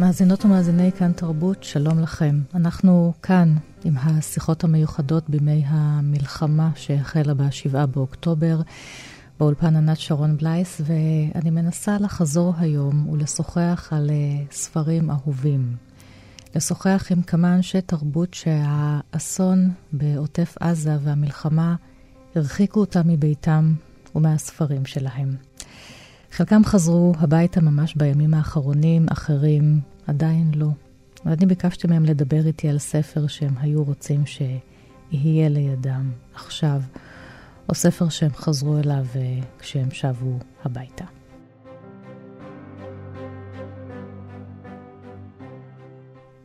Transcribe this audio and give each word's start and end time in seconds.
מאזינות 0.00 0.44
ומאזיני 0.44 0.92
כאן 0.92 1.12
תרבות, 1.12 1.64
שלום 1.64 2.00
לכם. 2.00 2.40
אנחנו 2.54 3.12
כאן 3.22 3.54
עם 3.84 3.94
השיחות 3.98 4.64
המיוחדות 4.64 5.30
בימי 5.30 5.62
המלחמה 5.66 6.70
שהחלה 6.74 7.34
ב-7 7.34 7.86
באוקטובר, 7.86 8.60
באולפן 9.40 9.76
ענת 9.76 10.00
שרון 10.00 10.36
בלייס, 10.36 10.80
ואני 10.84 11.50
מנסה 11.50 11.96
לחזור 12.00 12.54
היום 12.58 13.08
ולשוחח 13.08 13.88
על 13.92 14.10
אה, 14.10 14.44
ספרים 14.50 15.10
אהובים. 15.10 15.76
לשוחח 16.54 17.06
עם 17.10 17.22
כמה 17.22 17.54
אנשי 17.54 17.80
תרבות 17.80 18.34
שהאסון 18.34 19.70
בעוטף 19.92 20.54
עזה 20.60 20.96
והמלחמה 21.02 21.74
הרחיקו 22.34 22.80
אותם 22.80 23.02
מביתם 23.04 23.74
ומהספרים 24.14 24.86
שלהם. 24.86 25.36
חלקם 26.36 26.64
חזרו 26.64 27.12
הביתה 27.18 27.60
ממש 27.60 27.94
בימים 27.94 28.34
האחרונים, 28.34 29.06
אחרים 29.12 29.80
עדיין 30.06 30.50
לא. 30.54 30.68
ואני 31.24 31.46
ביקשתי 31.46 31.86
מהם 31.86 32.04
לדבר 32.04 32.46
איתי 32.46 32.68
על 32.68 32.78
ספר 32.78 33.26
שהם 33.26 33.54
היו 33.60 33.84
רוצים 33.84 34.26
שיהיה 34.26 35.48
לידם 35.48 36.10
עכשיו, 36.34 36.80
או 37.68 37.74
ספר 37.74 38.08
שהם 38.08 38.30
חזרו 38.34 38.78
אליו 38.78 39.06
אה, 39.16 39.38
כשהם 39.58 39.90
שבו 39.90 40.38
הביתה. 40.64 41.04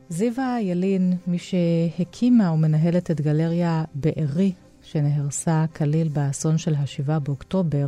זיווה 0.09 0.57
ילין, 0.61 1.17
מי 1.27 1.37
שהקימה 1.37 2.51
ומנהלת 2.51 3.11
את 3.11 3.21
גלריה 3.21 3.83
בארי, 3.95 4.51
שנהרסה 4.81 5.65
כליל 5.75 6.07
באסון 6.07 6.57
של 6.57 6.75
ה-7 6.75 7.19
באוקטובר, 7.19 7.87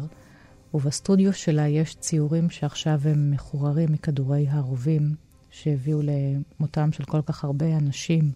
ובסטודיו 0.73 1.33
שלה 1.33 1.67
יש 1.67 1.95
ציורים 1.95 2.49
שעכשיו 2.49 2.99
הם 3.05 3.31
מחוררים 3.31 3.91
מכדורי 3.91 4.47
הרובים 4.49 5.15
שהביאו 5.51 5.99
למותם 6.01 6.91
של 6.91 7.03
כל 7.03 7.21
כך 7.21 7.43
הרבה 7.43 7.77
אנשים, 7.77 8.31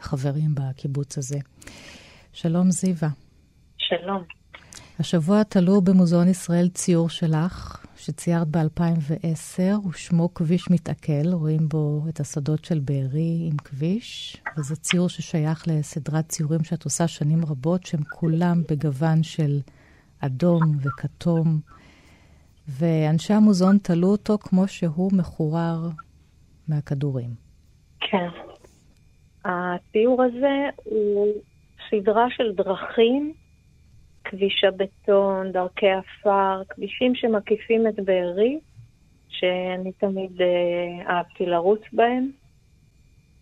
חברים 0.00 0.54
בקיבוץ 0.54 1.18
הזה. 1.18 1.38
שלום 2.32 2.70
זיווה. 2.70 3.08
שלום. 3.78 4.22
השבוע 4.98 5.42
תלו 5.42 5.80
במוזיאון 5.80 6.28
ישראל 6.28 6.68
ציור 6.68 7.08
שלך, 7.08 7.84
שציירת 7.96 8.48
ב-2010, 8.48 9.88
ושמו 9.88 10.34
כביש 10.34 10.70
מתעכל, 10.70 11.32
רואים 11.32 11.68
בו 11.68 12.04
את 12.08 12.20
השדות 12.20 12.64
של 12.64 12.78
בארי 12.78 13.48
עם 13.50 13.56
כביש, 13.56 14.36
וזה 14.58 14.76
ציור 14.76 15.08
ששייך 15.08 15.68
לסדרת 15.68 16.28
ציורים 16.28 16.64
שאת 16.64 16.84
עושה 16.84 17.08
שנים 17.08 17.44
רבות, 17.44 17.86
שהם 17.86 18.02
כולם 18.10 18.62
בגוון 18.68 19.22
של 19.22 19.60
אדום 20.20 20.60
וכתום, 20.84 21.60
ואנשי 22.68 23.32
המוזיאון 23.32 23.78
תלו 23.78 24.08
אותו 24.08 24.38
כמו 24.38 24.68
שהוא 24.68 25.10
מחורר 25.12 25.88
מהכדורים. 26.68 27.30
כן. 28.00 28.28
הציור 29.44 30.22
הזה 30.22 30.68
הוא 30.84 31.32
סדרה 31.90 32.26
של 32.30 32.52
דרכים, 32.54 33.32
כביש 34.24 34.64
הבטון, 34.64 35.52
דרכי 35.52 35.86
עפר, 35.90 36.62
כבישים 36.68 37.14
שמקיפים 37.14 37.86
את 37.86 38.00
בארי, 38.04 38.58
שאני 39.28 39.92
תמיד 39.92 40.40
אה, 40.42 41.14
אהבתי 41.14 41.46
לרוץ 41.46 41.80
בהם, 41.92 42.30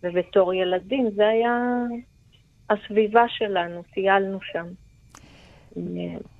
ובתור 0.03 0.53
ילדים 0.53 1.09
זה 1.15 1.27
היה 1.27 1.57
הסביבה 2.69 3.23
שלנו, 3.27 3.83
טיילנו 3.93 4.39
שם. 4.41 4.65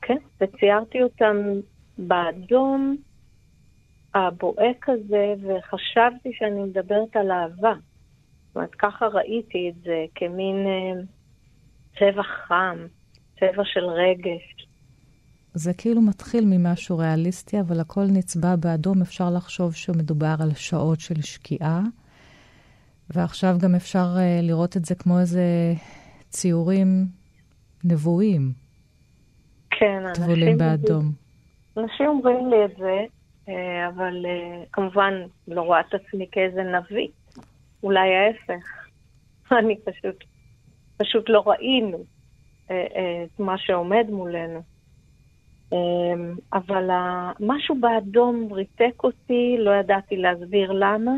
כן, 0.01 0.17
וציירתי 0.41 1.03
אותם 1.03 1.37
באדום 1.97 2.97
הבוהק 4.15 4.89
הזה, 4.89 5.33
וחשבתי 5.41 6.29
שאני 6.33 6.63
מדברת 6.63 7.15
על 7.15 7.31
אהבה. 7.31 7.73
זאת 8.47 8.55
אומרת, 8.55 8.75
ככה 8.75 9.07
ראיתי 9.07 9.69
את 9.69 9.83
זה, 9.83 10.05
כמין 10.15 10.55
אה, 10.55 11.01
צבע 11.99 12.23
חם, 12.23 12.77
צבע 13.39 13.63
של 13.65 13.85
רגש. 13.85 14.67
זה 15.53 15.73
כאילו 15.73 16.01
מתחיל 16.01 16.45
ממשהו 16.45 16.97
ריאליסטי, 16.97 17.59
אבל 17.59 17.79
הכל 17.79 18.05
נצבע 18.11 18.55
באדום. 18.55 19.01
אפשר 19.01 19.29
לחשוב 19.29 19.73
שמדובר 19.73 20.35
על 20.39 20.53
שעות 20.53 20.99
של 20.99 21.21
שקיעה, 21.21 21.81
ועכשיו 23.09 23.55
גם 23.59 23.75
אפשר 23.75 24.15
uh, 24.15 24.45
לראות 24.45 24.77
את 24.77 24.85
זה 24.85 24.95
כמו 24.95 25.19
איזה 25.19 25.73
ציורים 26.29 27.05
נבואים. 27.83 28.64
כן, 29.79 30.13
טבולים 30.13 30.57
באדום. 30.57 31.11
אנשים 31.77 32.07
אומרים 32.07 32.49
לי 32.49 32.65
את 32.65 32.77
זה, 32.77 33.05
אה, 33.49 33.87
אבל 33.87 34.25
אה, 34.25 34.63
כמובן 34.71 35.13
לא 35.47 35.61
רואה 35.61 35.79
את 35.79 35.93
עצמי 35.93 36.27
כאיזה 36.31 36.63
נביא. 36.63 37.07
אולי 37.83 38.09
ההפך. 38.15 38.87
אני 39.59 39.77
פשוט, 39.79 40.23
פשוט 40.97 41.29
לא 41.29 41.43
ראינו 41.45 41.97
אה, 42.71 43.23
את 43.25 43.39
מה 43.39 43.57
שעומד 43.57 44.05
מולנו. 44.09 44.61
אבל 46.53 46.89
משהו 47.39 47.75
באדום 47.79 48.53
ריתק 48.53 49.03
אותי, 49.03 49.55
לא 49.59 49.71
ידעתי 49.71 50.17
להסביר 50.17 50.71
למה, 50.71 51.13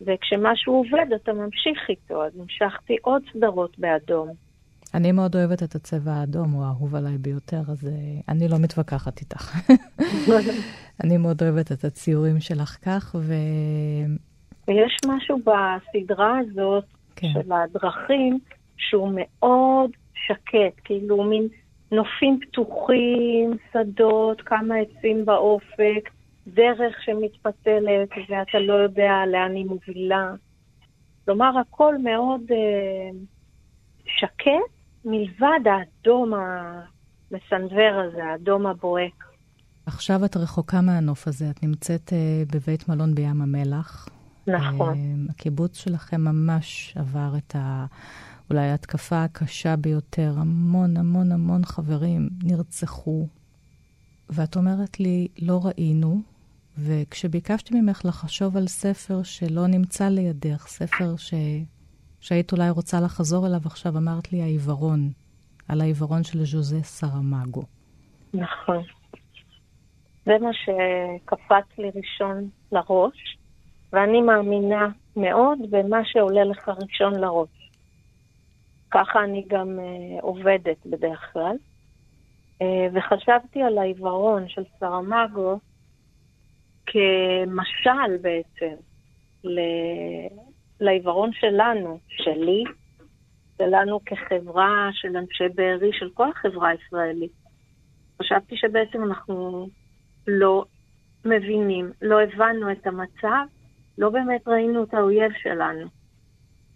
וכשמשהו 0.00 0.74
עובד 0.74 1.12
אתה 1.14 1.32
ממשיך 1.32 1.78
איתו, 1.88 2.24
אז 2.24 2.32
המשכתי 2.40 2.96
עוד 3.02 3.22
סדרות 3.32 3.78
באדום. 3.78 4.28
אני 4.94 5.12
מאוד 5.12 5.36
אוהבת 5.36 5.62
את 5.62 5.74
הצבע 5.74 6.12
האדום, 6.12 6.50
הוא 6.50 6.64
האהוב 6.64 6.94
עליי 6.94 7.18
ביותר, 7.18 7.60
אז 7.68 7.84
uh, 7.84 8.22
אני 8.28 8.48
לא 8.48 8.56
מתווכחת 8.58 9.20
איתך. 9.20 9.56
אני 11.04 11.16
מאוד 11.16 11.42
אוהבת 11.42 11.72
את 11.72 11.84
הציורים 11.84 12.40
שלך 12.40 12.76
כך, 12.82 13.16
ו... 13.18 13.34
ויש 14.68 14.96
משהו 15.06 15.38
בסדרה 15.38 16.38
הזאת 16.38 16.84
כן. 17.16 17.28
של 17.32 17.52
הדרכים 17.52 18.38
שהוא 18.76 19.12
מאוד 19.14 19.90
שקט, 20.14 20.80
כאילו 20.84 21.24
מין 21.24 21.48
נופים 21.92 22.40
פתוחים, 22.40 23.50
שדות, 23.72 24.40
כמה 24.40 24.74
עצים 24.74 25.24
באופק, 25.24 26.10
דרך 26.46 26.96
שמתפתלת 27.04 28.08
ואתה 28.28 28.58
לא 28.58 28.72
יודע 28.72 29.12
לאן 29.32 29.54
היא 29.54 29.66
מובילה. 29.66 30.30
כלומר, 31.24 31.58
הכל 31.58 31.98
מאוד 31.98 32.40
uh, 32.48 33.14
שקט, 34.06 34.77
מלבד 35.10 35.60
האדום 35.66 36.32
המסנוור 36.34 38.02
הזה, 38.08 38.24
האדום 38.24 38.66
הבוהק. 38.66 39.24
עכשיו 39.86 40.24
את 40.24 40.36
רחוקה 40.36 40.80
מהנוף 40.80 41.28
הזה, 41.28 41.50
את 41.50 41.62
נמצאת 41.62 42.08
uh, 42.08 42.54
בבית 42.54 42.88
מלון 42.88 43.14
בים 43.14 43.42
המלח. 43.42 44.08
נכון. 44.46 44.94
Uh, 44.94 45.30
הקיבוץ 45.30 45.78
שלכם 45.78 46.20
ממש 46.20 46.94
עבר 46.96 47.32
את 47.36 47.56
ה... 47.56 47.86
אולי 48.50 48.70
ההתקפה 48.70 49.24
הקשה 49.24 49.76
ביותר. 49.76 50.34
המון 50.36 50.96
המון 50.96 51.32
המון 51.32 51.64
חברים 51.64 52.28
נרצחו. 52.42 53.26
ואת 54.30 54.56
אומרת 54.56 55.00
לי, 55.00 55.28
לא 55.38 55.60
ראינו, 55.64 56.20
וכשביקשתי 56.78 57.80
ממך 57.80 58.04
לחשוב 58.04 58.56
על 58.56 58.66
ספר 58.66 59.22
שלא 59.22 59.66
נמצא 59.66 60.08
לידך, 60.08 60.66
ספר 60.66 61.16
ש... 61.16 61.34
שהיית 62.20 62.52
אולי 62.52 62.70
רוצה 62.70 63.00
לחזור 63.00 63.46
אליו 63.46 63.60
עכשיו, 63.64 63.96
אמרת 63.96 64.32
לי 64.32 64.42
העיוורון, 64.42 65.10
על 65.68 65.80
העיוורון 65.80 66.24
של 66.24 66.44
ז'וזה 66.44 66.82
סרמגו. 66.82 67.62
נכון. 68.34 68.82
זה 70.24 70.32
מה 70.40 70.50
שקפץ 70.52 71.78
לי 71.78 71.90
ראשון 71.94 72.48
לראש, 72.72 73.38
ואני 73.92 74.20
מאמינה 74.20 74.88
מאוד 75.16 75.58
במה 75.70 75.98
שעולה 76.04 76.44
לך 76.44 76.68
ראשון 76.68 77.14
לראש. 77.14 77.70
ככה 78.90 79.24
אני 79.24 79.44
גם 79.48 79.78
uh, 79.78 80.22
עובדת 80.22 80.86
בדרך 80.86 81.30
כלל. 81.32 81.56
Uh, 82.62 82.64
וחשבתי 82.92 83.62
על 83.62 83.78
העיוורון 83.78 84.48
של 84.48 84.62
סרמגו 84.80 85.58
כמשל 86.86 88.16
בעצם 88.20 88.74
לעיוורון 90.80 91.30
שלנו, 91.32 91.98
שלי, 92.08 92.64
שלנו 93.58 94.00
כחברה 94.04 94.88
של 94.92 95.16
אנשי 95.16 95.48
בארי, 95.54 95.90
של 95.92 96.10
כל 96.14 96.30
החברה 96.30 96.68
הישראלית. 96.68 97.32
חשבתי 98.22 98.56
שבעצם 98.56 99.04
אנחנו 99.04 99.68
לא 100.26 100.64
מבינים, 101.24 101.92
לא 102.02 102.20
הבנו 102.22 102.72
את 102.72 102.86
המצב, 102.86 103.46
לא 103.98 104.10
באמת 104.10 104.48
ראינו 104.48 104.82
את 104.82 104.94
האויב 104.94 105.32
שלנו. 105.42 105.86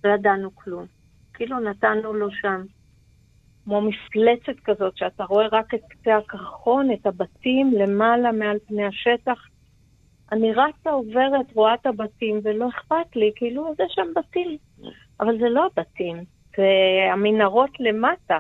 לא 0.05 0.11
ידענו 0.11 0.55
כלום. 0.55 0.87
כאילו 1.35 1.61
נתנו 1.61 2.15
לו 2.15 2.31
שם 2.31 2.63
כמו 3.65 3.81
מפלצת 3.81 4.61
כזאת, 4.65 4.97
שאתה 4.97 5.25
רואה 5.25 5.47
רק 5.53 5.75
את 5.75 5.81
קצה 5.89 6.17
הקרחון, 6.17 6.93
את 6.93 7.07
הבתים 7.07 7.73
למעלה 7.73 8.33
מעל 8.33 8.59
פני 8.67 8.85
השטח, 8.85 9.47
אני 10.33 10.53
רצה, 10.53 10.91
עוברת, 10.91 11.47
רואה 11.55 11.75
את 11.75 11.87
הבתים, 11.87 12.41
ולא 12.45 12.69
אכפת 12.69 13.17
לי, 13.17 13.33
כאילו, 13.37 13.75
זה 13.77 13.83
שם 13.89 14.07
בתים. 14.17 14.57
אבל 15.21 15.39
זה 15.39 15.49
לא 15.49 15.67
הבתים, 15.67 16.25
זה 16.57 16.67
המנהרות 17.13 17.71
למטה. 17.81 18.39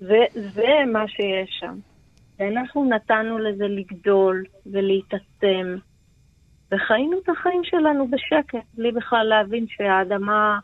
זה, 0.00 0.18
זה 0.32 0.68
מה 0.92 1.08
שיש 1.08 1.56
שם. 1.60 1.78
ואנחנו 2.38 2.84
נתנו 2.84 3.38
לזה 3.38 3.64
לגדול 3.64 4.44
ולהתעצם, 4.66 5.76
וחיינו 6.72 7.18
את 7.24 7.28
החיים 7.28 7.60
שלנו 7.64 8.08
בשקט, 8.10 8.66
בלי 8.74 8.92
בכלל 8.92 9.26
להבין 9.26 9.66
שהאדמה 9.68 10.58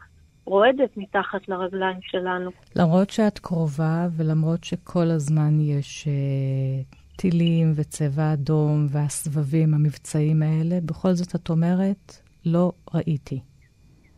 רועדת 0.45 0.97
מתחת 0.97 1.49
לרגליים 1.49 1.99
שלנו. 2.03 2.51
למרות 2.77 3.11
שאת 3.11 3.39
קרובה 3.39 4.07
ולמרות 4.17 4.65
שכל 4.65 5.11
הזמן 5.11 5.61
יש 5.61 6.09
uh, 6.09 7.02
טילים 7.23 7.73
וצבע 7.77 8.33
אדום 8.33 8.87
והסבבים, 8.89 9.75
המבצעים 9.75 10.43
האלה, 10.43 10.81
בכל 10.85 11.13
זאת 11.13 11.35
את 11.35 11.51
אומרת, 11.51 12.13
לא 12.47 12.73
ראיתי. 12.95 13.41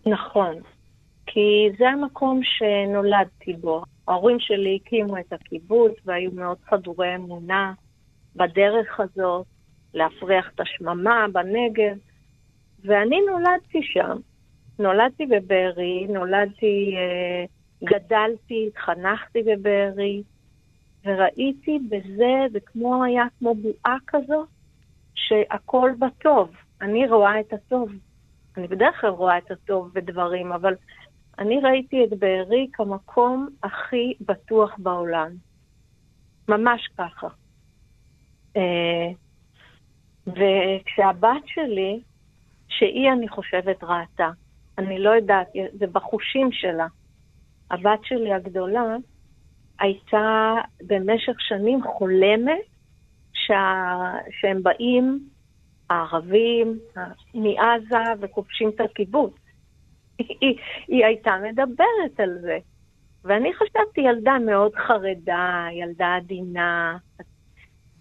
נכון, 0.06 0.54
כי 1.26 1.68
זה 1.78 1.88
המקום 1.88 2.40
שנולדתי 2.42 3.52
בו. 3.60 3.82
ההורים 4.08 4.36
שלי 4.40 4.78
הקימו 4.82 5.18
את 5.18 5.32
הקיבוץ 5.32 5.92
והיו 6.04 6.30
מאוד 6.32 6.56
חדורי 6.68 7.14
אמונה 7.14 7.72
בדרך 8.36 9.00
הזאת, 9.00 9.46
להפריח 9.94 10.50
את 10.54 10.60
השממה 10.60 11.26
בנגב, 11.32 11.96
ואני 12.84 13.20
נולדתי 13.30 13.80
שם. 13.82 14.16
נולדתי 14.78 15.26
בבארי, 15.26 16.06
נולדתי, 16.08 16.94
אה, 16.96 17.44
גדלתי, 17.84 18.68
התחנכתי 18.68 19.42
בבארי, 19.42 20.22
וראיתי 21.04 21.78
בזה, 21.88 22.32
זה 22.52 22.60
כמו 22.60 23.04
היה 23.04 23.24
כמו 23.38 23.54
בועה 23.54 23.96
כזו, 24.06 24.46
שהכל 25.14 25.90
בטוב. 25.98 26.50
אני 26.80 27.08
רואה 27.08 27.40
את 27.40 27.52
הטוב. 27.52 27.92
אני 28.56 28.68
בדרך 28.68 29.00
כלל 29.00 29.10
רואה 29.10 29.38
את 29.38 29.50
הטוב 29.50 29.90
בדברים, 29.94 30.52
אבל 30.52 30.74
אני 31.38 31.60
ראיתי 31.60 32.04
את 32.04 32.18
בארי 32.18 32.66
כמקום 32.72 33.48
הכי 33.62 34.14
בטוח 34.20 34.74
בעולם. 34.78 35.30
ממש 36.48 36.88
ככה. 36.98 37.28
אה, 38.56 39.10
וכשהבת 40.26 41.42
שלי, 41.46 42.00
שהיא, 42.68 43.12
אני 43.12 43.28
חושבת, 43.28 43.84
ראתה, 43.84 44.30
אני 44.78 44.98
לא 44.98 45.10
יודעת, 45.10 45.46
זה 45.72 45.86
בחושים 45.86 46.52
שלה. 46.52 46.86
הבת 47.70 48.04
שלי 48.04 48.32
הגדולה 48.32 48.96
הייתה 49.80 50.54
במשך 50.86 51.40
שנים 51.40 51.82
חולמת 51.82 52.60
שה... 53.32 53.94
שהם 54.40 54.62
באים, 54.62 55.28
הערבים, 55.90 56.78
מעזה, 57.34 58.12
וכובשים 58.20 58.68
את 58.68 58.80
הקיבוץ. 58.80 59.34
היא, 60.18 60.58
היא 60.88 61.04
הייתה 61.04 61.32
מדברת 61.42 62.20
על 62.20 62.38
זה. 62.40 62.58
ואני 63.24 63.54
חשבתי 63.54 64.00
ילדה 64.00 64.38
מאוד 64.46 64.74
חרדה, 64.74 65.66
ילדה 65.72 66.16
עדינה, 66.16 66.98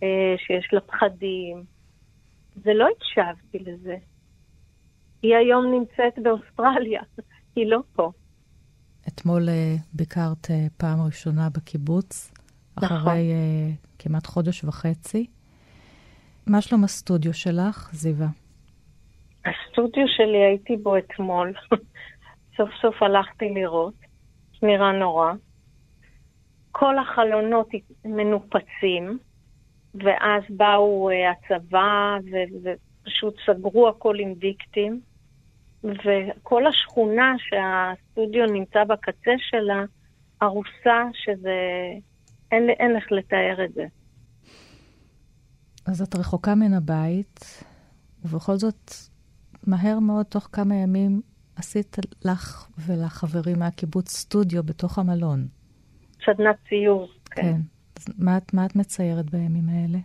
אה, 0.03 0.35
שיש 0.37 0.73
לה 0.73 0.81
פחדים. 0.81 1.63
ולא 2.63 2.87
הקשבתי 2.97 3.59
לזה. 3.59 3.97
היא 5.21 5.35
היום 5.35 5.65
נמצאת 5.71 6.19
באוסטרליה, 6.19 7.01
היא 7.55 7.67
לא 7.67 7.79
פה. 7.93 8.11
אתמול 9.07 9.49
uh, 9.49 9.81
ביקרת 9.93 10.45
uh, 10.45 10.49
פעם 10.77 11.01
ראשונה 11.05 11.49
בקיבוץ, 11.49 12.33
נכון. 12.77 12.97
אחרי 12.97 13.31
uh, 13.31 13.87
כמעט 13.99 14.25
חודש 14.25 14.63
וחצי. 14.63 15.25
מה 16.47 16.61
שלום 16.61 16.83
הסטודיו 16.83 17.33
שלך, 17.33 17.89
זיווה? 17.93 18.27
הסטודיו 19.45 20.03
שלי 20.07 20.37
הייתי 20.37 20.77
בו 20.77 20.97
אתמול. 20.97 21.53
סוף 22.57 22.69
סוף 22.81 23.03
הלכתי 23.03 23.49
לראות. 23.49 23.93
נראה 24.63 24.91
נורא. 24.91 25.33
כל 26.71 26.97
החלונות 26.97 27.69
מנופצים, 28.05 29.19
ואז 29.95 30.43
באו 30.49 31.09
הצבא 31.11 32.17
ופשוט 32.63 33.35
סגרו 33.45 33.89
הכל 33.89 34.15
עם 34.19 34.33
דיקטים. 34.33 35.01
וכל 35.83 36.67
השכונה 36.67 37.35
שהסטודיו 37.37 38.45
נמצא 38.45 38.83
בקצה 38.83 39.31
שלה, 39.37 39.83
ארוסה, 40.43 41.03
שזה... 41.13 41.57
אין, 42.51 42.69
אין 42.69 42.95
איך 42.95 43.11
לתאר 43.11 43.65
את 43.65 43.73
זה. 43.73 43.85
אז 45.85 46.01
את 46.01 46.15
רחוקה 46.15 46.55
מן 46.55 46.73
הבית, 46.73 47.63
ובכל 48.25 48.55
זאת, 48.55 48.91
מהר 49.67 49.99
מאוד, 49.99 50.25
תוך 50.25 50.49
כמה 50.51 50.75
ימים, 50.75 51.21
עשית 51.55 51.97
לך 52.25 52.69
ולחברים 52.87 53.59
מהקיבוץ 53.59 54.09
סטודיו 54.09 54.63
בתוך 54.63 54.99
המלון. 54.99 55.47
סדנת 56.25 56.55
ציור, 56.69 57.07
כן. 57.25 57.41
כן. 57.41 57.61
מה, 58.17 58.37
מה 58.53 58.65
את 58.65 58.75
מציירת 58.75 59.29
בימים 59.29 59.69
האלה? 59.69 59.99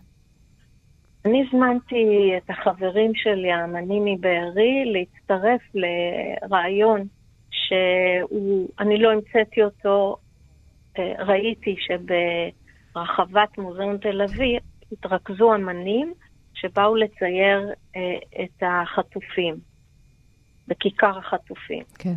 אני 1.29 1.43
הזמנתי 1.47 2.31
את 2.37 2.49
החברים 2.49 3.11
שלי, 3.15 3.51
האמנים 3.51 4.05
מבארי, 4.05 4.85
להצטרף 4.85 5.61
לרעיון 5.73 7.07
שאני 7.51 8.97
לא 9.01 9.11
המצאתי 9.11 9.63
אותו, 9.63 10.17
אה, 10.99 11.13
ראיתי 11.19 11.75
שברחבת 11.79 13.57
מוזיאון 13.57 13.97
תל 13.97 14.21
אביב 14.21 14.61
התרכזו 14.91 15.55
אמנים 15.55 16.13
שבאו 16.53 16.95
לצייר 16.95 17.69
אה, 17.95 18.43
את 18.43 18.63
החטופים, 18.63 19.55
בכיכר 20.67 21.17
החטופים. 21.17 21.83
כן. 21.99 22.15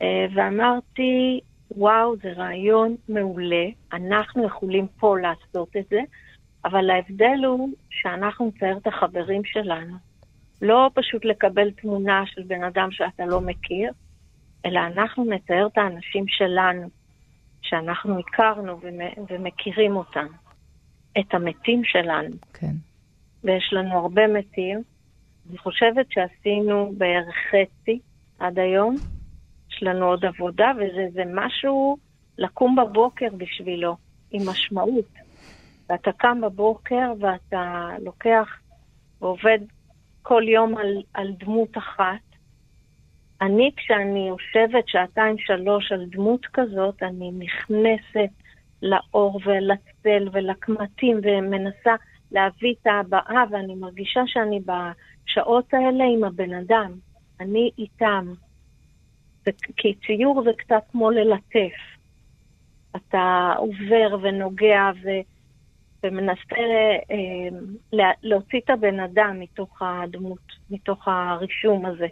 אה, 0.00 0.26
ואמרתי, 0.34 1.40
וואו, 1.70 2.16
זה 2.16 2.32
רעיון 2.32 2.96
מעולה, 3.08 3.66
אנחנו 3.92 4.46
יכולים 4.46 4.86
פה 4.98 5.18
לעשות 5.18 5.76
את 5.76 5.84
זה. 5.90 6.00
אבל 6.64 6.90
ההבדל 6.90 7.44
הוא 7.46 7.68
שאנחנו 7.90 8.46
נצייר 8.46 8.76
את 8.76 8.86
החברים 8.86 9.44
שלנו. 9.44 9.96
לא 10.62 10.90
פשוט 10.94 11.24
לקבל 11.24 11.70
תמונה 11.70 12.22
של 12.26 12.42
בן 12.42 12.64
אדם 12.64 12.88
שאתה 12.90 13.26
לא 13.26 13.40
מכיר, 13.40 13.92
אלא 14.66 14.80
אנחנו 14.80 15.24
נצייר 15.24 15.66
את 15.66 15.78
האנשים 15.78 16.24
שלנו, 16.28 16.88
שאנחנו 17.62 18.18
הכרנו 18.18 18.80
ומכירים 19.30 19.96
אותם, 19.96 20.26
את 21.20 21.34
המתים 21.34 21.84
שלנו. 21.84 22.36
כן. 22.52 22.72
ויש 23.44 23.72
לנו 23.72 23.98
הרבה 23.98 24.26
מתים. 24.26 24.82
אני 25.50 25.58
חושבת 25.58 26.06
שעשינו 26.10 26.92
בערך 26.98 27.34
חצי 27.50 27.98
עד 28.38 28.58
היום. 28.58 28.96
יש 29.70 29.82
לנו 29.82 30.06
עוד 30.06 30.24
עבודה, 30.24 30.72
וזה 30.76 31.22
משהו 31.34 31.96
לקום 32.38 32.76
בבוקר 32.76 33.28
בשבילו, 33.36 33.96
עם 34.30 34.48
משמעות. 34.48 35.21
ואתה 35.92 36.12
קם 36.12 36.40
בבוקר 36.40 37.12
ואתה 37.20 37.90
לוקח 38.02 38.48
ועובד 39.20 39.58
כל 40.22 40.42
יום 40.48 40.76
על, 40.76 41.02
על 41.14 41.32
דמות 41.38 41.78
אחת. 41.78 42.20
אני, 43.40 43.70
כשאני 43.76 44.28
יושבת 44.28 44.88
שעתיים 44.88 45.38
שלוש 45.38 45.92
על 45.92 46.06
דמות 46.10 46.46
כזאת, 46.52 47.02
אני 47.02 47.30
נכנסת 47.38 48.30
לאור 48.82 49.40
ולצל 49.44 50.28
ולקמטים 50.32 51.20
ומנסה 51.22 51.94
להביא 52.32 52.74
את 52.80 52.86
ההבעה, 52.86 53.44
ואני 53.50 53.74
מרגישה 53.74 54.20
שאני 54.26 54.60
בשעות 54.60 55.74
האלה 55.74 56.04
עם 56.04 56.24
הבן 56.24 56.54
אדם. 56.54 56.92
אני 57.40 57.70
איתם. 57.78 58.32
כי 59.76 59.94
ציור 60.06 60.42
זה 60.44 60.50
קצת 60.58 60.82
כמו 60.92 61.10
ללטף. 61.10 61.76
אתה 62.96 63.54
עובר 63.56 64.16
ונוגע 64.22 64.90
ו... 65.02 65.08
ומנסה 66.02 66.56
אה, 67.10 68.08
להוציא 68.22 68.60
את 68.64 68.70
הבן 68.70 69.00
אדם 69.00 69.40
מתוך 69.40 69.82
הדמות, 69.82 70.52
מתוך 70.70 71.08
הרישום 71.08 71.86
הזה. 71.86 72.06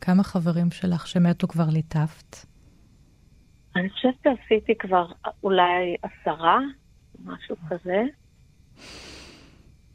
כמה 0.00 0.22
חברים 0.22 0.70
שלך 0.70 1.06
שמתו 1.06 1.48
כבר 1.48 1.66
ליטפת? 1.72 2.36
אני 3.76 3.90
חושבת 3.90 4.14
שעשיתי 4.24 4.74
כבר 4.78 5.06
אולי 5.42 5.96
עשרה, 6.02 6.58
משהו 7.24 7.56
כזה, 7.68 8.02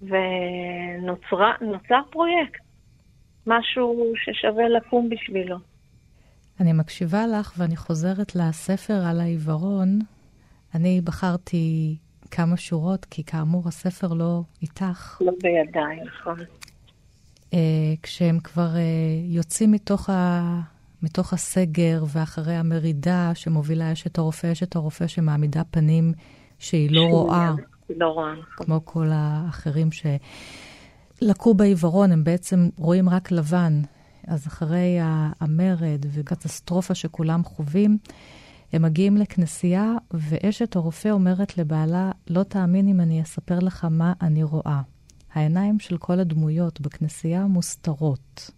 ונוצר 0.01 2.01
פרויקט, 2.11 2.61
משהו 3.47 4.13
ששווה 4.15 4.69
לקום 4.69 5.09
בשבילו. 5.09 5.57
אני 6.59 6.73
מקשיבה 6.73 7.27
לך 7.27 7.53
ואני 7.57 7.75
חוזרת 7.75 8.35
לספר 8.35 9.05
על 9.05 9.19
העיוורון. 9.19 9.99
אני 10.75 11.01
בחרתי 11.03 11.97
כמה 12.31 12.57
שורות, 12.57 13.05
כי 13.05 13.23
כאמור, 13.23 13.67
הספר 13.67 14.13
לא 14.13 14.41
איתך. 14.61 15.21
לא 15.21 15.31
בידיי, 15.43 15.99
נכון. 16.05 16.37
Uh, 17.51 17.53
כשהם 18.03 18.39
כבר 18.39 18.69
uh, 18.73 18.77
יוצאים 19.23 19.71
מתוך, 19.71 20.09
ה, 20.09 20.41
מתוך 21.03 21.33
הסגר 21.33 22.03
ואחרי 22.07 22.53
המרידה 22.53 23.31
שמובילה 23.33 23.91
אשת 23.91 24.17
הרופא, 24.17 24.51
אשת 24.51 24.75
הרופא 24.75 25.07
שמעמידה 25.07 25.63
פנים 25.63 26.13
שהיא 26.59 26.91
לא 26.91 27.01
רואה. 27.01 27.51
לא 27.89 28.07
רואה, 28.07 28.31
נכון. 28.31 28.65
כמו 28.65 28.85
כל 28.85 29.07
האחרים 29.11 29.89
שלקו 29.91 31.53
בעיוורון, 31.53 32.11
הם 32.11 32.23
בעצם 32.23 32.69
רואים 32.77 33.09
רק 33.09 33.31
לבן. 33.31 33.81
אז 34.27 34.47
אחרי 34.47 34.97
המרד 35.39 36.05
וקטסטרופה 36.13 36.95
שכולם 36.95 37.43
חווים, 37.43 37.97
הם 38.73 38.81
מגיעים 38.81 39.17
לכנסייה, 39.17 39.93
ואשת 40.11 40.75
הרופא 40.75 41.09
אומרת 41.09 41.57
לבעלה, 41.57 42.11
לא 42.27 42.43
תאמין 42.43 42.87
אם 42.87 43.01
אני 43.01 43.21
אספר 43.21 43.59
לך 43.59 43.85
מה 43.91 44.13
אני 44.21 44.43
רואה. 44.43 44.81
העיניים 45.33 45.79
של 45.79 45.97
כל 45.97 46.19
הדמויות 46.19 46.81
בכנסייה 46.81 47.45
מוסתרות. 47.45 48.51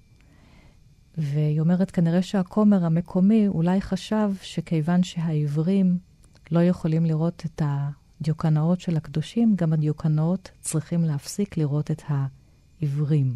והיא 1.17 1.59
אומרת, 1.59 1.91
כנראה 1.91 2.21
שהכומר 2.21 2.85
המקומי 2.85 3.47
אולי 3.47 3.81
חשב 3.81 4.31
שכיוון 4.41 5.03
שהעיוורים 5.03 5.97
לא 6.51 6.63
יכולים 6.63 7.05
לראות 7.05 7.43
את 7.45 7.61
הדיוקנאות 7.65 8.81
של 8.81 8.97
הקדושים, 8.97 9.55
גם 9.55 9.73
הדיוקנאות 9.73 10.51
צריכים 10.61 11.03
להפסיק 11.03 11.57
לראות 11.57 11.91
את 11.91 12.01
העיוורים, 12.07 13.35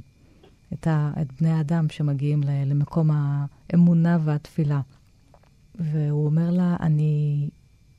את, 0.74 0.88
ה, 0.88 1.12
את 1.22 1.42
בני 1.42 1.52
האדם 1.52 1.90
שמגיעים 1.90 2.42
למקום 2.66 3.10
האמונה 3.12 4.18
והתפילה. 4.24 4.82
והוא 5.80 6.26
אומר 6.26 6.52
לה, 6.52 6.76
אני, 6.80 7.50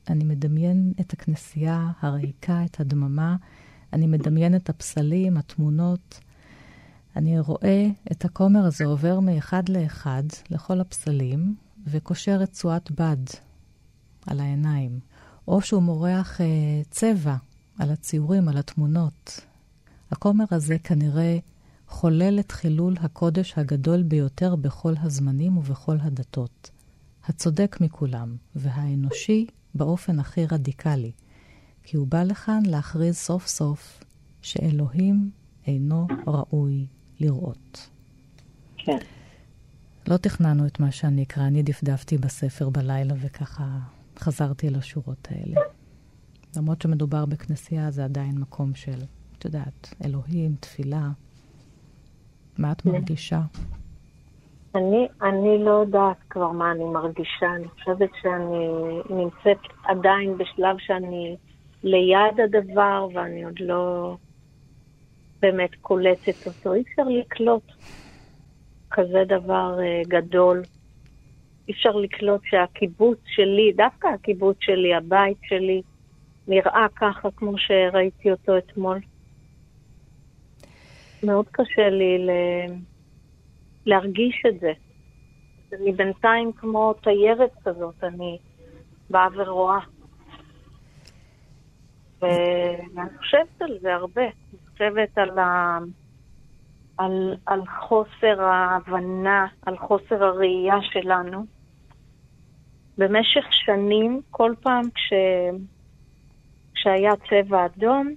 אני 0.09 0.23
מדמיין 0.23 0.93
את 0.99 1.13
הכנסייה 1.13 1.91
הריקה, 2.01 2.65
את 2.65 2.79
הדממה, 2.79 3.35
אני 3.93 4.07
מדמיין 4.07 4.55
את 4.55 4.69
הפסלים, 4.69 5.37
התמונות. 5.37 6.19
אני 7.15 7.39
רואה 7.39 7.87
את 8.11 8.25
הכומר 8.25 8.65
הזה 8.65 8.85
עובר 8.85 9.19
מאחד 9.19 9.69
לאחד 9.69 10.23
לכל 10.49 10.81
הפסלים, 10.81 11.55
וקושר 11.87 12.35
רצועת 12.35 12.91
בד 12.91 13.17
על 14.27 14.39
העיניים. 14.39 14.99
או 15.47 15.61
שהוא 15.61 15.83
מורח 15.83 16.41
אה, 16.41 16.45
צבע 16.89 17.35
על 17.79 17.91
הציורים, 17.91 18.47
על 18.47 18.57
התמונות. 18.57 19.41
הכומר 20.11 20.45
הזה 20.51 20.77
כנראה 20.83 21.37
חולל 21.87 22.39
את 22.39 22.51
חילול 22.51 22.95
הקודש 22.99 23.53
הגדול 23.57 24.03
ביותר 24.03 24.55
בכל 24.55 24.93
הזמנים 25.01 25.57
ובכל 25.57 25.97
הדתות. 26.01 26.71
הצודק 27.29 27.77
מכולם, 27.81 28.35
והאנושי 28.55 29.47
באופן 29.75 30.19
הכי 30.19 30.45
רדיקלי, 30.45 31.11
כי 31.83 31.97
הוא 31.97 32.07
בא 32.07 32.23
לכאן 32.23 32.63
להכריז 32.65 33.15
סוף 33.15 33.47
סוף 33.47 34.03
שאלוהים 34.41 35.31
אינו 35.67 36.07
ראוי 36.27 36.87
לראות. 37.19 37.89
כן. 38.77 38.97
לא 40.07 40.17
תכננו 40.17 40.67
את 40.67 40.79
מה 40.79 40.91
שאני 40.91 41.23
אקרא, 41.23 41.47
אני 41.47 41.63
דפדפתי 41.63 42.17
בספר 42.17 42.69
בלילה 42.69 43.13
וככה 43.21 43.79
חזרתי 44.19 44.69
לשורות 44.69 45.27
האלה. 45.31 45.61
למרות 46.55 46.81
שמדובר 46.81 47.25
בכנסייה, 47.25 47.91
זה 47.91 48.05
עדיין 48.05 48.37
מקום 48.37 48.75
של, 48.75 49.01
את 49.37 49.45
יודעת, 49.45 49.93
אלוהים, 50.05 50.55
תפילה. 50.59 51.11
מה 52.57 52.71
את 52.71 52.81
כן. 52.81 52.89
מרגישה? 52.89 53.41
אני, 54.75 55.07
אני 55.21 55.63
לא 55.63 55.71
יודעת 55.71 56.17
כבר 56.29 56.51
מה 56.51 56.71
אני 56.71 56.83
מרגישה. 56.83 57.55
אני 57.55 57.67
חושבת 57.67 58.09
שאני 58.21 58.67
נמצאת 59.09 59.57
עדיין 59.83 60.37
בשלב 60.37 60.75
שאני 60.79 61.35
ליד 61.83 62.39
הדבר, 62.43 63.07
ואני 63.13 63.43
עוד 63.43 63.59
לא 63.59 64.15
באמת 65.39 65.75
קולטת 65.81 66.47
אותו. 66.47 66.73
אי 66.73 66.81
אפשר 66.81 67.03
לקלוט 67.03 67.63
כזה 68.91 69.23
דבר 69.27 69.77
uh, 69.77 70.07
גדול. 70.07 70.61
אי 71.67 71.73
אפשר 71.73 71.91
לקלוט 71.91 72.41
שהקיבוץ 72.43 73.19
שלי, 73.25 73.71
דווקא 73.75 74.07
הקיבוץ 74.07 74.57
שלי, 74.59 74.95
הבית 74.95 75.37
שלי, 75.43 75.81
נראה 76.47 76.85
ככה 76.95 77.29
כמו 77.35 77.57
שראיתי 77.57 78.31
אותו 78.31 78.57
אתמול. 78.57 78.99
מאוד 81.23 81.45
קשה 81.51 81.89
לי 81.89 82.17
ל... 82.17 82.29
להרגיש 83.85 84.43
את 84.47 84.59
זה. 84.59 84.71
אני 85.73 85.91
בינתיים 85.91 86.51
כמו 86.51 86.93
תיירת 86.93 87.51
כזאת, 87.65 88.03
אני 88.03 88.37
באה 89.09 89.27
ורואה. 89.35 89.79
ואני 92.21 93.17
חושבת 93.17 93.61
על 93.61 93.77
זה 93.81 93.93
הרבה. 93.93 94.21
אני 94.23 94.59
חושבת 94.71 95.17
על, 95.17 95.39
ה... 95.39 95.77
על, 96.97 97.35
על 97.45 97.61
חוסר 97.67 98.41
ההבנה, 98.41 99.47
על 99.65 99.77
חוסר 99.77 100.23
הראייה 100.23 100.77
שלנו. 100.81 101.45
במשך 102.97 103.45
שנים, 103.51 104.21
כל 104.31 104.53
פעם 104.61 104.83
כש... 104.95 105.13
כשהיה 106.75 107.11
צבע 107.29 107.65
אדום, 107.65 108.13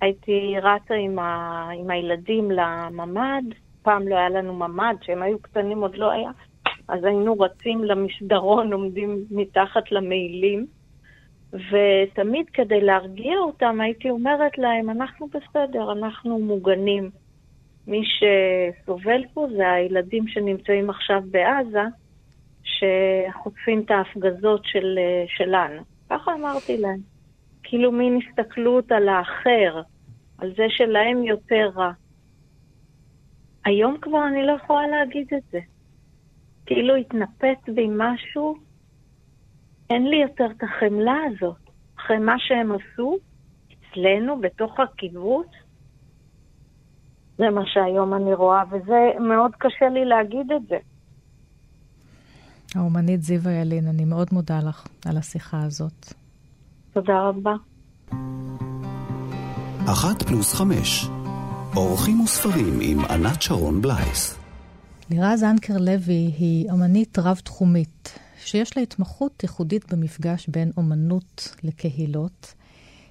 הייתי 0.00 0.54
רצה 0.62 0.94
עם, 0.94 1.18
ה... 1.18 1.68
עם 1.78 1.90
הילדים 1.90 2.50
לממ"ד, 2.50 3.54
פעם 3.82 4.08
לא 4.08 4.16
היה 4.16 4.28
לנו 4.28 4.54
ממ"ד, 4.54 4.94
כשהם 5.00 5.22
היו 5.22 5.38
קטנים 5.38 5.80
עוד 5.80 5.96
לא 5.96 6.10
היה, 6.10 6.30
אז 6.88 7.04
היינו 7.04 7.40
רצים 7.40 7.84
למסדרון, 7.84 8.72
עומדים 8.72 9.24
מתחת 9.30 9.92
למעילים, 9.92 10.66
ותמיד 11.52 12.46
כדי 12.52 12.80
להרגיע 12.80 13.38
אותם 13.38 13.80
הייתי 13.80 14.10
אומרת 14.10 14.58
להם, 14.58 14.90
אנחנו 14.90 15.26
בסדר, 15.26 15.92
אנחנו 15.92 16.38
מוגנים. 16.38 17.10
מי 17.86 18.02
שסובל 18.04 19.24
פה 19.34 19.46
זה 19.56 19.70
הילדים 19.72 20.28
שנמצאים 20.28 20.90
עכשיו 20.90 21.22
בעזה, 21.30 21.84
שחוטפים 22.62 23.80
את 23.80 23.90
ההפגזות 23.90 24.60
של, 24.64 24.98
שלנו. 25.26 25.82
ככה 26.10 26.34
אמרתי 26.34 26.78
להם. 26.78 27.00
כאילו 27.62 27.92
מין 27.92 28.18
הסתכלות 28.22 28.92
על 28.92 29.08
האחר, 29.08 29.82
על 30.38 30.52
זה 30.56 30.66
שלהם 30.68 31.24
יותר 31.24 31.70
רע. 31.76 31.90
היום 33.64 33.96
כבר 34.02 34.28
אני 34.28 34.46
לא 34.46 34.52
יכולה 34.64 34.86
להגיד 34.86 35.26
את 35.36 35.42
זה. 35.52 35.58
כאילו 36.66 36.96
התנפץ 36.96 37.74
בי 37.74 37.88
משהו, 37.96 38.56
אין 39.90 40.06
לי 40.06 40.16
יותר 40.16 40.46
את 40.56 40.62
החמלה 40.62 41.16
הזאת. 41.26 41.70
אחרי 41.98 42.18
מה 42.18 42.34
שהם 42.38 42.72
עשו, 42.72 43.16
אצלנו, 43.66 44.40
בתוך 44.40 44.80
הקיבוץ, 44.80 45.46
זה 47.38 47.50
מה 47.50 47.62
שהיום 47.66 48.14
אני 48.14 48.34
רואה, 48.34 48.62
וזה 48.70 49.20
מאוד 49.20 49.52
קשה 49.58 49.88
לי 49.88 50.04
להגיד 50.04 50.52
את 50.52 50.66
זה. 50.68 50.78
האומנית 52.74 53.22
זיווה 53.22 53.52
ילין, 53.52 53.86
אני 53.86 54.04
מאוד 54.04 54.28
מודה 54.32 54.58
לך 54.68 54.86
על 55.06 55.16
השיחה 55.16 55.62
הזאת. 55.62 56.12
תודה 56.92 57.20
רבה. 57.28 57.54
אחת 59.92 60.22
פלוס 60.22 60.54
חמש, 60.54 61.06
אורחים 61.76 62.20
וספרים 62.20 62.78
עם 62.82 62.98
ענת 63.04 63.42
שרון 63.42 63.82
בלייס. 63.82 64.38
לירז 65.10 65.44
אנקר 65.44 65.74
לוי 65.80 66.32
היא 66.38 66.70
אמנית 66.70 67.18
רב-תחומית, 67.18 68.18
שיש 68.36 68.76
לה 68.76 68.82
התמחות 68.82 69.42
ייחודית 69.42 69.92
במפגש 69.92 70.48
בין 70.48 70.70
אומנות 70.76 71.56
לקהילות. 71.62 72.54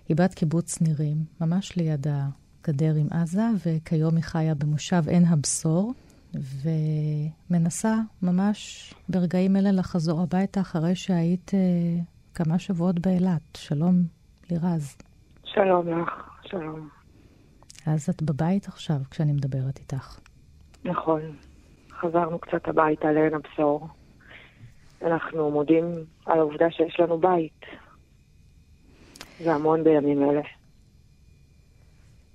היא 0.10 0.18
בת 0.18 0.34
קיבוץ 0.34 0.82
נירים, 0.82 1.18
ממש 1.42 1.78
ליד 1.78 2.08
הגדר 2.10 2.96
עם 2.96 3.08
עזה, 3.12 3.46
וכיום 3.66 4.16
היא 4.16 4.24
חיה 4.24 4.56
במושב 4.56 5.04
עין 5.08 5.26
הבשור, 5.26 5.94
ומנסה 6.64 7.96
ממש 8.22 8.94
ברגעים 9.10 9.56
אלה 9.56 9.72
לחזור 9.72 10.22
הביתה 10.22 10.62
אחרי 10.62 10.96
שהיית 10.96 11.52
אה, 11.54 11.60
כמה 12.34 12.60
שבועות 12.60 13.00
באילת. 13.00 13.42
שלום, 13.58 13.96
לירז. 14.52 14.96
שלום 15.44 16.02
לך, 16.02 16.10
שלום. 16.44 16.99
אז 17.86 18.10
את 18.10 18.22
בבית 18.22 18.68
עכשיו 18.68 18.98
כשאני 19.12 19.32
מדברת 19.32 19.80
איתך. 19.80 20.20
נכון. 20.84 21.22
חזרנו 21.92 22.40
קצת 22.40 22.68
הביתה 22.68 23.12
לעין 23.12 23.34
הבשור. 23.34 23.88
אנחנו 25.02 25.52
מודים 25.52 25.86
על 26.26 26.40
העובדה 26.40 26.72
שיש 26.72 27.00
לנו 27.00 27.18
בית. 27.18 27.66
זה 29.40 29.54
המון 29.54 29.84
בימים 29.84 30.30
אלה. 30.30 30.42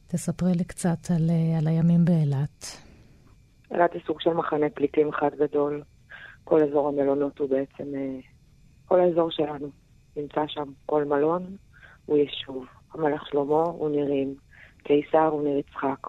תספרי 0.06 0.52
לי 0.54 0.64
קצת 0.64 1.10
על, 1.10 1.30
אה, 1.30 1.58
על 1.58 1.68
הימים 1.68 2.04
באילת. 2.04 2.76
אילת 3.70 3.92
היא 3.92 4.02
סוג 4.06 4.20
של 4.20 4.30
מחנה 4.30 4.70
פליטים 4.74 5.08
אחד 5.08 5.30
גדול. 5.38 5.82
כל 6.44 6.62
אזור 6.62 6.88
המלונות 6.88 7.38
הוא 7.38 7.48
בעצם, 7.50 7.84
אה, 7.94 8.18
כל 8.84 9.00
האזור 9.00 9.30
שלנו 9.30 9.70
נמצא 10.16 10.40
שם. 10.48 10.72
כל 10.86 11.04
מלון 11.04 11.56
הוא 12.06 12.18
יישוב. 12.18 12.64
המלך 12.94 13.26
שלמה 13.26 13.62
הוא 13.62 13.90
נירים, 13.90 14.34
קיסר 14.84 15.26
הוא 15.26 15.42
ניר 15.42 15.58
יצחק. 15.58 16.06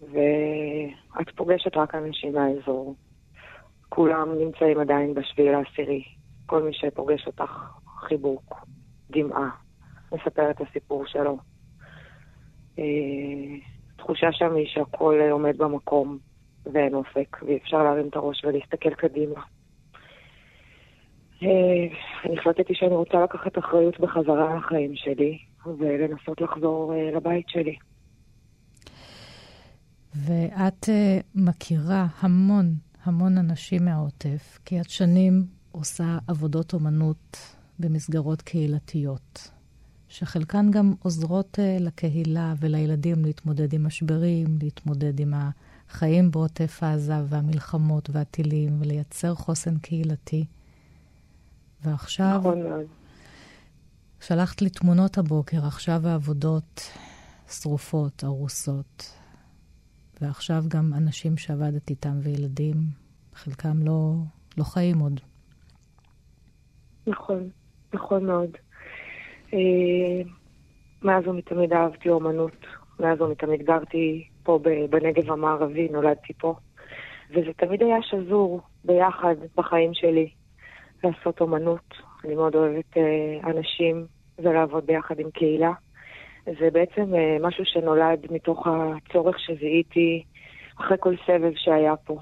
ואת 0.00 1.30
פוגשת 1.36 1.76
רק 1.76 1.94
אנשים 1.94 2.32
מהאזור. 2.32 2.94
כולם 3.88 4.38
נמצאים 4.38 4.80
עדיין 4.80 5.14
בשביל 5.14 5.54
העשירי. 5.54 6.04
כל 6.46 6.62
מי 6.62 6.72
שפוגש 6.72 7.26
אותך, 7.26 7.50
חיבוק, 8.00 8.66
דמעה, 9.10 9.50
מספר 10.12 10.50
את 10.50 10.60
הסיפור 10.60 11.06
שלו. 11.06 11.38
אה, 12.78 12.84
תחושה 13.96 14.32
שם 14.32 14.54
היא 14.54 14.66
שהכל 14.66 15.20
עומד 15.30 15.58
במקום 15.58 16.18
ואין 16.72 16.94
אופק, 16.94 17.36
ואי 17.42 17.56
אפשר 17.56 17.82
להרים 17.82 18.08
את 18.08 18.16
הראש 18.16 18.44
ולהסתכל 18.44 18.94
קדימה. 18.94 19.40
אה, 21.42 21.48
אני 22.24 22.38
החלטתי 22.38 22.74
שאני 22.74 22.94
רוצה 22.94 23.22
לקחת 23.24 23.58
אחריות 23.58 24.00
בחזרה 24.00 24.56
לחיים 24.56 24.96
שלי 24.96 25.38
ולנסות 25.66 26.40
לחזור 26.40 26.94
אה, 26.94 27.10
לבית 27.16 27.48
שלי. 27.48 27.76
ואת 30.14 30.84
uh, 30.84 31.22
מכירה 31.34 32.06
המון, 32.20 32.74
המון 33.04 33.38
אנשים 33.38 33.84
מהעוטף, 33.84 34.58
כי 34.64 34.80
את 34.80 34.90
שנים 34.90 35.44
עושה 35.72 36.18
עבודות 36.26 36.74
אומנות 36.74 37.36
במסגרות 37.78 38.42
קהילתיות. 38.42 39.50
שחלקן 40.08 40.70
גם 40.70 40.94
עוזרות 41.02 41.58
לקהילה 41.80 42.54
ולילדים 42.60 43.24
להתמודד 43.24 43.72
עם 43.72 43.86
משברים, 43.86 44.46
להתמודד 44.62 45.20
עם 45.20 45.34
החיים 45.88 46.30
בעוטף 46.30 46.82
עזה 46.82 47.14
והמלחמות 47.26 48.10
והטילים, 48.12 48.72
ולייצר 48.80 49.34
חוסן 49.34 49.78
קהילתי. 49.78 50.44
ועכשיו... 51.84 52.36
נכון 52.38 52.62
מאוד. 52.62 52.99
שלחת 54.20 54.62
לי 54.62 54.70
תמונות 54.70 55.18
הבוקר, 55.18 55.56
עכשיו 55.66 56.00
העבודות 56.04 56.80
שרופות, 57.48 58.24
הרוסות. 58.24 59.20
ועכשיו 60.20 60.62
גם 60.68 60.92
אנשים 60.96 61.36
שעבדת 61.36 61.90
איתם 61.90 62.18
וילדים, 62.22 62.74
חלקם 63.34 63.82
לא, 63.82 64.14
לא 64.58 64.64
חיים 64.64 64.98
עוד. 64.98 65.20
נכון, 67.06 67.48
נכון 67.94 68.26
מאוד. 68.26 68.50
אה, 69.54 70.22
מאז 71.02 71.26
ומתמיד 71.28 71.72
אהבתי 71.72 72.08
אומנות, 72.08 72.66
מאז 73.00 73.20
ומתמיד 73.20 73.62
גרתי 73.62 74.28
פה 74.42 74.58
בנגב 74.90 75.30
המערבי, 75.30 75.88
נולדתי 75.88 76.32
פה, 76.38 76.54
וזה 77.30 77.52
תמיד 77.56 77.82
היה 77.82 78.02
שזור 78.02 78.60
ביחד 78.84 79.34
בחיים 79.56 79.94
שלי, 79.94 80.30
לעשות 81.04 81.40
אומנות. 81.40 82.09
אני 82.24 82.34
מאוד 82.34 82.54
אוהבת 82.54 82.96
אה, 82.96 83.50
אנשים 83.50 84.06
ולעבוד 84.38 84.86
ביחד 84.86 85.20
עם 85.20 85.30
קהילה. 85.30 85.72
זה 86.46 86.70
בעצם 86.72 87.14
אה, 87.14 87.36
משהו 87.40 87.64
שנולד 87.64 88.26
מתוך 88.30 88.66
הצורך 88.66 89.40
שזיהיתי 89.40 90.24
אחרי 90.80 90.96
כל 91.00 91.14
סבב 91.26 91.52
שהיה 91.54 91.96
פה. 91.96 92.18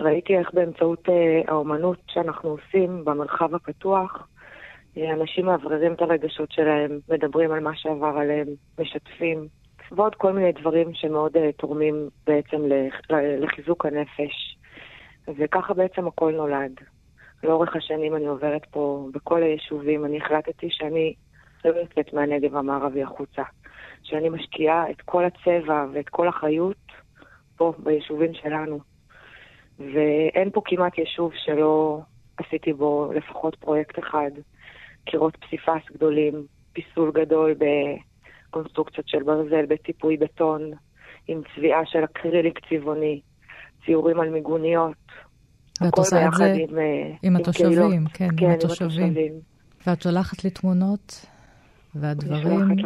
ראיתי 0.00 0.38
איך 0.38 0.54
באמצעות 0.54 1.08
האומנות 1.48 1.98
שאנחנו 2.06 2.48
עושים 2.48 3.04
במרחב 3.04 3.54
הפתוח, 3.54 4.28
אנשים 4.96 5.46
מאווררים 5.46 5.92
את 5.92 6.02
הרגשות 6.02 6.52
שלהם, 6.52 6.98
מדברים 7.08 7.52
על 7.52 7.60
מה 7.60 7.70
שעבר 7.76 8.16
עליהם, 8.18 8.46
משתפים, 8.78 9.46
ועוד 9.92 10.14
כל 10.14 10.32
מיני 10.32 10.52
דברים 10.52 10.94
שמאוד 10.94 11.36
תורמים 11.56 12.08
בעצם 12.26 12.60
לחיזוק 13.40 13.86
הנפש. 13.86 14.56
וככה 15.38 15.74
בעצם 15.74 16.06
הכל 16.06 16.32
נולד. 16.32 16.72
לאורך 17.42 17.76
השנים 17.76 18.16
אני 18.16 18.26
עוברת 18.26 18.66
פה 18.70 19.08
בכל 19.12 19.42
היישובים, 19.42 20.04
אני 20.04 20.18
החלטתי 20.18 20.66
שאני 20.70 21.14
לא 21.64 21.70
יוצאת 21.70 22.12
מהנגב 22.12 22.56
המערבי 22.56 23.02
החוצה. 23.02 23.42
שאני 24.02 24.28
משקיעה 24.28 24.90
את 24.90 25.00
כל 25.00 25.24
הצבע 25.24 25.86
ואת 25.92 26.08
כל 26.08 26.28
החיות 26.28 26.76
פה, 27.56 27.72
ביישובים 27.78 28.34
שלנו. 28.34 28.80
ואין 29.78 30.50
פה 30.50 30.62
כמעט 30.64 30.98
יישוב 30.98 31.32
שלא 31.34 32.00
עשיתי 32.36 32.72
בו 32.72 33.12
לפחות 33.14 33.56
פרויקט 33.56 33.98
אחד. 33.98 34.30
קירות 35.04 35.36
פסיפס 35.36 35.90
גדולים, 35.92 36.34
פיסול 36.72 37.10
גדול 37.12 37.54
בקונסטרוקציות 38.50 39.08
של 39.08 39.22
ברזל, 39.22 39.66
בציפוי 39.66 40.16
בטון, 40.16 40.70
עם 41.28 41.42
צביעה 41.54 41.86
של 41.86 42.04
אקריליק 42.04 42.58
צבעוני, 42.68 43.20
ציורים 43.84 44.20
על 44.20 44.28
מיגוניות. 44.28 44.96
ואת 45.80 45.98
עושה 45.98 46.26
את 46.26 46.32
זה 46.34 46.54
עם, 46.68 46.78
אה, 46.78 47.12
עם 47.22 47.36
התושבים, 47.36 48.06
כן, 48.06 48.28
כן, 48.36 48.46
עם 48.46 48.50
התושבים. 48.50 49.14
ואת 49.86 50.02
שולחת 50.02 50.44
לי 50.44 50.50
תמונות, 50.50 51.26
והדברים 51.94 52.76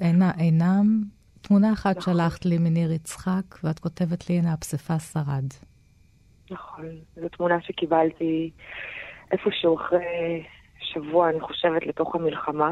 אינה, 0.00 0.30
אינם... 0.38 1.02
תמונה 1.42 1.72
אחת 1.72 1.96
נכון. 1.96 2.14
שלחת 2.14 2.44
לי 2.44 2.58
מניר 2.58 2.92
יצחק, 2.92 3.64
ואת 3.64 3.78
כותבת 3.78 4.30
לי, 4.30 4.38
הנה, 4.38 4.52
הפסיפס 4.52 5.12
שרד. 5.12 5.44
נכון, 6.50 6.84
זו 7.16 7.28
תמונה 7.28 7.60
שקיבלתי 7.60 8.50
איפשהו 9.32 9.76
אחרי 9.76 10.42
שבוע, 10.80 11.30
אני 11.30 11.40
חושבת, 11.40 11.86
לתוך 11.86 12.14
המלחמה. 12.14 12.70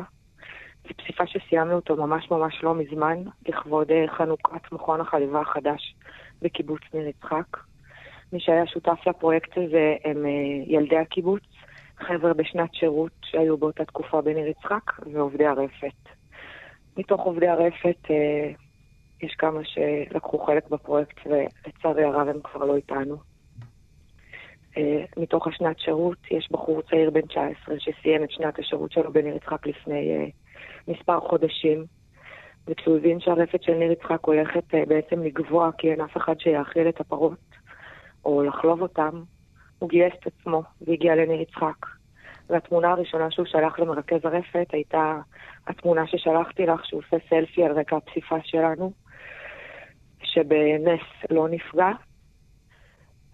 זו 0.83 0.95
פסיפה 0.97 1.25
שסיימנו 1.27 1.75
אותו 1.75 1.97
ממש 1.97 2.31
ממש 2.31 2.61
לא 2.63 2.75
מזמן, 2.75 3.19
לכבוד 3.49 3.91
אה, 3.91 4.05
חנוכת 4.17 4.73
מכון 4.73 5.01
החליבה 5.01 5.41
החדש 5.41 5.95
בקיבוץ 6.43 6.81
ניר 6.95 7.07
יצחק. 7.07 7.57
מי 8.33 8.41
שהיה 8.41 8.67
שותף 8.67 9.07
לפרויקט 9.07 9.59
הזה 9.59 9.97
הם 10.05 10.27
אה, 10.27 10.31
ילדי 10.67 10.97
הקיבוץ, 10.97 11.43
חבר'ה 11.99 12.35
בשנת 12.35 12.75
שירות 12.75 13.13
שהיו 13.25 13.57
באותה 13.57 13.85
תקופה 13.85 14.21
בניר 14.21 14.47
יצחק, 14.47 15.07
ועובדי 15.13 15.47
הרפת. 15.47 16.09
מתוך 16.97 17.21
עובדי 17.21 17.49
הרפת 17.49 18.11
אה, 18.11 18.51
יש 19.23 19.35
כמה 19.35 19.61
שלקחו 19.65 20.39
חלק 20.39 20.69
בפרויקט, 20.69 21.27
ולצערי 21.27 22.05
הרב 22.05 22.29
הם 22.29 22.41
כבר 22.45 22.65
לא 22.65 22.77
איתנו. 22.77 23.17
אה, 24.77 25.05
מתוך 25.17 25.47
השנת 25.47 25.79
שירות, 25.79 26.19
יש 26.31 26.49
בחור 26.51 26.83
צעיר 26.83 27.11
בן 27.11 27.27
19 27.27 27.75
שסיים 27.79 28.25
את 28.25 28.31
שנת 28.31 28.59
השירות 28.59 28.93
שלו 28.93 29.13
בניר 29.13 29.37
יצחק 29.37 29.67
לפני 29.67 30.31
מספר 30.89 31.21
חודשים. 31.21 31.85
וכשהוא 32.69 32.97
הבין 32.97 33.21
שהרפת 33.21 33.63
של 33.63 33.75
ניר 33.75 33.93
יצחק 33.93 34.25
הולכת 34.25 34.65
בעצם 34.89 35.23
לגבוה 35.23 35.71
כי 35.79 35.91
אין 35.91 36.01
אף 36.01 36.17
אחד 36.17 36.41
שיאכיל 36.41 36.89
את 36.89 37.01
הפרות 37.01 37.60
או 38.25 38.43
לחלוב 38.43 38.83
אותם, 38.83 39.23
הוא 39.79 39.89
גייס 39.89 40.13
את 40.21 40.27
עצמו 40.27 40.63
והגיע 40.81 41.15
לניר 41.15 41.41
יצחק. 41.41 41.87
והתמונה 42.51 42.91
הראשונה 42.91 43.31
שהוא 43.31 43.47
שלח 43.47 43.79
למרכז 43.79 44.21
הרפת 44.25 44.67
הייתה 44.73 45.21
התמונה 45.67 46.07
ששלחתי 46.07 46.67
לך, 46.67 46.87
שהוא 46.87 47.03
עושה 47.07 47.17
סלפי 47.29 47.65
על 47.65 47.73
רקע 47.73 47.97
הפסיפס 47.97 48.41
שלנו, 48.45 48.93
שבנס 50.23 51.01
לא 51.31 51.49
נפגע, 51.49 51.91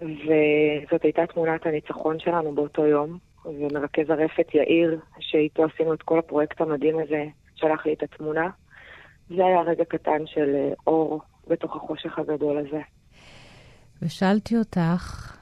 וזאת 0.01 1.03
הייתה 1.03 1.27
תמונת 1.27 1.67
הניצחון 1.67 2.19
שלנו 2.19 2.55
באותו 2.55 2.87
יום, 2.87 3.19
ומרכז 3.45 4.11
הרפת 4.11 4.55
יאיר, 4.55 5.01
שאיתו 5.21 5.65
עשינו 5.65 5.95
את 5.95 6.03
כל 6.03 6.19
הפרויקט 6.19 6.61
המדהים 6.61 6.99
הזה, 6.99 7.25
שלח 7.55 7.87
לי 7.87 7.93
את 7.93 8.03
התמונה. 8.03 8.51
זה 9.29 9.47
היה 9.47 9.61
רגע 9.61 9.85
קטן 9.85 10.27
של 10.27 10.55
אה, 10.55 10.73
אור 10.87 11.21
בתוך 11.47 11.77
החושך 11.77 12.19
הגדול 12.19 12.59
הזה. 12.59 12.81
ושאלתי 14.03 14.57
אותך, 14.59 15.37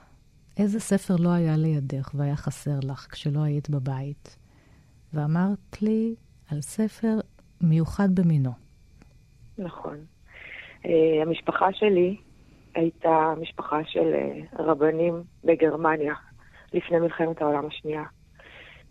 איזה 0.56 0.80
ספר 0.80 1.14
לא 1.18 1.28
היה 1.28 1.56
לידך 1.56 2.10
והיה 2.14 2.36
חסר 2.36 2.78
לך 2.82 3.06
כשלא 3.10 3.40
היית 3.40 3.70
בבית? 3.70 4.38
ואמרת 5.12 5.82
לי 5.82 6.14
על 6.50 6.60
ספר 6.60 7.18
מיוחד 7.60 8.08
במינו. 8.14 8.50
נכון. 9.58 9.96
Uh, 10.82 10.88
המשפחה 11.22 11.72
שלי 11.72 12.16
הייתה 12.74 13.34
משפחה 13.40 13.84
של 13.84 14.14
אה, 14.14 14.64
רבנים 14.64 15.22
בגרמניה 15.44 16.14
לפני 16.72 16.98
מלחמת 16.98 17.42
העולם 17.42 17.66
השנייה. 17.66 18.02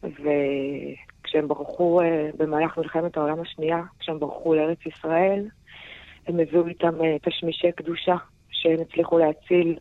וכשהם 0.03 1.47
ברחו 1.47 2.01
אה, 2.01 2.29
במהלך 2.37 2.77
מלחמת 2.77 3.17
העולם 3.17 3.41
השנייה, 3.41 3.81
כשהם 3.99 4.19
ברחו 4.19 4.55
לארץ 4.55 4.85
ישראל, 4.85 5.47
הם 6.27 6.39
הביאו 6.39 6.67
איתם 6.67 7.03
אה, 7.03 7.15
תשמישי 7.21 7.71
קדושה 7.71 8.15
שהם 8.63 8.79
הצליחו 8.81 9.17
להציל. 9.17 9.77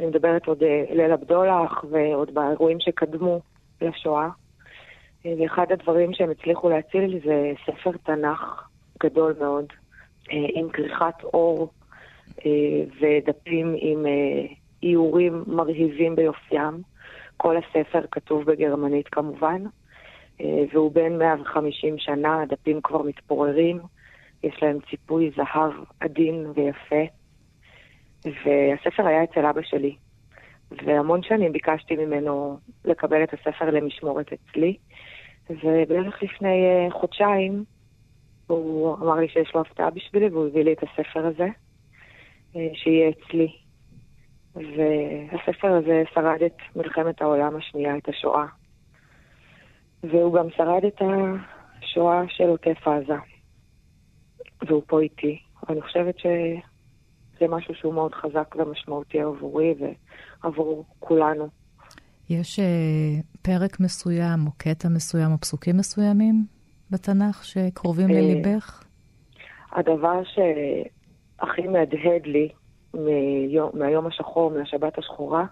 אני 0.00 0.06
מדברת 0.06 0.46
עוד 0.46 0.62
ליל 0.90 1.12
הבדולח 1.12 1.84
ועוד 1.90 2.34
באירועים 2.34 2.80
שקדמו 2.80 3.40
לשואה. 3.80 4.28
ואחד 5.24 5.72
הדברים 5.72 6.12
שהם 6.14 6.30
הצליחו 6.30 6.68
להציל 6.68 7.20
זה 7.24 7.52
ספר 7.66 7.90
תנ"ך 8.04 8.68
גדול 9.02 9.34
מאוד, 9.40 9.66
עם 10.30 10.68
כריכת 10.68 11.24
אור 11.24 11.70
אה, 12.46 12.84
ודפים 13.00 13.74
עם 13.78 14.06
אה, 14.06 14.46
איורים 14.82 15.44
מרהיבים 15.46 16.16
ביופיים. 16.16 16.82
כל 17.36 17.56
הספר 17.56 18.00
כתוב 18.10 18.44
בגרמנית 18.44 19.08
כמובן, 19.08 19.62
אה, 20.40 20.64
והוא 20.72 20.92
בן 20.92 21.18
150 21.18 21.98
שנה, 21.98 22.42
הדפים 22.42 22.80
כבר 22.80 23.02
מתפוררים, 23.02 23.78
יש 24.42 24.62
להם 24.62 24.78
ציפוי 24.90 25.30
זהב 25.36 25.72
עדין 26.00 26.46
ויפה. 26.54 27.17
והספר 28.24 29.06
היה 29.06 29.24
אצל 29.24 29.46
אבא 29.46 29.60
שלי, 29.62 29.96
והמון 30.70 31.22
שנים 31.22 31.52
ביקשתי 31.52 31.96
ממנו 31.96 32.58
לקבל 32.84 33.22
את 33.22 33.34
הספר 33.34 33.70
למשמורת 33.70 34.32
אצלי, 34.32 34.76
ובערך 35.50 36.22
לפני 36.22 36.88
חודשיים 36.90 37.64
הוא 38.46 38.94
אמר 38.94 39.14
לי 39.14 39.28
שיש 39.28 39.54
לו 39.54 39.60
הפתעה 39.60 39.90
בשבילי 39.90 40.28
והוא 40.28 40.46
הביא 40.46 40.64
לי 40.64 40.72
את 40.72 40.82
הספר 40.82 41.26
הזה. 41.26 41.48
אה, 42.56 42.68
שיהיה 42.74 43.10
אצלי. 43.10 43.52
והספר 44.54 45.72
הזה 45.72 46.02
שרד 46.14 46.42
את 46.46 46.56
מלחמת 46.76 47.22
העולם 47.22 47.56
השנייה, 47.56 47.96
את 47.96 48.08
השואה. 48.08 48.46
והוא 50.02 50.34
גם 50.34 50.46
שרד 50.56 50.84
את 50.84 51.02
השואה 51.82 52.22
של 52.28 52.44
עוטף 52.44 52.88
עזה. 52.88 53.14
והוא 54.66 54.82
פה 54.86 55.00
איתי. 55.00 55.38
ואני 55.68 55.82
חושבת 55.82 56.14
שזה 57.38 57.48
משהו 57.48 57.74
שהוא 57.74 57.94
מאוד 57.94 58.14
חזק 58.14 58.54
ומשמעותי 58.56 59.20
עבורי 59.20 59.74
ועבור 60.42 60.84
כולנו. 60.98 61.48
יש 62.30 62.58
uh, 62.58 62.62
פרק 63.42 63.80
מסוים 63.80 64.46
או 64.46 64.50
קטע 64.56 64.88
מסוים 64.88 65.32
או 65.32 65.38
פסוקים 65.38 65.76
מסוימים 65.76 66.44
בתנ"ך 66.90 67.44
שקרובים 67.44 68.08
לליבך? 68.08 68.84
הדבר 69.72 70.24
ש... 70.24 70.38
הכי 71.40 71.62
מהדהד 71.62 72.26
לי 72.26 72.48
מיום, 72.94 73.70
מהיום 73.74 74.06
השחור, 74.06 74.50
מהשבת 74.50 74.98
השחורה. 74.98 75.44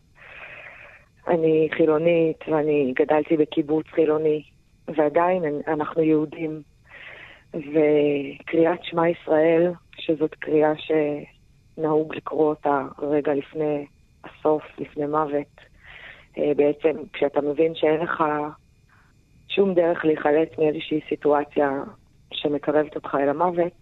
אני 1.28 1.68
חילונית 1.76 2.36
ואני 2.48 2.92
גדלתי 2.96 3.36
בקיבוץ 3.36 3.86
חילוני, 3.86 4.42
ועדיין 4.88 5.42
אנחנו 5.68 6.02
יהודים. 6.02 6.62
וקריאת 7.54 8.78
שמע 8.82 9.08
ישראל, 9.08 9.72
שזאת 9.98 10.34
קריאה 10.34 10.72
שנהוג 11.76 12.14
לקרוא 12.14 12.48
אותה 12.48 12.82
רגע 12.98 13.34
לפני 13.34 13.86
הסוף, 14.24 14.62
לפני 14.78 15.06
מוות, 15.06 15.60
אה, 16.38 16.52
בעצם 16.56 17.02
כשאתה 17.12 17.40
מבין 17.40 17.74
שאין 17.74 18.00
לך 18.00 18.24
שום 19.48 19.74
דרך 19.74 20.04
להיחלץ 20.04 20.48
מאיזושהי 20.58 21.00
סיטואציה 21.08 21.70
שמקרבת 22.32 22.96
אותך 22.96 23.14
אל 23.14 23.28
המוות, 23.28 23.72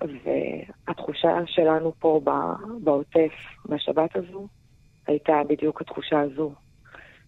והתחושה 0.00 1.38
שלנו 1.46 1.92
פה 1.98 2.20
בעוטף, 2.82 3.32
בשבת 3.66 4.16
הזו, 4.16 4.46
הייתה 5.06 5.40
בדיוק 5.48 5.80
התחושה 5.80 6.20
הזו, 6.20 6.52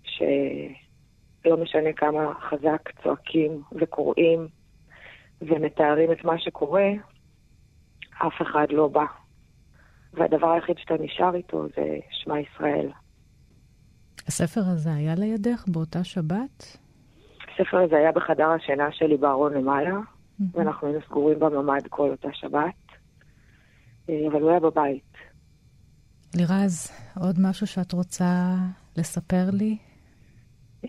שלא 0.04 1.56
משנה 1.62 1.92
כמה 1.92 2.34
חזק 2.34 2.90
צועקים 3.02 3.62
וקוראים 3.72 4.48
ומתארים 5.42 6.12
את 6.12 6.24
מה 6.24 6.38
שקורה, 6.38 6.88
אף 8.26 8.42
אחד 8.42 8.66
לא 8.70 8.88
בא. 8.88 9.04
והדבר 10.14 10.50
היחיד 10.50 10.76
שאתה 10.78 10.94
נשאר 11.00 11.34
איתו 11.34 11.66
זה 11.76 11.98
שמע 12.10 12.40
ישראל. 12.40 12.90
הספר 14.26 14.60
הזה 14.60 14.94
היה 14.94 15.14
לידך 15.14 15.64
באותה 15.68 16.04
שבת? 16.04 16.76
הספר 17.54 17.76
הזה 17.76 17.96
היה 17.96 18.12
בחדר 18.12 18.48
השינה 18.50 18.92
שלי 18.92 19.16
בארון 19.16 19.54
למעלה, 19.54 19.90
mm-hmm. 19.90 20.44
ואנחנו 20.54 20.86
היינו 20.86 21.02
סגורים 21.06 21.38
בממ"ד 21.38 21.86
כל 21.88 22.10
אותה 22.10 22.28
שבת, 22.32 22.74
אה, 24.08 24.28
אבל 24.28 24.42
הוא 24.42 24.50
היה 24.50 24.60
בבית. 24.60 25.12
לירז, 26.36 26.90
עוד 27.20 27.36
משהו 27.42 27.66
שאת 27.66 27.92
רוצה 27.92 28.54
לספר 28.96 29.44
לי? 29.52 29.76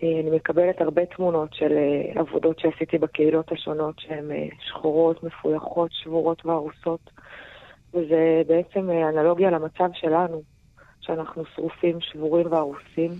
אה, 0.02 0.20
אני 0.20 0.36
מקבלת 0.36 0.80
הרבה 0.80 1.06
תמונות 1.06 1.54
של 1.54 1.72
אה, 1.72 2.20
עבודות 2.20 2.58
שעשיתי 2.58 2.98
בקהילות 2.98 3.52
השונות 3.52 3.98
שהן 3.98 4.30
שחורות, 4.68 5.22
מפויחות, 5.22 5.90
שבורות 5.92 6.46
והרוסות. 6.46 7.10
וזה 7.94 8.42
בעצם 8.46 8.90
אנלוגיה 8.90 9.50
למצב 9.50 9.88
שלנו, 9.92 10.42
שאנחנו 11.00 11.44
שרופים, 11.54 12.00
שבורים 12.00 12.52
והרוסים. 12.52 13.10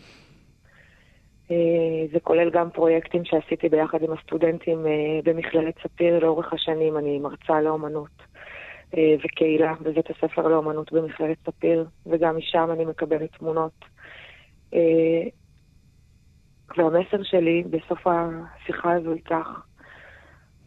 אה, 1.50 2.06
זה 2.12 2.20
כולל 2.20 2.50
גם 2.50 2.70
פרויקטים 2.70 3.24
שעשיתי 3.24 3.68
ביחד 3.68 4.02
עם 4.02 4.12
הסטודנטים 4.12 4.86
אה, 4.86 5.20
במכללת 5.24 5.74
ספיר 5.82 6.18
לאורך 6.18 6.52
השנים. 6.52 6.98
אני 6.98 7.18
מרצה 7.18 7.60
לאומנות 7.60 8.22
אה, 8.96 9.14
וקהילה 9.24 9.74
בבית 9.80 10.10
הספר 10.10 10.48
לאומנות 10.48 10.92
במכללת 10.92 11.36
ספיר, 11.46 11.86
וגם 12.06 12.36
משם 12.36 12.68
אני 12.72 12.84
מקבלת 12.84 13.30
תמונות. 13.38 13.84
והמסר 16.76 17.22
שלי 17.22 17.62
בסוף 17.70 18.06
השיחה 18.06 18.92
הזו 18.92 19.12
איתך 19.12 19.48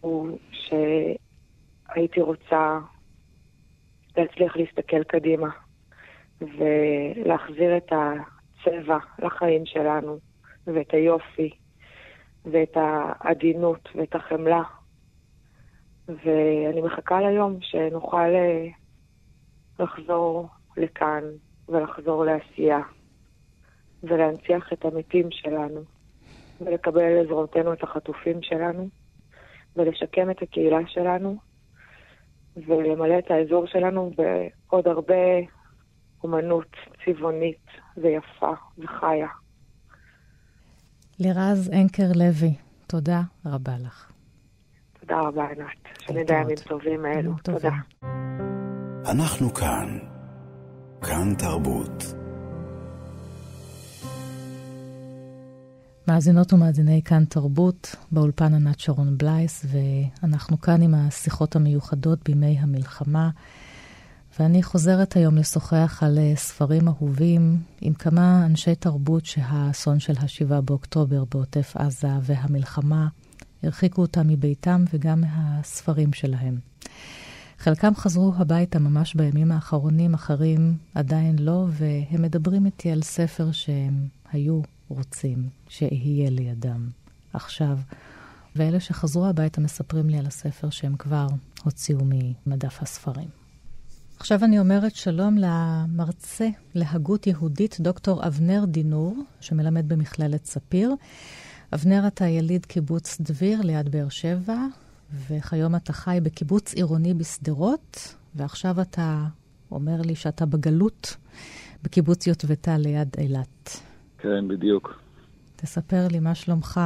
הוא 0.01 0.37
שהייתי 0.51 2.21
רוצה 2.21 2.79
להצליח 4.17 4.57
להסתכל 4.57 5.03
קדימה 5.03 5.49
ולהחזיר 6.41 7.77
את 7.77 7.91
הצבע 7.91 8.97
לחיים 9.19 9.65
שלנו 9.65 10.17
ואת 10.67 10.93
היופי 10.93 11.49
ואת 12.45 12.77
העדינות 12.77 13.89
ואת 13.95 14.15
החמלה. 14.15 14.63
ואני 16.07 16.81
מחכה 16.81 17.21
ליום 17.21 17.57
שנוכל 17.61 18.17
אה, 18.17 18.67
לחזור 19.79 20.49
לכאן 20.77 21.23
ולחזור 21.69 22.25
לעשייה 22.25 22.79
ולהנציח 24.03 24.73
את 24.73 24.85
המתים 24.85 25.27
שלנו 25.31 25.81
ולקבל 26.61 27.09
לעזרותינו 27.09 27.73
את 27.73 27.83
החטופים 27.83 28.41
שלנו 28.41 28.87
ולשקם 29.75 30.31
את 30.31 30.41
הקהילה 30.41 30.79
שלנו 30.87 31.37
ולמלא 32.67 33.19
את 33.19 33.31
האזור 33.31 33.67
שלנו 33.67 34.11
בעוד 34.17 34.87
הרבה 34.87 35.15
אומנות 36.23 36.75
צבעונית 37.05 37.65
ויפה 37.97 38.53
וחיה. 38.77 39.27
לירז 41.19 41.71
אנקר 41.73 42.11
לוי, 42.15 42.53
תודה 42.87 43.21
רבה 43.45 43.73
לך. 43.85 44.11
תודה 44.99 45.19
רבה, 45.19 45.43
ענת. 45.43 45.99
שנדע 45.99 46.35
ימים 46.35 46.55
טובים 46.67 47.05
האלו. 47.05 47.31
תודה. 47.43 47.73
אנחנו 49.11 49.53
כאן. 49.53 49.99
כאן 51.01 51.35
תרבות. 51.37 52.24
מאזינות 56.07 56.53
ומאזיני 56.53 57.01
כאן 57.05 57.25
תרבות, 57.25 57.95
באולפן 58.11 58.53
ענת 58.53 58.79
שרון 58.79 59.17
בלייס, 59.17 59.65
ואנחנו 59.71 60.61
כאן 60.61 60.81
עם 60.81 60.95
השיחות 60.95 61.55
המיוחדות 61.55 62.19
בימי 62.25 62.57
המלחמה. 62.59 63.29
ואני 64.39 64.63
חוזרת 64.63 65.15
היום 65.15 65.35
לשוחח 65.35 66.03
על 66.05 66.17
אה, 66.17 66.33
ספרים 66.35 66.87
אהובים 66.87 67.57
עם 67.81 67.93
כמה 67.93 68.45
אנשי 68.45 68.75
תרבות 68.75 69.25
שהאסון 69.25 69.99
של 69.99 70.13
ה-7 70.19 70.61
באוקטובר 70.61 71.23
בעוטף 71.31 71.73
עזה 71.75 72.09
והמלחמה 72.21 73.07
הרחיקו 73.63 74.01
אותם 74.01 74.27
מביתם 74.27 74.83
וגם 74.93 75.21
מהספרים 75.21 76.13
שלהם. 76.13 76.57
חלקם 77.59 77.95
חזרו 77.95 78.33
הביתה 78.37 78.79
ממש 78.79 79.15
בימים 79.15 79.51
האחרונים, 79.51 80.13
אחרים 80.13 80.77
עדיין 80.95 81.39
לא, 81.39 81.67
והם 81.69 82.21
מדברים 82.21 82.65
איתי 82.65 82.91
על 82.91 83.01
ספר 83.01 83.51
שהם 83.51 84.07
היו 84.31 84.61
רוצים 84.87 85.49
שאהיה 85.67 86.29
לידם 86.29 86.89
עכשיו. 87.33 87.77
ואלה 88.55 88.79
שחזרו 88.79 89.25
הביתה 89.25 89.61
מספרים 89.61 90.09
לי 90.09 90.17
על 90.17 90.25
הספר 90.25 90.69
שהם 90.69 90.95
כבר 90.97 91.27
הוציאו 91.63 91.99
ממדף 92.45 92.81
הספרים. 92.81 93.27
עכשיו 94.19 94.43
אני 94.43 94.59
אומרת 94.59 94.95
שלום 94.95 95.37
למרצה 95.37 96.49
להגות 96.75 97.27
יהודית, 97.27 97.77
דוקטור 97.79 98.27
אבנר 98.27 98.65
דינור, 98.67 99.15
שמלמד 99.41 99.89
במכללת 99.89 100.45
ספיר. 100.45 100.93
אבנר, 101.73 102.07
אתה 102.07 102.25
יליד 102.25 102.65
קיבוץ 102.65 103.17
דביר 103.21 103.61
ליד 103.61 103.89
באר 103.89 104.09
שבע, 104.09 104.57
וכיום 105.29 105.75
אתה 105.75 105.93
חי 105.93 106.19
בקיבוץ 106.23 106.73
עירוני 106.73 107.13
בשדרות, 107.13 108.15
ועכשיו 108.35 108.81
אתה 108.81 109.25
אומר 109.71 110.01
לי 110.01 110.15
שאתה 110.15 110.45
בגלות 110.45 111.15
בקיבוץ 111.83 112.27
יוטבתה 112.27 112.77
ליד 112.77 113.15
אילת. 113.17 113.79
כן, 114.25 114.47
בדיוק. 114.47 114.99
תספר 115.55 116.07
לי, 116.11 116.19
מה 116.19 116.35
שלומך? 116.35 116.79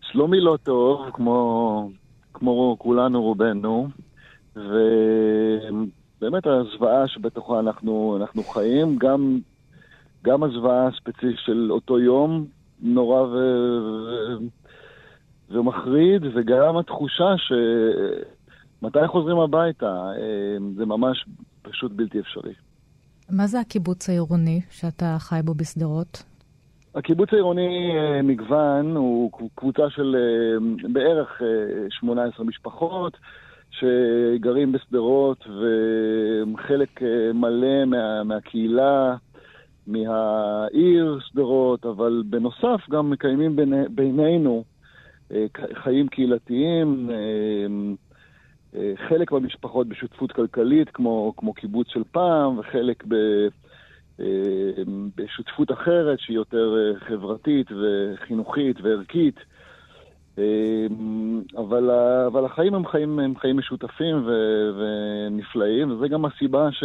שלומי 0.00 0.40
לא 0.40 0.58
טוב, 0.62 1.10
כמו, 1.12 1.90
כמו 2.34 2.76
כולנו 2.78 3.22
רובנו, 3.22 3.88
ו... 4.56 4.72
באמת 6.20 6.46
הזוועה 6.46 7.08
שבתוכה 7.08 7.60
אנחנו, 7.60 8.18
אנחנו 8.20 8.42
חיים, 8.42 8.96
גם, 8.98 9.38
גם 10.24 10.42
הזוועה 10.42 10.86
הספציפית 10.86 11.36
של 11.44 11.68
אותו 11.70 11.98
יום 11.98 12.46
נורא 12.80 13.22
ו, 13.22 13.36
ו, 14.06 14.36
ומחריד, 15.50 16.22
וגם 16.34 16.76
התחושה 16.76 17.34
שמתי 17.38 18.98
חוזרים 19.06 19.38
הביתה, 19.38 19.86
אה, 19.86 20.56
זה 20.76 20.86
ממש 20.86 21.24
פשוט 21.62 21.92
בלתי 21.92 22.20
אפשרי. 22.20 22.54
מה 23.30 23.46
זה 23.46 23.60
הקיבוץ 23.60 24.08
העירוני 24.08 24.60
שאתה 24.70 25.16
חי 25.18 25.40
בו 25.44 25.54
בשדרות? 25.54 26.35
הקיבוץ 26.96 27.28
העירוני 27.32 27.92
אה, 27.96 28.22
מגוון 28.22 28.96
הוא 28.96 29.30
קבוצה 29.54 29.90
של 29.90 30.16
אה, 30.18 30.88
בערך 30.92 31.42
18 31.90 32.46
משפחות. 32.46 33.16
שגרים 33.70 34.72
בשדרות 34.72 35.44
וחלק 35.48 37.02
אה, 37.02 37.32
מלא 37.32 37.84
מה, 37.84 38.24
מהקהילה, 38.24 39.16
מהעיר 39.86 41.18
שדרות, 41.28 41.86
אבל 41.86 42.22
בנוסף 42.26 42.90
גם 42.90 43.10
מקיימים 43.10 43.56
בינינו 43.90 44.64
אה, 45.32 45.46
חיים 45.74 46.08
קהילתיים, 46.08 47.10
אה, 47.10 48.92
חלק 49.08 49.32
במשפחות 49.32 49.88
בשותפות 49.88 50.32
כלכלית, 50.32 50.90
כמו, 50.90 51.32
כמו 51.36 51.54
קיבוץ 51.54 51.88
של 51.88 52.02
פעם, 52.12 52.58
וחלק 52.58 53.04
ב, 53.08 53.14
בשותפות 55.16 55.72
אחרת 55.72 56.20
שהיא 56.20 56.36
יותר 56.36 56.94
חברתית 57.08 57.66
וחינוכית 57.70 58.76
וערכית. 58.82 59.36
אמ, 60.38 61.42
אבל, 61.56 61.90
אבל 62.26 62.44
החיים 62.44 62.74
הם 62.74 62.86
חיים, 62.86 63.18
הם 63.18 63.36
חיים 63.36 63.56
משותפים 63.56 64.26
ו, 64.26 64.30
ונפלאים, 64.78 65.90
וזה 65.90 66.08
גם 66.08 66.24
הסיבה 66.24 66.68
ש, 66.72 66.84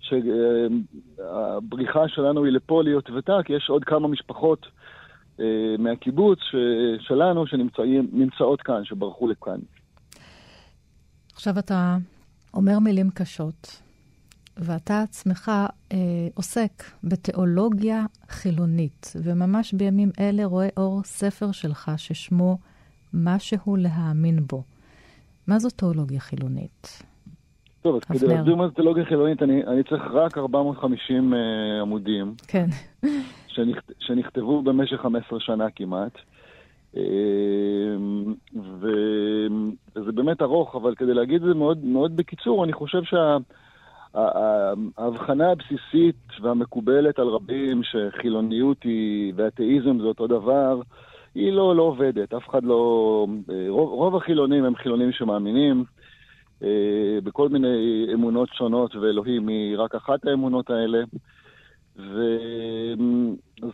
שהבריחה 0.00 2.08
שלנו 2.08 2.44
היא 2.44 2.52
לפה 2.52 2.82
להיות 2.82 3.10
ותא, 3.10 3.42
כי 3.44 3.52
יש 3.52 3.68
עוד 3.68 3.84
כמה 3.84 4.08
משפחות 4.08 4.66
אה, 5.40 5.74
מהקיבוץ 5.78 6.38
ש, 6.38 6.54
שלנו 7.00 7.46
שנמצאות 7.46 8.62
כאן, 8.62 8.84
שברחו 8.84 9.28
לכאן. 9.28 9.58
עכשיו 11.32 11.58
אתה 11.58 11.96
אומר 12.54 12.78
מילים 12.78 13.10
קשות, 13.10 13.82
ואתה 14.58 15.02
עצמך 15.02 15.50
אה, 15.92 15.96
עוסק 16.34 16.84
בתיאולוגיה 17.04 18.06
חילונית, 18.28 19.12
וממש 19.24 19.74
בימים 19.74 20.10
אלה 20.20 20.44
רואה 20.44 20.68
אור 20.76 21.02
ספר 21.04 21.52
שלך 21.52 21.90
ששמו 21.96 22.58
משהו 23.14 23.76
להאמין 23.76 24.38
בו. 24.46 24.62
מה 25.46 25.58
זו 25.58 25.70
תיאולוגיה 25.70 26.20
חילונית? 26.20 27.02
טוב, 27.82 28.00
אז 28.08 28.22
כדי 28.22 28.34
להסביר 28.34 28.56
מה 28.56 28.68
זה 28.68 28.74
תיאולוגיה 28.74 29.04
חילונית, 29.04 29.42
אני, 29.42 29.66
אני 29.66 29.82
צריך 29.82 30.02
רק 30.12 30.38
450 30.38 31.32
uh, 31.32 31.36
עמודים. 31.82 32.34
כן. 32.48 32.66
שנכ, 33.54 33.80
שנכתבו 33.98 34.62
במשך 34.62 34.96
15 34.96 35.40
שנה 35.40 35.70
כמעט. 35.70 36.12
Uh, 36.94 36.98
ו, 38.80 38.88
וזה 39.96 40.12
באמת 40.12 40.42
ארוך, 40.42 40.76
אבל 40.76 40.94
כדי 40.94 41.14
להגיד 41.14 41.42
את 41.42 41.48
זה 41.48 41.54
מאוד, 41.54 41.84
מאוד 41.84 42.16
בקיצור, 42.16 42.64
אני 42.64 42.72
חושב 42.72 43.02
שההבחנה 43.02 43.58
שה, 44.12 44.72
הבסיסית 45.50 46.16
והמקובלת 46.42 47.18
על 47.18 47.28
רבים 47.28 47.82
שחילוניות 47.82 48.82
היא 48.82 49.32
ואתאיזם 49.36 49.98
זה 49.98 50.04
אותו 50.04 50.26
דבר, 50.26 50.80
היא 51.34 51.52
לא, 51.52 51.76
לא 51.76 51.82
עובדת. 51.82 52.34
אף 52.34 52.48
אחד 52.48 52.64
לא... 52.64 53.26
אה, 53.50 53.66
רוב, 53.68 53.90
רוב 53.90 54.16
החילונים 54.16 54.64
הם 54.64 54.76
חילונים 54.76 55.12
שמאמינים. 55.12 55.84
אה, 56.62 57.18
בכל 57.24 57.48
מיני 57.48 58.06
אמונות 58.14 58.48
שונות, 58.52 58.96
ואלוהים 58.96 59.48
היא 59.48 59.78
רק 59.78 59.94
אחת 59.94 60.26
האמונות 60.26 60.70
האלה. 60.70 60.98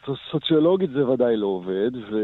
וסוציולוגית 0.07 0.90
זה 0.90 1.09
ודאי 1.09 1.37
לא 1.37 1.47
עובד, 1.47 1.90
ו... 2.11 2.18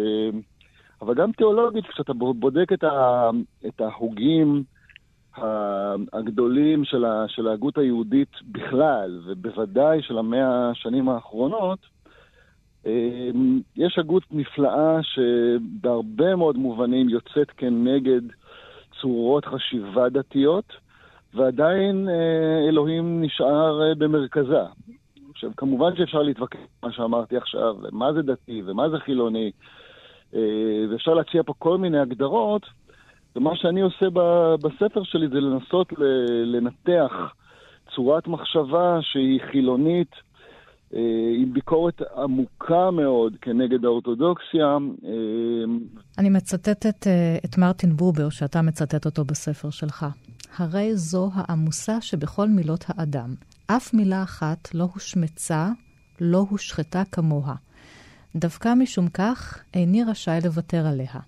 אבל 1.03 1.15
גם 1.15 1.33
תיאולוגית, 1.33 1.87
כשאתה 1.87 2.13
בודק 2.13 2.73
את, 2.73 2.85
ה... 2.85 3.31
את 3.67 3.81
ההוגים 3.81 4.63
הגדולים 6.13 6.85
של, 6.85 7.47
ההגות 7.47 7.79
היהודית 7.79 8.33
בכלל, 8.53 9.21
ובוודאי 9.27 10.03
של 10.03 10.19
המאה 10.19 10.71
השנים 10.71 11.09
האחרונות, 11.09 11.79
אה, 12.87 13.31
יש 13.77 13.99
הגות 13.99 14.23
נפלאה 14.31 14.99
שבהרבה 15.03 16.37
מאוד 16.37 16.57
מובנים 16.57 17.09
יוצאת 17.09 17.51
כנגד 17.57 18.21
צורות 19.01 19.45
חשיבה 19.45 20.09
דתיות, 20.09 20.73
ועדיין 21.35 22.09
אה, 22.09 22.69
אלוהים 22.69 23.23
נשאר 23.23 23.83
אה, 23.83 23.95
במרכזה. 23.95 24.63
עכשיו, 25.31 25.51
כמובן 25.57 25.97
שאפשר 25.97 26.23
להתווכח 26.23 26.59
מה 26.83 26.93
שאמרתי 26.93 27.37
עכשיו, 27.37 27.77
מה 27.93 28.13
זה 28.13 28.23
דתי 28.23 28.63
ומה 28.67 28.89
זה 28.89 28.99
חילוני, 28.99 29.51
אה, 30.35 30.41
ואפשר 30.91 31.15
להציע 31.15 31.43
פה 31.43 31.55
כל 31.59 31.79
מיני 31.79 31.99
הגדרות, 31.99 32.67
ומה 33.37 33.57
שאני 33.57 33.81
עושה 33.81 34.07
בספר 34.63 35.03
שלי 35.03 35.29
זה 35.29 35.41
לנסות 35.41 35.93
לנתח 36.45 37.13
צורת 37.95 38.27
מחשבה 38.29 38.99
שהיא 39.03 39.41
חילונית, 39.51 40.11
אה, 40.95 41.01
עם 41.37 41.53
ביקורת 41.53 42.03
עמוקה 42.17 42.91
מאוד 42.91 43.37
כנגד 43.41 43.85
האורתודוקסיה. 43.85 44.67
אה, 45.05 45.11
אני 46.19 46.31
מצטטת 46.31 47.07
אה, 47.07 47.37
את 47.45 47.59
מרטין 47.59 47.97
בובר, 47.97 48.29
שאתה 48.29 48.63
מצטט 48.63 49.07
אותו 49.07 49.25
בספר 49.25 49.71
שלך. 49.71 50.07
הרי 50.59 50.97
זו 50.97 51.31
העמוסה 51.35 52.01
שבכל 52.01 52.49
מילות 52.49 52.85
האדם. 52.89 53.35
אף 53.67 53.95
מילה 53.95 54.23
אחת 54.23 54.75
לא 54.75 54.89
הושמצה, 54.95 55.69
לא 56.21 56.47
הושחתה 56.51 57.03
כמוה. 57.13 57.55
דווקא 58.37 58.75
משום 58.79 59.09
כך, 59.09 59.65
איני 59.75 60.05
רשאי 60.05 60.39
לוותר 60.45 60.87
עליה. 60.87 61.21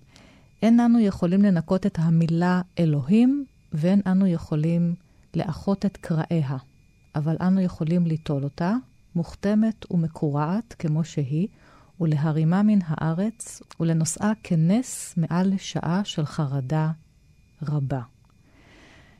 אין 0.63 0.79
אנו 0.79 0.99
יכולים 0.99 1.41
לנקות 1.41 1.85
את 1.85 1.97
המילה 2.01 2.61
אלוהים, 2.79 3.45
ואין 3.73 4.01
אנו 4.07 4.27
יכולים 4.27 4.95
לאחות 5.35 5.85
את 5.85 5.97
קראיה. 5.97 6.57
אבל 7.15 7.35
אנו 7.41 7.61
יכולים 7.61 8.05
ליטול 8.05 8.43
אותה, 8.43 8.73
מוכתמת 9.15 9.91
ומקורעת 9.91 10.75
כמו 10.79 11.03
שהיא, 11.03 11.47
ולהרימה 12.01 12.63
מן 12.63 12.79
הארץ, 12.87 13.61
ולנושאה 13.79 14.31
כנס 14.43 15.17
מעל 15.17 15.53
לשעה 15.53 16.01
של 16.03 16.25
חרדה 16.25 16.91
רבה. 17.69 18.01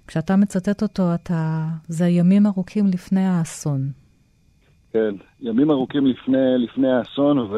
כשאתה 0.07 0.35
מצטט 0.35 0.83
אותו, 0.83 1.13
אתה... 1.13 1.67
זה 1.87 2.07
ימים 2.07 2.47
ארוכים 2.47 2.87
לפני 2.87 3.25
האסון. 3.25 3.91
כן, 4.93 5.15
ימים 5.41 5.71
ארוכים 5.71 6.05
לפני, 6.05 6.37
לפני 6.57 6.91
האסון, 6.91 7.37
ו... 7.37 7.53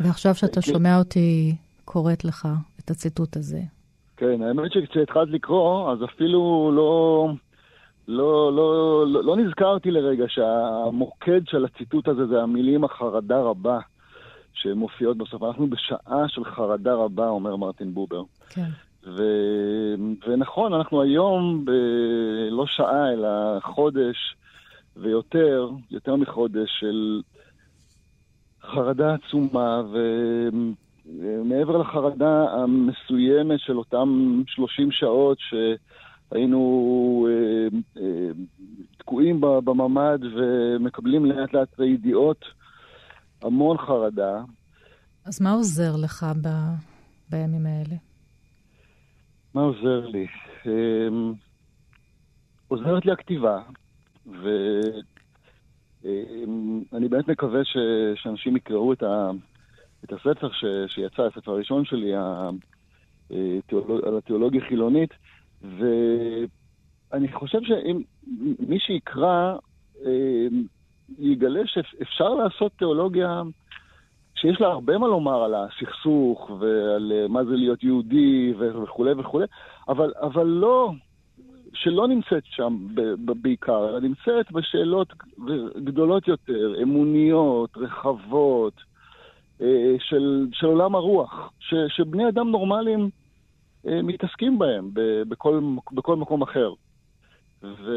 ועכשיו 0.00 0.34
שאתה 0.34 0.60
כן. 0.60 0.72
שומע 0.72 0.98
אותי 0.98 1.56
קוראת 1.84 2.24
לך 2.24 2.48
את 2.88 2.92
הציטוט 2.92 3.36
הזה. 3.36 3.60
כן, 4.16 4.42
האמת 4.42 4.72
שכשהתחלת 4.72 5.28
לקרוא, 5.28 5.92
אז 5.92 6.04
אפילו 6.04 6.72
לא... 6.74 7.28
לא, 8.08 8.52
לא, 8.52 9.04
לא, 9.06 9.24
לא 9.24 9.36
נזכרתי 9.36 9.90
לרגע 9.90 10.24
שהמוקד 10.28 11.40
של 11.46 11.64
הציטוט 11.64 12.08
הזה 12.08 12.26
זה 12.26 12.42
המילים 12.42 12.84
החרדה 12.84 13.40
רבה 13.40 13.78
שמופיעות 14.52 15.16
בסוף. 15.16 15.42
אנחנו 15.42 15.66
בשעה 15.66 16.28
של 16.28 16.44
חרדה 16.44 16.94
רבה, 16.94 17.28
אומר 17.28 17.56
מרטין 17.56 17.94
בובר. 17.94 18.22
כן. 18.50 18.68
ו... 19.06 19.22
ונכון, 20.26 20.72
אנחנו 20.72 21.02
היום 21.02 21.64
ב... 21.64 21.70
לא 22.50 22.66
שעה, 22.66 23.12
אלא 23.12 23.28
חודש 23.60 24.16
ויותר, 24.96 25.70
יותר 25.90 26.16
מחודש, 26.16 26.70
של 26.80 27.20
חרדה 28.62 29.14
עצומה, 29.14 29.82
ומעבר 31.20 31.76
לחרדה 31.76 32.44
המסוימת 32.50 33.60
של 33.60 33.78
אותם 33.78 34.42
30 34.46 34.92
שעות 34.92 35.38
ש... 35.40 35.54
היינו 36.30 37.28
אה, 37.30 37.68
אה, 38.02 38.30
תקועים 38.98 39.40
בממ"ד 39.40 40.18
ומקבלים 40.36 41.24
לאט 41.24 41.52
לאט 41.52 41.78
ידיעות, 41.78 42.44
המון 43.42 43.78
חרדה. 43.78 44.42
אז 45.24 45.42
מה 45.42 45.52
עוזר 45.52 45.96
לך 45.96 46.26
ב... 46.42 46.48
בימים 47.30 47.66
האלה? 47.66 47.96
מה 49.54 49.62
עוזר 49.62 50.06
לי? 50.06 50.26
אה, 50.66 51.08
עוזרת 52.68 53.06
לי 53.06 53.12
הכתיבה, 53.12 53.62
ואני 54.26 55.04
באמת 57.10 57.28
מקווה 57.28 57.64
ש... 57.64 57.76
שאנשים 58.14 58.56
יקראו 58.56 58.92
את, 58.92 59.02
ה... 59.02 59.30
את 60.04 60.12
הספר 60.12 60.48
ש... 60.52 60.64
שיצא, 60.86 61.22
הספר 61.22 61.52
הראשון 61.52 61.84
שלי, 61.84 62.14
ה... 62.14 62.50
אה, 63.32 63.58
על 64.06 64.16
התיאולוגיה 64.18 64.62
החילונית. 64.64 65.10
ואני 65.62 67.32
חושב 67.32 67.58
שאם 67.62 68.02
מי 68.68 68.78
שיקרא, 68.80 69.56
אה, 70.06 70.46
יגלה 71.18 71.60
שאפשר 71.66 72.34
לעשות 72.34 72.72
תיאולוגיה 72.72 73.42
שיש 74.34 74.60
לה 74.60 74.66
הרבה 74.66 74.98
מה 74.98 75.06
לומר 75.06 75.44
על 75.44 75.54
הסכסוך 75.54 76.50
ועל 76.60 77.12
אה, 77.14 77.28
מה 77.28 77.44
זה 77.44 77.56
להיות 77.56 77.84
יהודי 77.84 78.54
וכולי 78.58 79.12
וכולי, 79.12 79.46
אבל, 79.88 80.12
אבל 80.20 80.46
לא, 80.46 80.92
שלא 81.74 82.08
נמצאת 82.08 82.42
שם 82.44 82.86
בעיקר, 83.42 83.88
אלא 83.88 84.00
נמצאת 84.00 84.52
בשאלות 84.52 85.12
גדולות 85.84 86.28
יותר, 86.28 86.74
אמוניות, 86.82 87.76
רחבות, 87.76 88.72
של, 89.98 90.46
של 90.52 90.66
עולם 90.66 90.94
הרוח, 90.94 91.52
ש, 91.60 91.74
שבני 91.88 92.28
אדם 92.28 92.50
נורמליים 92.50 93.10
אה, 93.86 94.02
מתעסקים 94.02 94.58
בהם 94.58 94.90
בכל, 95.28 95.60
בכל 95.92 96.16
מקום 96.16 96.42
אחר. 96.42 96.72
ו, 97.62 97.92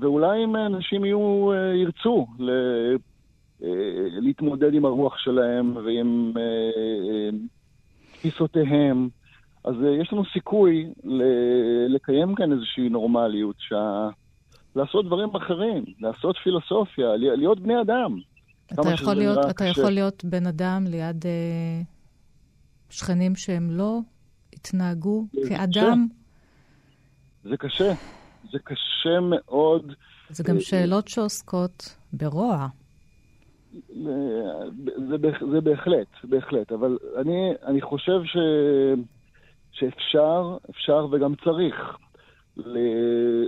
ואולי 0.00 0.44
אם 0.44 0.56
אנשים 0.56 1.04
יהיו, 1.04 1.52
אה, 1.52 1.74
ירצו 1.74 2.26
ל, 2.38 2.50
אה, 3.62 3.68
להתמודד 4.20 4.74
עם 4.74 4.84
הרוח 4.84 5.18
שלהם 5.18 5.76
ועם 5.76 6.32
תפיסותיהם, 8.12 9.08
אז 9.64 9.74
יש 10.00 10.12
לנו 10.12 10.24
סיכוי 10.32 10.86
לקיים 11.88 12.34
כאן 12.34 12.52
איזושהי 12.52 12.88
נורמליות, 12.88 13.56
שה... 13.58 14.08
לעשות 14.76 15.06
דברים 15.06 15.28
אחרים, 15.34 15.84
לעשות 16.00 16.36
פילוסופיה, 16.36 17.16
להיות 17.16 17.60
בני 17.60 17.80
אדם. 17.80 18.18
אתה 18.72 18.90
יכול 18.94 19.14
להיות, 19.14 19.38
אתה 19.50 19.64
יכול 19.64 19.90
להיות 19.90 20.24
בן 20.24 20.46
אדם 20.46 20.84
ליד 20.86 21.26
אה, 21.26 21.82
שכנים 22.90 23.36
שהם 23.36 23.70
לא 23.70 23.98
התנהגו 24.52 25.26
כאדם? 25.48 26.06
זה 27.44 27.56
קשה. 27.56 27.92
זה 28.52 28.58
קשה 28.64 29.20
מאוד. 29.20 29.92
זה 30.30 30.44
גם 30.44 30.60
שאלות 30.60 31.08
שעוסקות 31.08 31.96
ברוע. 32.12 32.68
זה, 35.08 35.16
זה 35.52 35.60
בהחלט, 35.60 36.06
בהחלט. 36.24 36.72
אבל 36.72 36.98
אני, 37.16 37.52
אני 37.66 37.80
חושב 37.80 38.24
ש, 38.24 38.36
שאפשר, 39.72 40.56
אפשר 40.70 41.06
וגם 41.12 41.34
צריך 41.44 41.74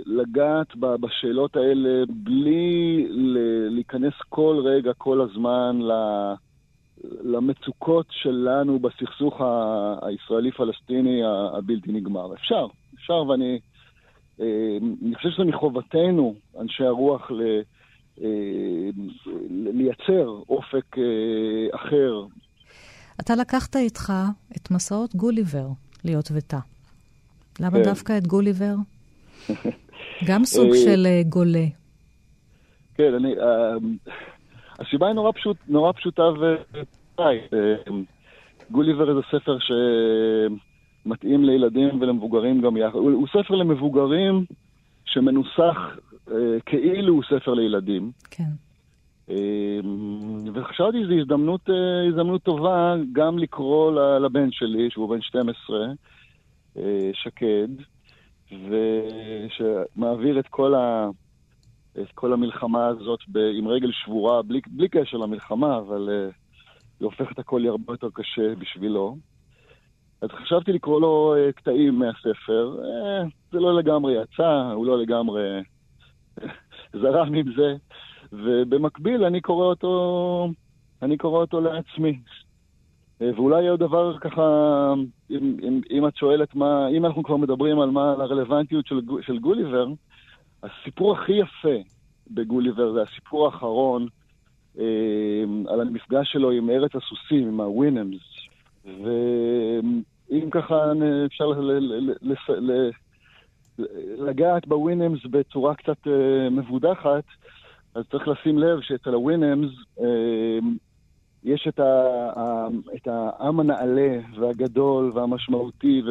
לגעת 0.05 0.75
בשאלות 0.75 1.55
האלה 1.55 2.05
בלי 2.09 3.07
להיכנס 3.69 4.13
כל 4.29 4.61
רגע, 4.65 4.91
כל 4.97 5.21
הזמן. 5.21 5.79
למצוקות 7.23 8.05
שלנו 8.09 8.79
בסכסוך 8.79 9.41
הישראלי-פלסטיני 10.01 11.21
הבלתי 11.57 11.91
נגמר. 11.91 12.33
אפשר, 12.33 12.67
אפשר, 12.95 13.23
ואני 13.27 13.59
אה, 14.41 14.77
אני 15.05 15.15
חושב 15.15 15.29
שזה 15.29 15.43
מחובתנו, 15.43 16.35
אנשי 16.59 16.83
הרוח, 16.83 17.31
ל, 17.31 17.41
אה, 18.21 18.89
לייצר 19.49 20.27
אופק 20.49 20.97
אה, 20.97 21.75
אחר. 21.75 22.25
אתה 23.19 23.35
לקחת 23.35 23.75
איתך 23.75 24.13
את 24.57 24.71
מסעות 24.71 25.15
גוליבר 25.15 25.67
להיות 26.03 26.29
ותא. 26.33 26.57
למה 27.59 27.77
כן. 27.77 27.83
דווקא 27.83 28.17
את 28.17 28.27
גוליבר? 28.27 28.75
גם 30.27 30.45
סוג 30.45 30.69
של 30.85 31.07
גולה. 31.29 31.65
כן, 32.95 33.13
אני... 33.13 33.35
הסיבה 34.79 35.07
היא 35.07 35.15
נורא, 35.15 35.31
פשוט, 35.31 35.57
נורא 35.67 35.91
פשוטה 35.91 36.23
ו... 36.23 36.55
גוליבר 38.71 39.13
זה 39.13 39.21
ספר 39.31 39.57
שמתאים 41.05 41.45
לילדים 41.45 42.01
ולמבוגרים 42.01 42.61
גם 42.61 42.77
יחד. 42.77 42.95
הוא, 42.95 43.11
הוא 43.11 43.27
ספר 43.27 43.55
למבוגרים 43.55 44.45
שמנוסח 45.05 45.77
אה, 46.31 46.35
כאילו 46.65 47.13
הוא 47.13 47.23
ספר 47.23 47.53
לילדים. 47.53 48.11
כן. 48.31 48.43
אה, 49.29 49.79
וחשבתי 50.53 50.97
שזו 51.03 51.13
הזדמנות, 51.13 51.69
אה, 51.69 52.07
הזדמנות 52.07 52.43
טובה 52.43 52.95
גם 53.13 53.39
לקרוא 53.39 53.91
לבן 54.19 54.51
שלי, 54.51 54.89
שהוא 54.89 55.09
בן 55.09 55.21
12, 55.21 55.77
אה, 56.77 57.09
שקד, 57.13 57.67
ושמעביר 58.51 60.39
את 60.39 60.47
כל, 60.47 60.75
ה, 60.75 61.09
את 62.01 62.11
כל 62.15 62.33
המלחמה 62.33 62.87
הזאת 62.87 63.19
ב, 63.27 63.37
עם 63.37 63.67
רגל 63.67 63.91
שבורה, 63.91 64.41
בלי, 64.41 64.61
בלי 64.67 64.89
קשר 64.89 65.17
למלחמה, 65.17 65.77
אבל 65.77 66.09
אה, 66.11 66.29
היא 66.99 67.05
הופכת 67.05 67.39
הכל 67.39 67.65
הרבה 67.65 67.93
יותר 67.93 68.09
קשה 68.13 68.55
בשבילו. 68.55 69.17
אז 70.21 70.29
חשבתי 70.29 70.71
לקרוא 70.71 71.01
לו 71.01 71.35
uh, 71.35 71.51
קטעים 71.51 71.99
מהספר. 71.99 72.77
Uh, 72.79 73.27
זה 73.51 73.59
לא 73.59 73.75
לגמרי 73.75 74.13
יצא, 74.21 74.71
הוא 74.75 74.85
לא 74.85 75.01
לגמרי 75.01 75.41
זרם 77.01 77.33
עם 77.33 77.53
זה. 77.55 77.75
ובמקביל 78.31 79.23
אני 79.23 79.41
קורא 79.41 79.65
אותו, 79.65 80.49
אני 81.01 81.17
קורא 81.17 81.41
אותו 81.41 81.61
לעצמי. 81.61 82.19
Uh, 83.21 83.23
ואולי 83.35 83.67
עוד 83.67 83.79
דבר 83.79 84.17
ככה, 84.17 84.43
אם, 85.31 85.57
אם, 85.63 85.81
אם 85.91 86.07
את 86.07 86.15
שואלת 86.15 86.55
מה, 86.55 86.87
אם 86.87 87.05
אנחנו 87.05 87.23
כבר 87.23 87.37
מדברים 87.37 87.79
על 87.79 87.89
מה, 87.89 88.11
על 88.11 88.21
הרלוונטיות 88.21 88.87
של, 88.87 88.99
של 89.21 89.39
גוליבר, 89.39 89.87
הסיפור 90.63 91.13
הכי 91.13 91.31
יפה 91.31 91.89
בגוליבר 92.31 92.93
זה 92.93 93.01
הסיפור 93.01 93.45
האחרון, 93.45 94.07
אה, 94.79 95.43
על 95.67 95.81
המפגש 95.81 96.31
שלו 96.31 96.51
עם 96.51 96.69
ארץ 96.69 96.91
הסוסים, 96.95 97.47
עם 97.47 97.61
הווינמס. 97.61 98.21
ואם 98.85 100.49
ככה 100.51 100.91
אפשר 101.25 101.51
לגעת 104.17 104.67
בווינמס 104.67 105.25
בצורה 105.25 105.75
קצת 105.75 106.07
אה, 106.07 106.49
מבודחת, 106.49 107.23
אז 107.95 108.03
צריך 108.11 108.27
לשים 108.27 108.59
לב 108.59 108.81
שאצל 108.81 109.13
הווינמס 109.13 109.71
אה, 109.99 110.59
יש 111.43 111.67
את, 111.67 111.79
ה, 111.79 112.67
את 112.95 113.07
העם 113.07 113.59
הנעלה 113.59 114.19
והגדול 114.39 115.11
והמשמעותי 115.15 116.01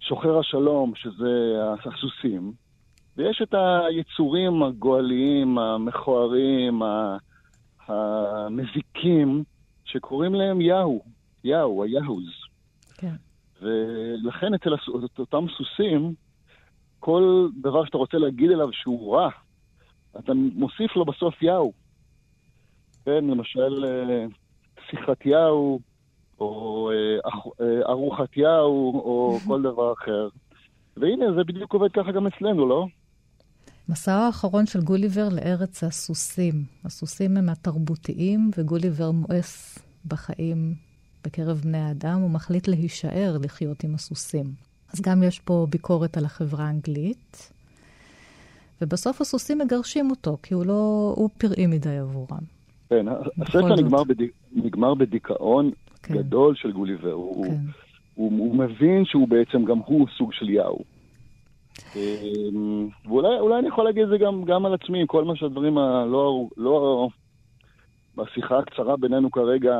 ושוחר 0.00 0.38
השלום, 0.38 0.92
שזה 0.94 1.62
הסוסים, 1.84 2.52
ויש 3.16 3.42
את 3.42 3.54
היצורים 3.54 4.62
הגואליים, 4.62 5.58
המכוערים, 5.58 6.82
המזיקים, 7.86 9.44
שקוראים 9.84 10.34
להם 10.34 10.60
יהו, 10.60 11.02
יהו, 11.44 11.84
היהוז. 11.84 12.28
כן. 12.98 13.14
ולכן 13.62 14.54
אצל 14.54 14.74
אותם 15.18 15.44
סוסים, 15.56 16.14
כל 17.00 17.48
דבר 17.60 17.84
שאתה 17.84 17.98
רוצה 17.98 18.18
להגיד 18.18 18.50
אליו 18.50 18.72
שהוא 18.72 19.16
רע, 19.16 19.28
אתה 20.18 20.32
מוסיף 20.34 20.96
לו 20.96 21.04
בסוף 21.04 21.42
יהו. 21.42 21.72
כן, 23.04 23.24
למשל, 23.24 23.84
אה, 23.84 24.26
שיחת 24.90 25.26
יהו, 25.26 25.80
או 26.40 26.90
אה, 26.90 27.30
אה, 27.60 27.90
ארוחת 27.90 28.36
יהו, 28.36 29.00
או 29.04 29.38
כל 29.46 29.62
דבר 29.62 29.92
אחר. 29.92 30.28
והנה, 30.96 31.24
זה 31.36 31.44
בדיוק 31.44 31.72
עובד 31.72 31.92
ככה 31.92 32.12
גם 32.12 32.26
אצלנו, 32.26 32.68
לא? 32.68 32.86
מסעו 33.88 34.14
האחרון 34.14 34.66
של 34.66 34.80
גוליבר 34.80 35.28
לארץ 35.32 35.84
הסוסים. 35.84 36.54
הסוסים 36.84 37.36
הם 37.36 37.48
התרבותיים, 37.48 38.50
וגוליבר 38.56 39.10
מואס 39.10 39.78
בחיים 40.06 40.74
בקרב 41.24 41.56
בני 41.56 41.78
האדם, 41.78 42.20
הוא 42.20 42.30
מחליט 42.30 42.68
להישאר 42.68 43.36
לחיות 43.42 43.84
עם 43.84 43.94
הסוסים. 43.94 44.44
אז 44.92 45.00
גם 45.00 45.22
יש 45.22 45.40
פה 45.40 45.66
ביקורת 45.70 46.16
על 46.16 46.24
החברה 46.24 46.64
האנגלית, 46.64 47.52
ובסוף 48.82 49.20
הסוסים 49.20 49.58
מגרשים 49.58 50.10
אותו, 50.10 50.38
כי 50.42 50.54
הוא 50.54 50.66
לא... 50.66 51.14
הוא 51.16 51.30
פראי 51.38 51.66
מדי 51.66 51.98
עבורם. 51.98 52.61
כן, 52.92 53.06
הספר 53.42 53.74
נגמר, 53.74 54.04
בד... 54.04 54.24
נגמר 54.52 54.94
בדיכאון 54.94 55.70
כן. 56.02 56.14
גדול 56.14 56.54
של 56.54 56.72
גוליבר. 56.72 57.10
כן. 57.10 57.12
הוא, 57.12 57.46
הוא, 58.14 58.32
הוא 58.38 58.56
מבין 58.56 59.04
שהוא 59.04 59.28
בעצם 59.28 59.64
גם 59.64 59.78
הוא 59.78 60.06
סוג 60.18 60.32
של 60.32 60.50
יאו. 60.50 60.78
אמ, 61.96 62.88
ואולי 63.04 63.58
אני 63.58 63.68
יכול 63.68 63.84
להגיד 63.84 64.02
את 64.02 64.08
זה 64.08 64.18
גם, 64.18 64.44
גם 64.44 64.66
על 64.66 64.74
עצמי, 64.74 65.04
כל 65.06 65.24
מה 65.24 65.36
שהדברים 65.36 65.78
הלא... 65.78 66.46
לא, 66.56 67.08
בשיחה 68.16 68.58
הקצרה 68.58 68.96
בינינו 68.96 69.30
כרגע, 69.30 69.74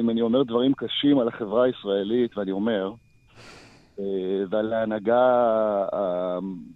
אם 0.00 0.10
אני 0.10 0.22
אומר 0.22 0.42
דברים 0.42 0.72
קשים 0.74 1.18
על 1.18 1.28
החברה 1.28 1.64
הישראלית, 1.64 2.38
ואני 2.38 2.50
אומר, 2.50 2.92
אה, 3.98 4.04
ועל 4.50 4.72
ההנהגה 4.72 5.44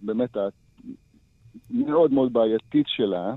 באמת 0.03 0.37
המאוד 1.71 2.13
מאוד 2.13 2.33
בעייתית 2.33 2.87
שלה, 2.89 3.35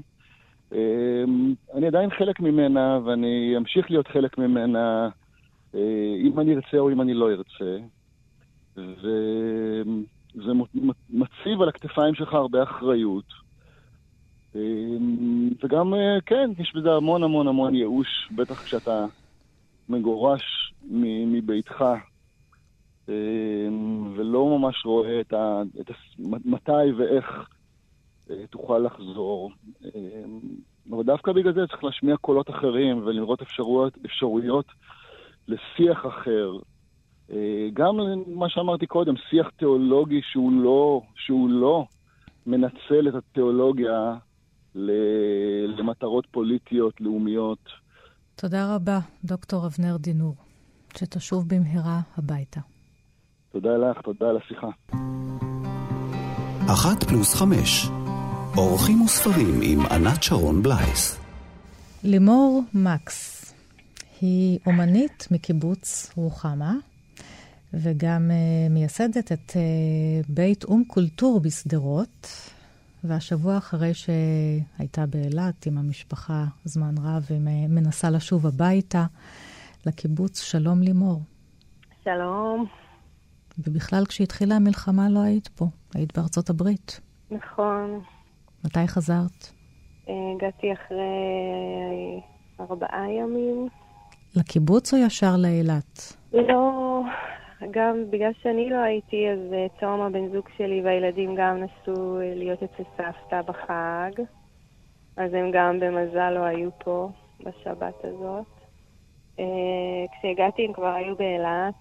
אני 1.73 1.88
עדיין 1.88 2.09
חלק 2.09 2.39
ממנה, 2.39 2.99
ואני 3.05 3.53
אמשיך 3.57 3.91
להיות 3.91 4.07
חלק 4.07 4.38
ממנה, 4.38 5.09
אה, 5.75 6.15
אם 6.21 6.39
אני 6.39 6.55
ארצה 6.55 6.77
או 6.77 6.91
אם 6.91 7.01
אני 7.01 7.13
לא 7.13 7.31
ארצה. 7.31 7.77
ו... 8.77 9.07
זה 10.35 10.51
מציב 11.09 11.61
על 11.61 11.69
הכתפיים 11.69 12.15
שלך 12.15 12.33
הרבה 12.33 12.63
אחריות. 12.63 13.45
אמ, 14.55 15.49
וגם, 15.63 15.93
אה, 15.93 16.17
כן, 16.25 16.51
יש 16.59 16.73
בזה 16.75 16.91
המון 16.91 17.23
המון 17.23 17.47
המון 17.47 17.75
ייאוש, 17.75 18.29
בטח 18.35 18.63
כשאתה 18.63 19.05
מגורש 19.89 20.73
מביתך, 20.91 21.85
אמ, 23.09 23.13
ולא 24.15 24.57
ממש 24.59 24.85
רואה 24.85 25.21
את 25.21 25.33
ה... 25.33 25.61
את 25.81 25.89
ה 25.89 25.93
מתי 26.45 26.91
ואיך 26.97 27.49
תוכל 28.49 28.77
לחזור. 28.77 29.51
אמ, 29.83 30.39
אבל 30.91 31.03
דווקא 31.03 31.31
בגלל 31.31 31.53
זה 31.53 31.67
צריך 31.67 31.83
להשמיע 31.83 32.17
קולות 32.17 32.49
אחרים 32.49 33.01
ולראות 33.05 33.41
אפשרויות, 33.41 33.97
אפשרויות 34.05 34.65
לשיח 35.47 36.05
אחר, 36.05 36.51
אה, 37.31 37.67
גם 37.73 37.95
מה 38.27 38.49
שאמרתי 38.49 38.85
קודם, 38.88 39.13
שיח 39.29 39.49
תיאולוגי 39.49 40.21
שהוא 40.31 40.51
לא, 40.51 41.01
שהוא 41.15 41.49
לא 41.49 41.85
מנצל 42.45 43.07
את 43.07 43.15
התיאולוגיה 43.15 44.15
למטרות 45.77 46.25
פוליטיות, 46.31 47.01
לאומיות. 47.01 47.69
תודה 48.35 48.75
רבה, 48.75 48.99
דוקטור 49.23 49.65
אבנר 49.67 49.97
דינור. 49.97 50.35
שתשוב 50.97 51.45
במהרה 51.47 51.99
הביתה. 52.17 52.59
תודה 53.51 53.77
לך, 53.77 54.01
תודה 54.01 54.29
על 54.29 54.38
השיחה. 54.38 54.67
אחת 56.73 57.03
פלוס 57.03 57.35
חמש, 57.35 57.88
אורחים 58.57 59.01
וספרים 59.01 59.59
עם 59.61 59.79
ענת 59.85 60.23
שרון 60.23 60.63
בלייס. 60.63 61.19
לימור 62.03 62.61
מקס 62.73 63.53
היא 64.21 64.59
אומנית 64.65 65.27
מקיבוץ 65.31 66.11
רוחמה, 66.15 66.73
וגם 67.73 68.31
uh, 68.31 68.73
מייסדת 68.73 69.31
את 69.31 69.49
uh, 69.49 69.55
בית 70.29 70.63
אום 70.63 70.83
קולטור 70.87 71.39
בשדרות. 71.39 72.27
והשבוע 73.03 73.57
אחרי 73.57 73.91
שהייתה 73.93 75.05
באילת 75.05 75.65
עם 75.65 75.77
המשפחה 75.77 76.45
זמן 76.65 76.95
רב, 76.97 77.25
היא 77.29 77.67
מנסה 77.67 78.09
לשוב 78.09 78.47
הביתה 78.47 79.05
לקיבוץ 79.85 80.41
שלום 80.41 80.81
לימור. 80.81 81.21
שלום. 82.03 82.65
ובכלל, 83.59 84.05
כשהתחילה 84.05 84.55
המלחמה 84.55 85.09
לא 85.09 85.19
היית 85.19 85.47
פה, 85.47 85.67
היית 85.93 86.17
בארצות 86.17 86.49
הברית. 86.49 86.99
נכון. 87.32 88.01
מתי 88.66 88.88
חזרת? 88.88 89.53
הגעתי 90.07 90.74
אחרי 90.74 92.22
ארבעה 92.59 93.11
ימים. 93.11 93.68
לקיבוץ 94.36 94.93
או 94.93 94.97
ישר 94.97 95.36
לאילת? 95.38 96.13
לא, 96.34 97.01
גם 97.72 98.03
בגלל 98.09 98.32
שאני 98.41 98.70
לא 98.70 98.76
הייתי, 98.76 99.30
אז 99.30 99.53
אה, 99.84 100.05
הבן 100.05 100.28
זוג 100.34 100.49
שלי 100.57 100.82
והילדים 100.82 101.36
גם 101.36 101.57
נסעו 101.63 102.20
אה, 102.20 102.34
להיות 102.36 102.63
אצל 102.63 102.84
סבתא 102.97 103.41
בחג. 103.41 104.24
אז 105.18 105.34
הם 105.34 105.51
גם 105.53 105.80
במזל 105.80 106.30
לא 106.30 106.43
היו 106.43 106.70
פה 106.84 107.09
בשבת 107.39 107.93
הזאת. 108.03 108.45
כשהגעתי 110.11 110.66
הם 110.66 110.74
כבר 110.74 110.93
היו 110.93 111.16
באילת. 111.16 111.74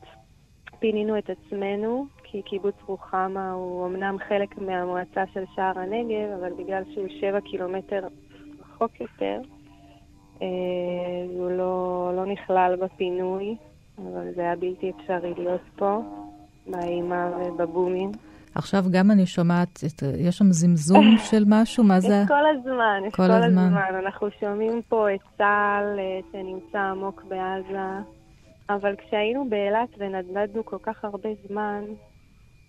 פינינו 0.79 1.19
את 1.19 1.31
עצמנו, 1.31 2.07
כי 2.35 2.43
קיבוץ 2.43 2.75
רוחמה 2.87 3.53
הוא 3.53 3.87
אמנם 3.87 4.17
חלק 4.29 4.59
מהמועצה 4.59 5.25
של 5.35 5.45
שער 5.55 5.79
הנגב, 5.79 6.39
אבל 6.39 6.51
בגלל 6.59 6.83
שהוא 6.95 7.07
שבע 7.21 7.41
קילומטר 7.41 8.07
רחוק 8.61 9.01
יותר, 9.01 9.41
uh, 10.39 10.43
הוא 11.37 11.51
לא, 11.51 12.13
לא 12.17 12.27
נכלל 12.27 12.77
בפינוי. 12.77 13.57
אבל 13.99 14.35
זה 14.35 14.41
היה 14.41 14.57
בלתי 14.57 14.91
אפשרי 14.91 15.35
להיות 15.37 15.61
פה. 15.77 16.03
באימה 16.67 17.31
ובבומים. 17.39 18.13
עכשיו 18.55 18.85
גם 18.91 19.11
אני 19.11 19.27
שומעת, 19.27 19.81
את, 19.87 20.03
יש 20.19 20.39
שם 20.39 20.53
זמזום 20.53 21.05
של 21.31 21.45
משהו? 21.47 21.85
מה 21.85 22.01
זה? 22.01 22.15
יש 22.23 22.29
כל 22.29 22.47
הזמן, 22.47 23.03
יש 23.07 23.15
כל 23.15 23.23
כל 23.23 23.33
הזמן. 23.33 23.59
הזמן. 23.59 23.95
אנחנו 24.05 24.29
שומעים 24.41 24.83
פה 24.89 25.15
את 25.15 25.21
צה"ל 25.39 25.99
אה, 25.99 26.21
שנמצא 26.33 26.79
עמוק 26.79 27.25
בעזה, 27.29 28.03
אבל 28.69 28.95
כשהיינו 28.97 29.47
באילת 29.49 29.89
ונדנדנו 29.99 30.65
כל 30.65 30.79
כך 30.83 31.05
הרבה 31.05 31.29
זמן, 31.49 31.85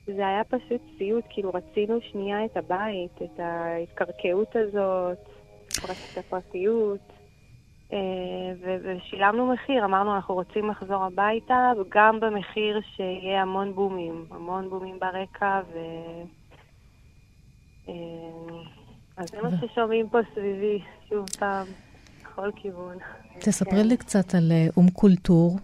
זה 0.06 0.28
היה 0.28 0.43
פשוט 0.43 0.82
סיוט, 0.97 1.24
כאילו 1.30 1.51
רצינו 1.53 1.99
שנייה 2.12 2.45
את 2.45 2.58
הבית, 2.58 3.22
את 3.24 3.39
ההתקרקעות 3.39 4.56
הזאת, 4.56 5.18
את 5.78 6.18
הפרטיות. 6.18 6.99
אה, 7.93 7.97
ושילמנו 8.84 9.53
מחיר, 9.53 9.86
אמרנו 9.86 10.16
אנחנו 10.16 10.34
רוצים 10.34 10.70
לחזור 10.70 11.03
הביתה, 11.03 11.72
גם 11.89 12.20
במחיר 12.20 12.82
שיהיה 12.95 13.41
המון 13.41 13.76
בומים, 13.76 14.26
המון 14.32 14.70
בומים 14.70 14.99
ברקע, 14.99 15.62
ו... 15.74 15.78
אה, 17.89 17.93
אז 19.18 19.30
זה 19.30 19.38
מה 19.41 19.49
ששומעים 19.62 20.10
פה 20.10 20.18
סביבי, 20.34 20.80
שוב 21.10 21.26
פעם, 21.39 21.68
בכל 22.24 22.49
כיוון. 22.56 22.97
תספרי 23.39 23.82
כן. 23.82 23.88
לי 23.88 23.97
קצת 23.97 24.36
על 24.36 24.51
אה, 24.51 24.68
אום 24.78 24.89
קולטור. 24.89 25.58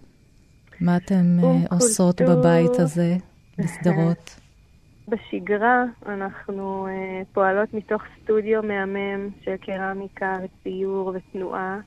מה 0.81 0.97
אום 1.43 1.65
עושות. 1.71 2.21
בבית 2.21 2.79
הזה, 2.79 3.15
בשדרות? 3.57 4.39
בשגרה 5.09 5.83
אנחנו 6.05 6.87
uh, 6.87 7.25
פועלות 7.33 7.73
מתוך 7.73 8.01
סטודיו 8.23 8.63
מהמם 8.63 9.29
של 9.41 9.57
קרמיקה 9.57 10.37
וציור 10.43 11.13
ותנועה, 11.15 11.79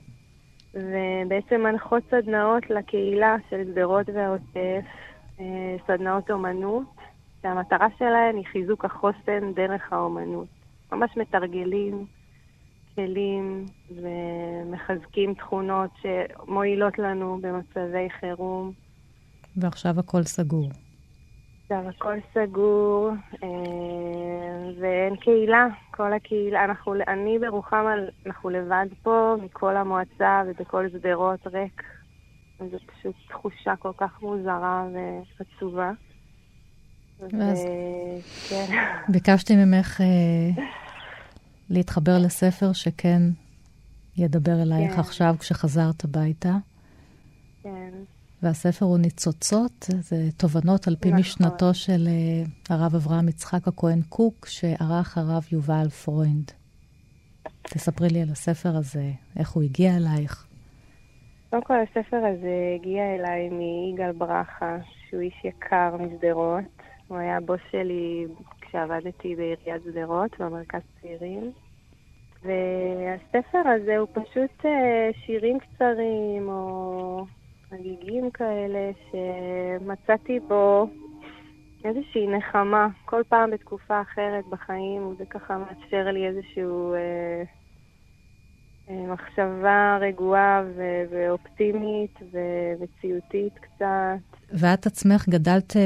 ובעצם 0.74 1.60
מנחות 1.60 2.02
סדנאות 2.10 2.70
לקהילה 2.70 3.36
של 3.50 3.64
שדרות 3.64 4.08
והעוטף, 4.08 4.84
uh, 5.38 5.40
סדנאות 5.86 6.30
אומנות, 6.30 6.94
שהמטרה 7.42 7.86
שלהן 7.98 8.36
היא 8.36 8.46
חיזוק 8.46 8.84
החוסן 8.84 9.52
דרך 9.54 9.92
האומנות. 9.92 10.48
ממש 10.92 11.10
מתרגלים 11.16 12.06
כלים 12.94 13.66
ומחזקים 13.90 15.34
תכונות 15.34 15.90
שמועילות 16.02 16.98
לנו 16.98 17.38
במצבי 17.42 18.10
חירום. 18.20 18.72
ועכשיו 19.56 20.00
הכל 20.00 20.22
סגור. 20.22 20.68
עכשיו 21.64 21.88
הכל 21.88 22.14
סגור, 22.34 23.10
אה, 23.42 23.48
ואין 24.80 25.16
קהילה, 25.16 25.66
כל 25.90 26.12
הקהילה, 26.12 26.64
אנחנו, 26.64 26.94
אני 27.08 27.38
ברוחמה, 27.38 27.94
אנחנו 28.26 28.50
לבד 28.50 28.86
פה, 29.02 29.34
מכל 29.44 29.76
המועצה 29.76 30.42
ובכל 30.46 30.88
שדרות 30.88 31.46
ריק. 31.46 31.82
זו 32.58 32.76
פשוט 32.86 33.14
תחושה 33.28 33.76
כל 33.78 33.92
כך 33.96 34.22
מוזרה 34.22 34.84
ועצובה. 35.38 35.90
ואז- 37.20 37.66
כן. 38.48 38.76
ביקשתי 39.12 39.56
ממך 39.56 40.00
אה, 40.00 40.62
להתחבר 41.70 42.18
לספר 42.24 42.72
שכן 42.72 43.22
ידבר 44.16 44.62
אלייך 44.62 44.92
כן. 44.94 45.00
עכשיו 45.00 45.34
כשחזרת 45.40 46.04
הביתה, 46.04 46.52
כן, 47.62 47.90
והספר 48.44 48.86
הוא 48.86 48.98
ניצוצות, 48.98 49.86
זה 49.88 50.16
תובנות 50.36 50.88
על 50.88 50.96
פי 50.96 51.08
נכון. 51.08 51.20
משנתו 51.20 51.74
של 51.74 52.06
אה, 52.06 52.74
הרב 52.76 52.94
אברהם 52.94 53.28
יצחק 53.28 53.68
הכהן 53.68 54.00
קוק, 54.08 54.46
שערך 54.46 55.18
הרב 55.18 55.44
יובל 55.52 55.88
פרוינד. 55.88 56.50
תספרי 57.62 58.08
לי 58.08 58.22
על 58.22 58.28
הספר 58.32 58.76
הזה, 58.76 59.10
איך 59.38 59.50
הוא 59.50 59.62
הגיע 59.62 59.96
אלייך. 59.96 60.46
קודם 61.50 61.62
כל 61.62 61.74
הספר 61.80 62.16
הזה 62.16 62.74
הגיע 62.74 63.14
אליי 63.14 63.48
מיגאל 63.48 64.12
ברכה, 64.12 64.76
שהוא 65.08 65.20
איש 65.20 65.44
יקר 65.44 65.96
משדרות. 65.96 66.64
הוא 67.08 67.18
היה 67.18 67.36
הבוס 67.36 67.60
שלי 67.70 68.26
כשעבדתי 68.60 69.36
בעיריית 69.36 69.82
שדרות, 69.84 70.30
במרכז 70.40 70.80
צעירים. 71.00 71.52
והספר 72.42 73.68
הזה 73.68 73.98
הוא 73.98 74.08
פשוט 74.12 74.64
אה, 74.64 75.10
שירים 75.26 75.58
קצרים 75.58 76.48
או 76.48 77.26
הגיגים 77.74 78.30
כאלה 78.30 78.90
שמצאתי 79.10 80.40
בו 80.48 80.88
איזושהי 81.84 82.26
נחמה. 82.26 82.88
כל 83.04 83.22
פעם 83.28 83.50
בתקופה 83.50 84.00
אחרת 84.00 84.44
בחיים, 84.50 85.06
וזה 85.06 85.24
ככה 85.30 85.58
מאפשר 85.58 86.10
לי 86.12 86.26
איזשהו... 86.26 86.94
אה, 86.94 87.42
אה, 88.90 89.06
מחשבה 89.12 89.98
רגועה 90.00 90.62
ו- 90.76 91.04
ואופטימית 91.10 92.18
ו- 92.32 92.82
וציותית 92.82 93.52
קצת. 93.58 94.38
ואת 94.50 94.86
עצמך 94.86 95.28
גדלת 95.28 95.76
אה, 95.76 95.82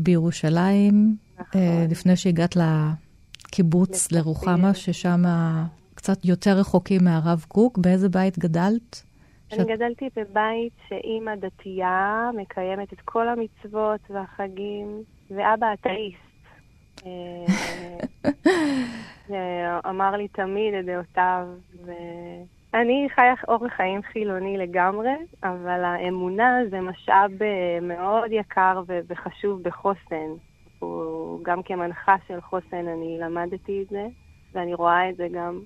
בירושלים, 0.00 1.16
נכון. 1.40 1.60
אה, 1.60 1.86
לפני 1.90 2.16
שהגעת 2.16 2.56
לקיבוץ. 2.56 4.12
לרוחמה, 4.12 4.74
ששם 4.74 5.22
קצת 5.94 6.24
יותר 6.24 6.58
רחוקים 6.58 7.04
מהרב 7.04 7.44
קוק. 7.48 7.78
באיזה 7.78 8.08
בית 8.08 8.38
גדלת? 8.38 9.02
אני 9.52 9.64
גדלתי 9.64 10.08
בבית 10.16 10.72
שאימא 10.88 11.34
דתייה 11.34 12.30
מקיימת 12.34 12.92
את 12.92 13.00
כל 13.00 13.28
המצוות 13.28 14.00
והחגים, 14.10 15.02
ואבא 15.30 15.72
אתאיסט. 15.72 16.30
אה, 17.06 17.46
שאמר 19.28 20.16
לי 20.16 20.28
תמיד 20.28 20.74
את 20.74 20.84
דעותיו, 20.84 21.46
ואני 21.84 23.08
חיה 23.14 23.34
אורח 23.48 23.72
חיים 23.72 24.02
חילוני 24.02 24.58
לגמרי, 24.58 25.14
אבל 25.42 25.84
האמונה 25.84 26.58
זה 26.70 26.80
משאב 26.80 27.42
אה, 27.42 27.78
מאוד 27.82 28.32
יקר 28.32 28.82
ו- 28.86 29.00
וחשוב 29.08 29.62
בחוסן. 29.62 30.30
הוא 30.78 31.44
גם 31.44 31.62
כמנחה 31.62 32.16
של 32.28 32.40
חוסן 32.40 32.88
אני 32.88 33.18
למדתי 33.20 33.82
את 33.82 33.88
זה, 33.88 34.06
ואני 34.52 34.74
רואה 34.74 35.10
את 35.10 35.16
זה 35.16 35.28
גם. 35.32 35.60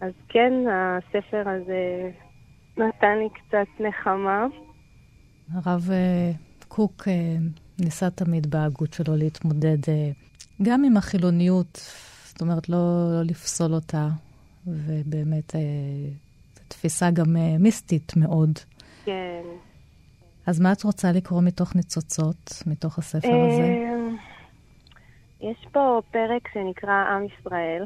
אז 0.00 0.12
כן, 0.28 0.52
הספר 0.68 1.48
הזה 1.48 2.10
נתן 2.76 3.18
לי 3.18 3.28
קצת 3.28 3.80
נחמה. 3.80 4.46
הרב 5.52 5.90
אה, 5.90 6.30
קוק 6.68 7.08
אה, 7.08 7.36
ניסה 7.78 8.10
תמיד 8.10 8.46
בהגות 8.50 8.92
שלו 8.92 9.16
להתמודד 9.16 9.78
אה, 9.88 10.10
גם 10.62 10.84
עם 10.84 10.96
החילוניות, 10.96 11.80
זאת 12.24 12.40
אומרת, 12.40 12.68
לא, 12.68 12.76
לא 13.12 13.22
לפסול 13.22 13.74
אותה, 13.74 14.08
ובאמת, 14.66 15.52
זו 15.52 16.62
תפיסה 16.68 17.10
גם 17.10 17.36
אה, 17.36 17.58
מיסטית 17.58 18.12
מאוד. 18.16 18.50
כן. 19.04 19.42
אז 20.46 20.60
מה 20.60 20.72
את 20.72 20.82
רוצה 20.82 21.12
לקרוא 21.12 21.42
מתוך 21.42 21.76
ניצוצות, 21.76 22.62
מתוך 22.66 22.98
הספר 22.98 23.46
הזה? 23.48 23.86
יש 25.40 25.66
פה 25.72 26.00
פרק 26.10 26.48
שנקרא 26.54 26.92
עם 26.92 27.24
ישראל, 27.24 27.84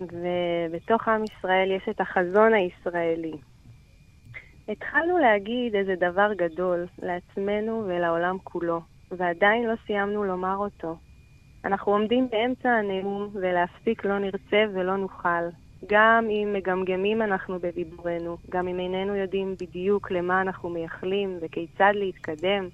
ובתוך 0.00 1.08
עם 1.08 1.24
ישראל 1.24 1.70
יש 1.76 1.88
את 1.90 2.00
החזון 2.00 2.52
הישראלי. 2.54 3.36
התחלנו 4.68 5.18
להגיד 5.18 5.74
איזה 5.74 5.94
דבר 5.96 6.32
גדול 6.36 6.86
לעצמנו 7.02 7.84
ולעולם 7.86 8.36
כולו, 8.44 8.80
ועדיין 9.10 9.64
לא 9.64 9.74
סיימנו 9.86 10.24
לומר 10.24 10.56
אותו. 10.56 10.96
אנחנו 11.64 11.92
עומדים 11.92 12.28
באמצע 12.30 12.68
הנאום, 12.70 13.28
ולהפסיק 13.34 14.04
לא 14.04 14.18
נרצה 14.18 14.64
ולא 14.74 14.96
נוכל. 14.96 15.48
גם 15.90 16.26
אם 16.30 16.52
מגמגמים 16.52 17.22
אנחנו 17.22 17.58
בדיבורנו, 17.58 18.36
גם 18.50 18.68
אם 18.68 18.80
איננו 18.80 19.16
יודעים 19.16 19.54
בדיוק 19.60 20.10
למה 20.10 20.40
אנחנו 20.40 20.70
מייחלים 20.70 21.38
וכיצד 21.40 21.92
להתקדם 21.94 22.68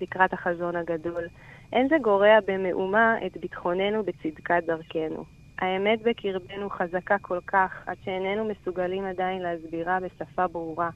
לקראת 0.00 0.32
החזון 0.32 0.76
הגדול, 0.76 1.24
אין 1.72 1.88
זה 1.88 1.96
גורע 2.02 2.38
במאומה 2.46 3.16
את 3.26 3.36
ביטחוננו 3.36 4.02
בצדקת 4.02 4.62
דרכנו. 4.66 5.24
האמת 5.58 6.02
בקרבנו 6.02 6.70
חזקה 6.70 7.18
כל 7.18 7.38
כך, 7.46 7.82
עד 7.86 7.96
שאיננו 8.04 8.44
מסוגלים 8.44 9.04
עדיין 9.04 9.42
להסבירה 9.42 9.98
בשפה 10.00 10.46
ברורה. 10.46 10.90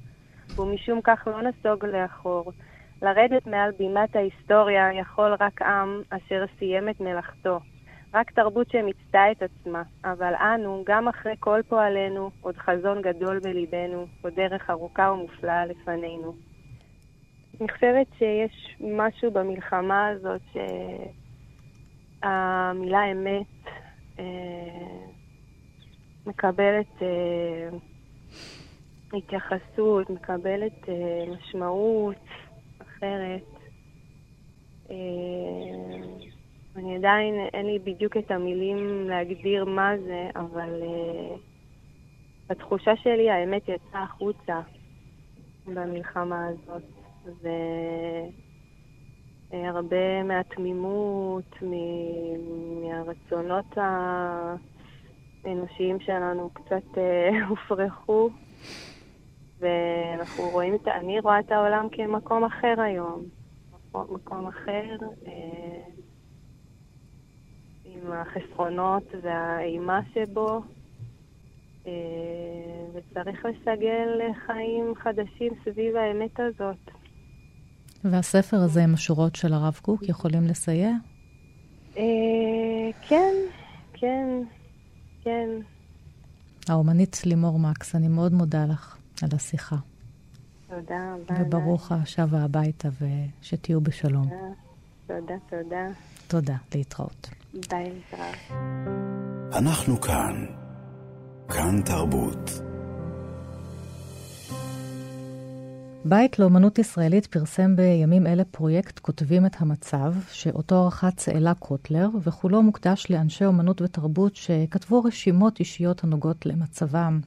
ומשום 0.58 1.00
כך 1.04 1.26
לא 1.26 1.42
נסוג 1.42 1.84
לאחור. 1.84 2.52
לרדת 3.02 3.46
מעל 3.46 3.70
בימת 3.78 4.16
ההיסטוריה 4.16 4.92
יכול 4.92 5.36
רק 5.40 5.62
עם 5.62 6.02
אשר 6.10 6.44
סיים 6.58 6.88
את 6.88 7.00
מלאכתו. 7.00 7.60
רק 8.14 8.30
תרבות 8.30 8.70
שמיצתה 8.70 9.32
את 9.32 9.42
עצמה, 9.42 9.82
אבל 10.04 10.34
אנו, 10.34 10.84
גם 10.86 11.08
אחרי 11.08 11.34
כל 11.38 11.60
פועלנו, 11.68 12.30
עוד 12.40 12.56
חזון 12.56 13.02
גדול 13.02 13.38
בליבנו, 13.38 14.06
עוד 14.22 14.34
דרך 14.34 14.70
ארוכה 14.70 15.12
ומופלאה 15.12 15.66
לפנינו. 15.66 16.34
אני 17.60 17.68
חושבת 17.68 18.06
שיש 18.18 18.76
משהו 18.80 19.30
במלחמה 19.30 20.08
הזאת 20.08 20.40
שהמילה 22.22 23.12
אמת 23.12 23.46
אה, 24.18 24.24
מקבלת 26.26 27.02
אה, 27.02 27.68
התייחסות, 29.12 30.10
מקבלת 30.10 30.88
אה, 30.88 31.24
משמעות 31.36 32.16
אחרת. 32.78 33.44
אה, 34.90 36.26
אני 36.76 36.96
עדיין, 36.96 37.34
אין 37.54 37.66
לי 37.66 37.78
בדיוק 37.78 38.16
את 38.16 38.30
המילים 38.30 39.08
להגדיר 39.08 39.64
מה 39.64 39.98
זה, 39.98 40.30
אבל 40.36 40.82
uh, 40.82 41.38
בתחושה 42.48 42.96
שלי 42.96 43.30
האמת 43.30 43.62
יצאה 43.68 44.02
החוצה 44.02 44.60
במלחמה 45.66 46.46
הזאת. 46.46 46.82
ו... 47.42 47.48
Uh, 49.50 49.56
הרבה 49.56 50.22
מהתמימות, 50.22 51.54
מהרצונות 52.82 53.78
האנושיים 55.44 56.00
שלנו 56.00 56.50
קצת 56.50 56.98
הופרכו, 57.48 58.30
ואנחנו 59.60 60.44
רואים 60.50 60.74
את, 60.74 60.88
אני 60.88 61.20
רואה 61.20 61.40
את 61.40 61.52
העולם 61.52 61.86
כמקום 61.92 62.44
אחר 62.44 62.80
היום. 62.80 63.22
מקום 63.94 64.46
אחר, 64.46 64.96
עם 67.84 68.12
החסרונות 68.12 69.02
והאימה 69.22 70.00
שבו, 70.14 70.60
אה, 71.86 71.92
וצריך 72.92 73.44
לסגל 73.44 74.20
חיים 74.46 74.94
חדשים 75.02 75.52
סביב 75.64 75.96
האמת 75.96 76.40
הזאת. 76.40 76.90
והספר 78.04 78.56
הזה 78.56 78.84
עם 78.84 78.94
השורות 78.94 79.36
של 79.36 79.52
הרב 79.52 79.78
קוק 79.82 80.08
יכולים 80.08 80.44
לסייע? 80.44 80.90
אה, 81.96 82.02
כן, 83.08 83.34
כן, 83.92 84.42
כן. 85.24 85.48
האומנית 86.68 87.22
לימור 87.26 87.58
מקס, 87.58 87.94
אני 87.94 88.08
מאוד 88.08 88.32
מודה 88.32 88.64
לך 88.64 88.95
על 89.22 89.28
השיחה. 89.32 89.76
תודה 90.68 91.14
רבה. 91.14 91.42
וברוך 91.42 91.92
השבה 91.92 92.42
הביתה 92.42 92.88
ושתהיו 93.00 93.80
בשלום. 93.80 94.30
תודה, 95.06 95.34
תודה. 95.48 95.86
תודה, 96.26 96.56
להתראות. 96.74 97.30
ביי, 97.70 97.92
להתראות. 97.92 98.60
אנחנו 99.52 100.00
כאן. 100.00 100.46
כאן 101.48 101.82
תרבות. 101.82 102.50
בית 106.04 106.38
לאומנות 106.38 106.78
ישראלית 106.78 107.26
פרסם 107.26 107.76
בימים 107.76 108.26
אלה 108.26 108.44
פרויקט 108.44 108.98
כותבים 108.98 109.46
את 109.46 109.56
המצב, 109.58 110.14
שאותו 110.32 110.74
ערכה 110.74 111.10
צאלה 111.10 111.54
קוטלר, 111.54 112.08
וכולו 112.22 112.62
מוקדש 112.62 113.06
לאנשי 113.10 113.44
אומנות 113.44 113.82
ותרבות 113.82 114.36
שכתבו 114.36 115.02
רשימות 115.02 115.60
אישיות 115.60 116.04
הנוגעות 116.04 116.46
למצבם 116.46 117.20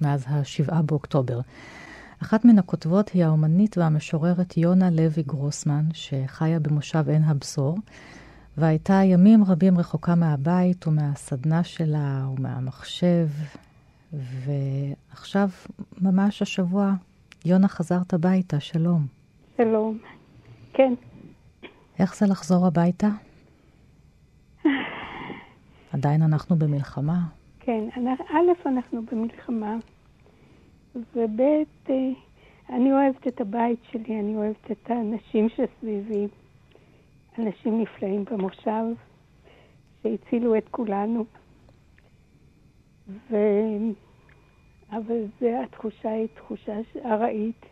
מאז 0.00 0.24
ה-7 0.28 0.82
באוקטובר. 0.82 1.40
אחת 2.22 2.44
מן 2.44 2.58
הכותבות 2.58 3.08
היא 3.08 3.24
האומנית 3.24 3.78
והמשוררת 3.78 4.56
יונה 4.56 4.90
לוי 4.90 5.22
גרוסמן, 5.22 5.84
שחיה 5.92 6.60
במושב 6.60 7.08
עין 7.08 7.22
הבשור, 7.22 7.78
והייתה 8.56 8.94
ימים 9.04 9.44
רבים 9.44 9.78
רחוקה 9.78 10.14
מהבית 10.14 10.86
ומהסדנה 10.86 11.64
שלה 11.64 12.26
ומהמחשב, 12.38 13.28
ועכשיו, 14.12 15.48
ממש 16.00 16.42
השבוע, 16.42 16.92
יונה 17.44 17.68
חזרת 17.68 18.14
הביתה, 18.14 18.60
שלום. 18.60 19.06
שלום, 19.56 19.98
כן. 20.72 20.94
איך 21.98 22.16
זה 22.16 22.26
לחזור 22.26 22.66
הביתה? 22.66 23.08
עדיין 25.92 26.22
אנחנו 26.22 26.56
במלחמה. 26.56 27.20
כן, 27.64 27.88
א', 28.30 28.66
אנחנו 28.66 29.02
במלחמה, 29.02 29.76
וב', 30.94 31.40
אה, 31.40 32.08
אני 32.68 32.92
אוהבת 32.92 33.28
את 33.28 33.40
הבית 33.40 33.78
שלי, 33.90 34.20
אני 34.20 34.36
אוהבת 34.36 34.70
את 34.70 34.90
האנשים 34.90 35.48
שסביבי. 35.48 36.28
אנשים 37.38 37.80
נפלאים 37.80 38.24
במושב, 38.24 38.84
שהצילו 40.02 40.58
את 40.58 40.68
כולנו. 40.70 41.24
ו... 43.08 43.36
אבל 44.90 45.24
זה, 45.40 45.60
התחושה 45.60 46.10
היא 46.10 46.28
תחושה 46.34 46.80
ארעית. 47.04 47.66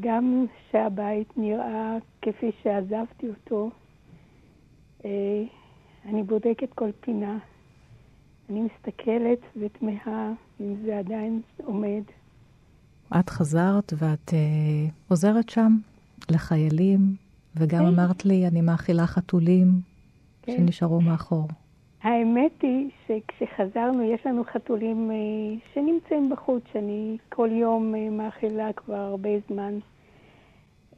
גם 0.00 0.46
שהבית 0.70 1.36
נראה 1.36 1.96
כפי 2.22 2.50
שעזבתי 2.62 3.28
אותו, 3.28 3.70
אה, 5.04 5.42
אני 6.04 6.22
בודקת 6.22 6.72
כל 6.72 6.92
פינה. 7.00 7.38
אני 8.50 8.60
מסתכלת 8.62 9.38
ותמהה 9.56 10.32
אם 10.60 10.74
זה 10.84 10.98
עדיין 10.98 11.40
עומד. 11.64 12.02
את 13.20 13.30
חזרת 13.30 13.92
ואת 13.96 14.28
uh, 14.28 14.32
עוזרת 15.08 15.48
שם 15.48 15.76
לחיילים, 16.30 17.00
וגם. 17.56 17.78
כן. 17.78 17.86
אמרת 17.86 18.24
לי, 18.24 18.46
אני 18.46 18.60
מאכילה 18.60 19.06
חתולים. 19.06 19.68
כן. 20.42 20.56
שנשארו 20.56 21.00
מאחור. 21.00 21.48
האמת 22.02 22.62
היא 22.62 22.90
שכשחזרנו, 23.06 24.02
יש 24.02 24.26
לנו 24.26 24.44
חתולים 24.44 25.10
uh, 25.10 25.74
שנמצאים 25.74 26.30
בחוץ, 26.30 26.62
שאני 26.72 27.16
כל 27.28 27.48
יום 27.52 27.94
uh, 27.94 28.10
מאכילה 28.10 28.72
כבר 28.72 28.94
הרבה 28.94 29.30
זמן. 29.48 29.78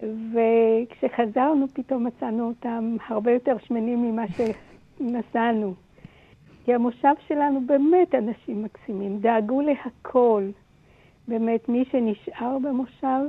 וכשחזרנו, 0.02 1.66
פתאום 1.74 2.06
מצאנו 2.06 2.48
אותם 2.48 2.96
הרבה 3.08 3.32
יותר 3.32 3.56
שמנים 3.66 4.02
ממה 4.02 4.24
שנסענו. 4.28 5.74
כי 6.68 6.74
המושב 6.74 7.14
שלנו 7.28 7.60
באמת 7.66 8.14
אנשים 8.14 8.62
מקסימים, 8.62 9.18
דאגו 9.18 9.60
להכל. 9.60 10.42
באמת, 11.28 11.68
מי 11.68 11.84
שנשאר 11.90 12.58
במושב, 12.58 13.20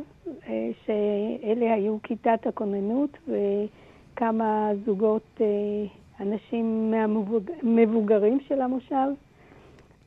אה, 0.47 0.69
שאלה 0.85 1.73
היו 1.73 1.97
כיתת 2.03 2.47
הכוננות 2.47 3.17
וכמה 3.27 4.71
זוגות 4.85 5.41
אה, 5.41 5.45
אנשים 6.19 6.93
מהמבוגרים 7.63 8.39
של 8.47 8.61
המושב, 8.61 9.07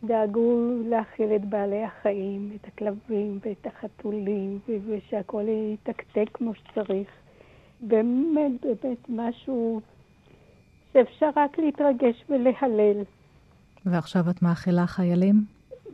דאגו 0.05 0.71
להכיל 0.85 1.37
את 1.37 1.45
בעלי 1.45 1.83
החיים, 1.83 2.51
את 2.61 2.67
הכלבים 2.67 3.39
ואת 3.45 3.67
החתולים, 3.67 4.59
ושהכול 4.87 5.45
יתקתק 5.49 6.29
כמו 6.33 6.55
שצריך. 6.55 7.09
באמת, 7.81 8.61
באמת 8.63 9.09
משהו 9.09 9.81
שאפשר 10.93 11.31
רק 11.37 11.59
להתרגש 11.59 12.25
ולהלל. 12.29 13.03
ועכשיו 13.87 14.31
את 14.31 14.43
מאכילה 14.43 14.87
חיילים? 14.87 15.45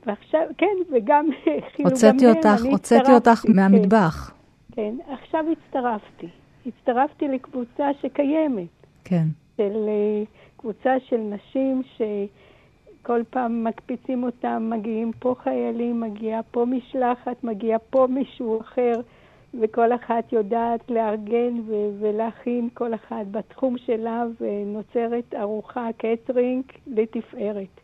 ועכשיו, 0.06 0.40
כן, 0.58 0.76
וגם 0.92 1.26
כאילו 1.74 1.90
הוצאתי 1.90 2.24
גם 2.24 2.36
אותך, 2.36 2.64
הם, 2.64 2.70
הוצאתי 2.70 3.12
אותך 3.12 3.30
כן, 3.30 3.52
מהמטבח. 3.52 4.32
כן, 4.72 4.94
עכשיו 5.08 5.44
הצטרפתי. 5.52 6.28
הצטרפתי 6.66 7.28
לקבוצה 7.28 7.88
שקיימת. 8.02 8.66
כן. 9.04 9.24
של 9.56 9.72
uh, 9.72 10.26
קבוצה 10.56 10.94
של 11.08 11.16
נשים 11.16 11.82
שכל 11.96 13.22
פעם 13.30 13.64
מקפיצים 13.64 14.22
אותם, 14.22 14.70
מגיעים 14.70 15.12
פה 15.18 15.34
חיילים, 15.42 16.00
מגיעה 16.00 16.42
פה 16.42 16.64
משלחת, 16.64 17.44
מגיע 17.44 17.76
פה 17.90 18.06
מישהו 18.10 18.60
אחר, 18.60 18.92
וכל 19.54 19.94
אחת 19.94 20.32
יודעת 20.32 20.90
לארגן 20.90 21.60
ו- 21.68 21.90
ולהכין 22.00 22.68
כל 22.74 22.94
אחת 22.94 23.26
בתחום 23.30 23.76
שלה, 23.86 24.24
ונוצרת 24.40 25.34
ארוחה 25.34 25.88
קטרינג 25.96 26.64
לתפארת. 26.86 27.80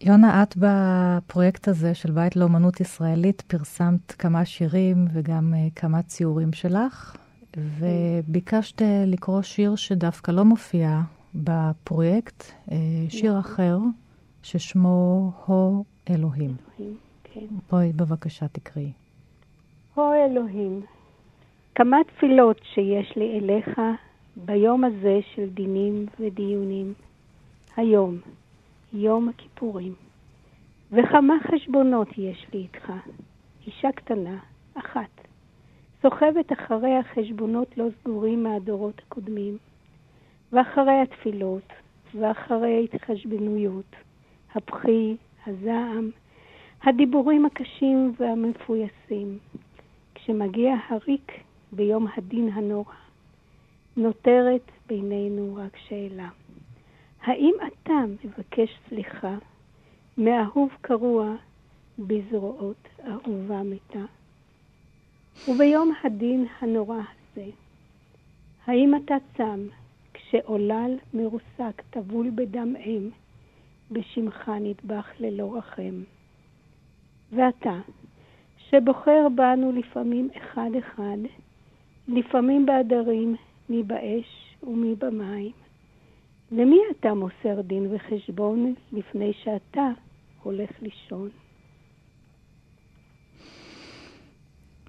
יונה, 0.00 0.42
את 0.42 0.56
בפרויקט 0.56 1.68
הזה 1.68 1.94
של 1.94 2.10
בית 2.10 2.36
לאומנות 2.36 2.80
ישראלית 2.80 3.40
פרסמת 3.40 4.12
כמה 4.12 4.44
שירים 4.44 5.04
וגם 5.12 5.54
uh, 5.54 5.80
כמה 5.80 6.02
ציורים 6.02 6.52
שלך, 6.52 7.16
וביקשת 7.56 8.82
לקרוא 9.06 9.42
שיר 9.42 9.76
שדווקא 9.76 10.30
לא 10.30 10.44
מופיע 10.44 11.00
בפרויקט, 11.34 12.42
uh, 12.68 12.72
שיר 13.08 13.38
אחר, 13.38 13.78
ששמו 14.42 15.30
הו 15.46 15.84
אלוהים. 16.10 16.56
אלוהים, 16.78 16.96
כן. 17.24 17.46
בואי 17.70 17.92
בבקשה 17.92 18.48
תקראי. 18.48 18.92
הו 19.96 20.12
אלוהים, 20.12 20.80
כמה 21.74 21.96
תפילות 22.06 22.60
שיש 22.74 23.16
לי 23.16 23.38
אליך 23.38 23.80
ביום 24.36 24.84
הזה 24.84 25.18
של 25.34 25.48
דינים 25.48 26.06
ודיונים. 26.20 26.94
היום. 27.76 28.18
יום 28.92 29.28
הכיפורים. 29.28 29.94
וכמה 30.92 31.34
חשבונות 31.42 32.08
יש 32.18 32.46
לי 32.52 32.58
איתך. 32.58 32.92
אישה 33.66 33.92
קטנה, 33.92 34.38
אחת, 34.74 35.26
סוחבת 36.02 36.52
אחרי 36.52 36.96
החשבונות 36.96 37.78
לא 37.78 37.86
סגורים 38.00 38.42
מהדורות 38.42 39.02
הקודמים, 39.06 39.56
ואחרי 40.52 41.00
התפילות, 41.02 41.72
ואחרי 42.14 42.74
ההתחשבנויות, 42.76 43.96
הבכי, 44.54 45.16
הזעם, 45.46 46.10
הדיבורים 46.82 47.46
הקשים 47.46 48.12
והמפויסים. 48.18 49.38
כשמגיע 50.26 50.74
הריק 50.88 51.32
ביום 51.72 52.06
הדין 52.16 52.48
הנורא, 52.52 52.94
נותרת 53.96 54.70
בינינו 54.86 55.54
רק 55.56 55.76
שאלה. 55.88 56.28
האם 57.22 57.54
אתה 57.66 57.92
מבקש 58.24 58.70
סליחה 58.88 59.34
מאהוב 60.18 60.70
קרוע 60.80 61.34
בזרועות 61.98 62.88
אהובה 63.06 63.62
מתה? 63.62 64.04
וביום 65.48 65.92
הדין 66.04 66.46
הנורא 66.60 66.98
הזה, 66.98 67.46
האם 68.66 68.92
אתה 69.04 69.14
צם 69.36 69.66
כשעולל 70.14 70.96
מרוסק 71.14 71.82
טבול 71.90 72.30
בדם 72.34 72.76
אם 72.76 73.10
בשמך 73.90 74.50
נטבח 74.60 75.06
ללא 75.20 75.56
רחם? 75.56 76.02
ואתה, 77.32 77.80
שבוחר 78.70 79.26
בנו 79.34 79.72
לפעמים 79.72 80.28
אחד-אחד, 80.36 81.18
לפעמים 82.08 82.66
בעדרים, 82.66 83.36
מי 83.68 83.82
באש 83.82 84.56
ומי 84.62 84.94
במים. 84.94 85.52
למי 86.52 86.78
אתה 86.90 87.14
מוסר 87.14 87.60
דין 87.60 87.94
וחשבון 87.94 88.74
לפני 88.92 89.32
שאתה 89.32 89.88
הולך 90.42 90.70
לישון? 90.82 91.28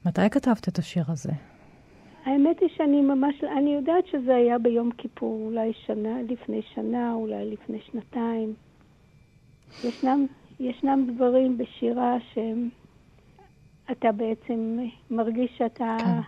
מתי 0.05 0.29
כתבת 0.31 0.67
את 0.67 0.77
השיר 0.77 1.03
הזה? 1.07 1.31
האמת 2.25 2.59
היא 2.59 2.69
שאני 2.75 3.01
ממש, 3.01 3.43
אני 3.43 3.73
יודעת 3.73 4.07
שזה 4.07 4.35
היה 4.35 4.57
ביום 4.57 4.91
כיפור, 4.91 5.45
אולי 5.45 5.73
שנה, 5.85 6.21
לפני 6.29 6.61
שנה, 6.75 7.13
אולי 7.13 7.51
לפני 7.51 7.79
שנתיים. 7.91 8.53
ישנם, 9.83 10.25
ישנם 10.59 11.07
דברים 11.15 11.57
בשירה 11.57 12.17
שהם, 12.33 12.69
אתה 13.91 14.11
בעצם 14.11 14.77
מרגיש 15.11 15.51
שאתה 15.57 15.97
כן. 15.99 16.19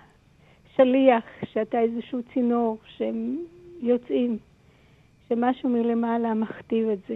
שליח, 0.76 1.24
שאתה 1.54 1.78
איזשהו 1.80 2.20
צינור, 2.34 2.78
שהם 2.98 3.38
יוצאים, 3.82 4.38
שמשהו 5.30 5.70
מלמעלה 5.70 6.34
מכתיב 6.34 6.88
את 6.90 7.00
זה. 7.08 7.16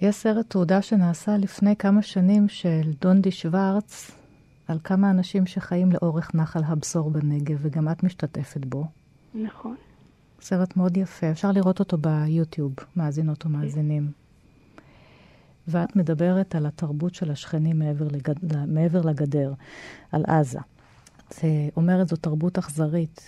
יש 0.00 0.14
סרט 0.14 0.50
תעודה 0.50 0.82
שנעשה 0.82 1.36
לפני 1.36 1.76
כמה 1.76 2.02
שנים 2.02 2.48
של 2.48 2.90
דונדי 3.00 3.30
שוורץ, 3.30 4.18
על 4.68 4.78
כמה 4.84 5.10
אנשים 5.10 5.46
שחיים 5.46 5.88
לאורך 5.92 6.34
נחל 6.34 6.60
הבשור 6.66 7.10
בנגב, 7.10 7.58
וגם 7.60 7.88
את 7.88 8.02
משתתפת 8.02 8.64
בו. 8.64 8.84
נכון. 9.34 9.76
סרט 10.40 10.76
מאוד 10.76 10.96
יפה, 10.96 11.30
אפשר 11.30 11.52
לראות 11.52 11.80
אותו 11.80 11.96
ביוטיוב, 11.98 12.74
מאזינות 12.96 13.46
ומאזינים. 13.46 14.23
ואת 15.68 15.96
מדברת 15.96 16.54
על 16.54 16.66
התרבות 16.66 17.14
של 17.14 17.30
השכנים 17.30 17.78
מעבר, 17.78 18.08
לגד... 18.08 18.66
מעבר 18.66 19.00
לגדר, 19.00 19.52
על 20.12 20.24
עזה. 20.26 20.58
את 21.28 21.44
אומרת, 21.76 22.08
זו 22.08 22.16
תרבות 22.16 22.58
אכזרית. 22.58 23.22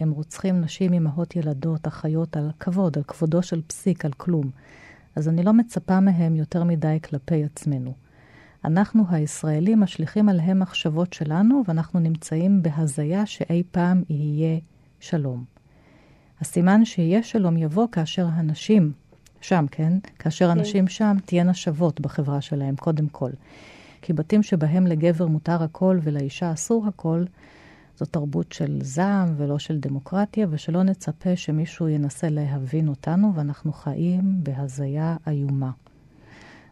הם 0.00 0.10
רוצחים 0.10 0.60
נשים, 0.60 0.92
אמהות, 0.92 1.36
ילדות, 1.36 1.88
אחיות, 1.88 2.36
על 2.36 2.50
כבוד, 2.60 2.96
על 2.96 3.02
כבודו 3.02 3.42
של 3.42 3.62
פסיק, 3.66 4.04
על 4.04 4.12
כלום. 4.12 4.50
אז 5.16 5.28
אני 5.28 5.42
לא 5.42 5.52
מצפה 5.52 6.00
מהם 6.00 6.36
יותר 6.36 6.64
מדי 6.64 6.98
כלפי 7.04 7.44
עצמנו. 7.44 7.94
אנחנו 8.64 9.04
הישראלים 9.10 9.80
משליכים 9.80 10.28
עליהם 10.28 10.58
מחשבות 10.58 11.12
שלנו, 11.12 11.62
ואנחנו 11.68 12.00
נמצאים 12.00 12.62
בהזיה 12.62 13.26
שאי 13.26 13.62
פעם 13.70 14.02
יהיה 14.08 14.58
שלום. 15.00 15.44
הסימן 16.40 16.84
שיהיה 16.84 17.22
שלום 17.22 17.56
יבוא 17.56 17.86
כאשר 17.92 18.26
הנשים 18.26 18.92
שם, 19.44 19.66
כן? 19.70 19.92
כאשר 20.18 20.44
כן. 20.44 20.58
הנשים 20.58 20.88
שם 20.88 21.16
תהיינה 21.24 21.54
שוות 21.54 22.00
בחברה 22.00 22.40
שלהם, 22.40 22.76
קודם 22.76 23.08
כל. 23.08 23.30
כי 24.02 24.12
בתים 24.12 24.42
שבהם 24.42 24.86
לגבר 24.86 25.26
מותר 25.26 25.62
הכל 25.62 25.98
ולאישה 26.02 26.52
אסור 26.52 26.86
הכל, 26.86 27.24
זו 27.96 28.06
תרבות 28.06 28.52
של 28.52 28.78
זעם 28.82 29.34
ולא 29.36 29.58
של 29.58 29.78
דמוקרטיה, 29.78 30.46
ושלא 30.50 30.82
נצפה 30.82 31.36
שמישהו 31.36 31.88
ינסה 31.88 32.28
להבין 32.28 32.88
אותנו, 32.88 33.34
ואנחנו 33.34 33.72
חיים 33.72 34.22
בהזיה 34.42 35.16
איומה. 35.26 35.70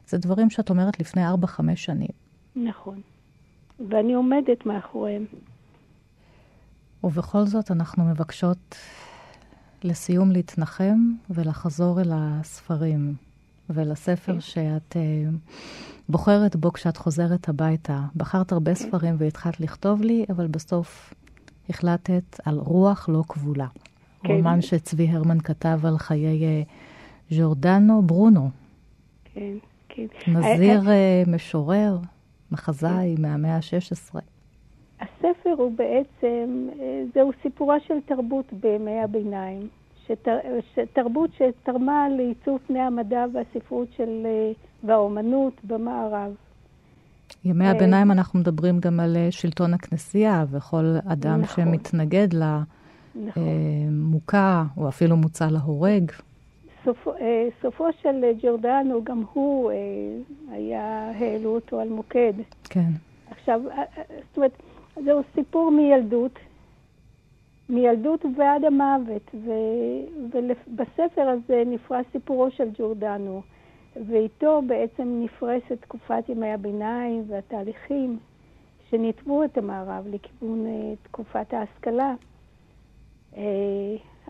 זה 0.09 0.19
דברים 0.19 0.51
שאת 0.51 0.71
אומרת 0.71 1.01
לפני 1.01 1.29
4-5 1.29 1.31
שנים. 1.75 2.09
נכון. 2.57 3.01
ואני 3.89 4.15
עומדת 4.15 4.67
מאחוריהם. 4.67 5.25
ובכל 7.05 7.47
זאת 7.47 7.71
אנחנו 7.71 8.05
מבקשות 8.05 8.77
לסיום 9.85 10.31
להתנחם 10.31 11.13
ולחזור 11.31 12.01
אל 12.01 12.11
הספרים 12.15 13.15
ולספר 13.71 14.33
כן. 14.33 14.41
שאת 14.41 14.97
uh, 14.97 15.53
בוחרת 16.09 16.57
בו 16.57 16.73
כשאת 16.73 16.97
חוזרת 16.97 17.49
הביתה. 17.49 18.01
בחרת 18.17 18.53
הרבה 18.53 18.75
כן. 18.75 18.81
ספרים 18.81 19.17
והתחלת 19.19 19.61
לכתוב 19.61 20.03
לי, 20.03 20.25
אבל 20.31 20.47
בסוף 20.47 21.15
החלטת 21.69 22.41
על 22.45 22.59
רוח 22.59 23.09
לא 23.09 23.23
כבולה. 23.29 23.67
כן. 24.23 24.33
רומן 24.33 24.61
שצבי 24.61 25.09
הרמן 25.09 25.41
כתב 25.41 25.81
על 25.85 25.99
חיי 25.99 26.65
ז'ורדנו 27.31 28.03
ברונו. 28.03 28.51
כן. 29.35 29.57
כן. 29.89 30.07
נזיר 30.27 30.89
אה, 30.89 30.93
אה, 30.93 31.23
משורר, 31.27 31.99
מחזאי 32.53 33.15
כן. 33.17 33.23
מהמאה 33.23 33.57
ה-16. 33.57 34.19
הספר 35.03 35.55
הוא 35.57 35.73
בעצם, 35.77 36.69
אה, 36.81 37.03
זהו 37.15 37.31
סיפורה 37.43 37.81
של 37.81 37.95
תרבות 38.07 38.53
בימי 38.53 39.01
הביניים. 39.01 39.69
שתר, 40.07 40.39
תרבות 40.93 41.31
שתרמה 41.39 42.09
לעיצוב 42.09 42.59
פני 42.67 42.81
המדע 42.81 43.25
והספרות 43.33 43.89
של, 43.97 44.27
והאומנות 44.85 45.53
במערב. 45.65 46.33
ימי 47.45 47.69
הביניים 47.69 48.11
אנחנו 48.11 48.41
מדברים 48.41 48.81
גם 48.81 49.01
על 49.01 49.17
שלטון 49.31 49.75
הכנסייה, 49.75 50.45
וכל 50.51 50.85
אדם 51.09 51.41
נכון. 51.41 51.65
שמתנגד 51.65 52.33
לה 52.33 52.63
נכון. 53.15 53.43
מוכה, 53.91 54.65
או 54.77 54.89
אפילו 54.89 55.17
מוצא 55.17 55.47
להורג. 55.47 56.13
סופ, 56.85 57.09
אה, 57.09 57.49
סופו 57.63 57.87
של 58.03 58.25
ג'ורדנו, 58.43 59.05
גם 59.05 59.23
הוא 59.33 59.71
אה, 59.71 59.77
היה, 60.51 61.11
העלו 61.15 61.55
אותו 61.55 61.81
על 61.81 61.89
מוקד. 61.89 62.33
כן. 62.65 62.91
עכשיו, 63.31 63.61
אה, 63.71 63.83
זאת 64.29 64.37
אומרת, 64.37 64.53
זהו 65.05 65.21
סיפור 65.35 65.71
מילדות, 65.71 66.39
מילדות 67.69 68.25
ועד 68.37 68.65
המוות, 68.65 69.31
ו, 69.35 69.51
ובספר 70.33 71.29
הזה 71.29 71.63
נפרס 71.67 72.07
סיפורו 72.13 72.51
של 72.51 72.69
ג'ורדנו, 72.79 73.43
ואיתו 74.07 74.63
בעצם 74.67 75.21
נפרסת 75.25 75.79
תקופת 75.81 76.29
ימי 76.29 76.53
הביניים 76.53 77.25
והתהליכים 77.29 78.19
שניתבו 78.91 79.45
את 79.45 79.59
המערב 79.59 80.07
לכיוון 80.07 80.67
תקופת 81.03 81.55
ההשכלה. 81.55 82.15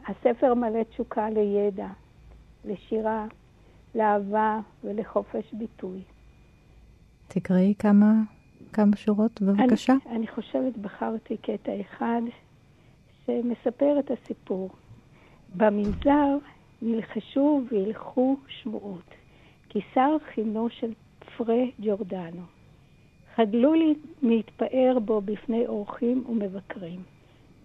הספר 0.06 0.54
מלא 0.54 0.82
תשוקה 0.82 1.30
לידע. 1.30 1.88
לשירה, 2.64 3.26
לאהבה 3.94 4.60
ולחופש 4.84 5.52
ביטוי. 5.52 6.02
תקראי 7.28 7.74
כמה, 7.78 8.12
כמה 8.72 8.96
שורות, 8.96 9.42
בבקשה. 9.42 9.92
אני, 10.06 10.16
אני 10.16 10.26
חושבת, 10.26 10.76
בחרתי 10.76 11.36
קטע 11.36 11.72
אחד 11.80 12.22
שמספר 13.26 13.98
את 13.98 14.10
הסיפור. 14.10 14.70
במנזר 15.54 16.36
נלחשו 16.82 17.62
והלכו 17.70 18.36
שמועות, 18.48 19.10
כי 19.68 19.80
שר 19.94 20.16
חינו 20.34 20.68
של 20.70 20.92
פרה 21.36 21.64
ג'ורדנו. 21.80 22.42
חדלו 23.34 23.74
לי 23.74 23.94
להתפאר 24.22 24.98
בו 25.04 25.20
בפני 25.20 25.66
אורחים 25.66 26.24
ומבקרים. 26.28 27.02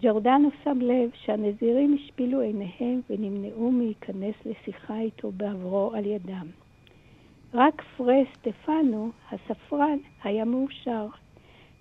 ג'ורדנו 0.02 0.50
שם 0.64 0.80
לב 0.82 1.10
שהנזירים 1.14 1.98
השפילו 2.00 2.42
עיניהם 2.42 3.02
ונמנעו 3.10 3.72
מלהיכנס 3.72 4.36
לשיחה 4.46 5.00
איתו 5.00 5.32
בעברו 5.32 5.92
על 5.94 6.06
ידם. 6.06 6.48
רק 7.54 7.82
פרה 7.98 8.16
סטפנו, 8.34 9.12
הספרן, 9.32 9.98
היה 10.24 10.46
מאושר. 10.46 11.08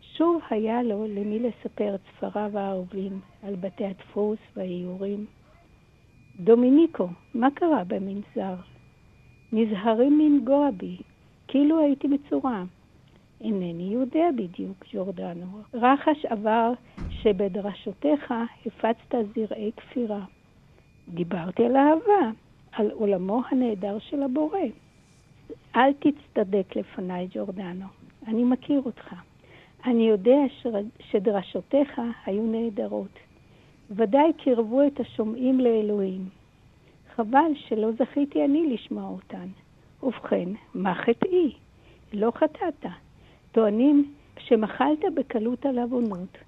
שוב 0.01 0.41
היה 0.51 0.83
לו 0.83 1.07
למי 1.07 1.39
לספר 1.39 1.95
את 1.95 2.01
ספריו 2.17 2.59
האהובים 2.59 3.21
על 3.43 3.57
בתי 3.57 3.85
הדפוס 3.85 4.39
והאיורים. 4.57 5.27
דומיניקו, 6.41 7.09
מה 7.35 7.49
קרה 7.55 7.85
במנזר? 7.85 8.55
נזהרים 9.53 10.21
לנגוע 10.21 10.71
בי, 10.71 10.97
כאילו 11.49 11.79
הייתי 11.79 12.09
מצורע. 12.09 12.62
אינני 13.41 13.89
יודע 13.93 14.29
בדיוק, 14.37 14.85
ג'ורדנו. 14.93 15.47
רחש 15.75 16.25
עבר 16.25 16.73
שבדרשותיך 17.11 18.35
הפצת 18.67 19.14
זרעי 19.35 19.71
כפירה. 19.77 20.25
דיברתי 21.09 21.64
על 21.64 21.77
אהבה, 21.77 22.31
על 22.73 22.91
עולמו 22.91 23.43
הנהדר 23.51 23.99
של 23.99 24.23
הבורא. 24.23 24.59
אל 25.77 25.93
תצטדק 25.93 26.77
לפניי, 26.77 27.29
ג'ורדנו. 27.35 27.87
אני 28.27 28.45
מכיר 28.45 28.83
אותך. 28.85 29.15
אני 29.85 30.09
יודע 30.09 30.39
שדרשותיך 31.01 32.01
היו 32.27 32.43
נהדרות. 32.43 33.19
ודאי 33.91 34.33
קירבו 34.37 34.87
את 34.87 35.01
השומעים 35.01 35.61
לאלוהים. 35.61 36.29
חבל 37.15 37.53
שלא 37.55 37.93
זכיתי 37.93 38.45
אני 38.45 38.75
לשמוע 38.75 39.05
אותן. 39.05 39.47
ובכן, 40.03 40.49
מה 40.75 40.95
חטאי? 40.95 41.53
לא 42.13 42.33
חטאת. 42.35 42.87
טוענים 43.53 44.13
שמחלת 44.39 44.99
בקלות 45.15 45.67
על 45.67 45.79
עוונות, 45.79 46.39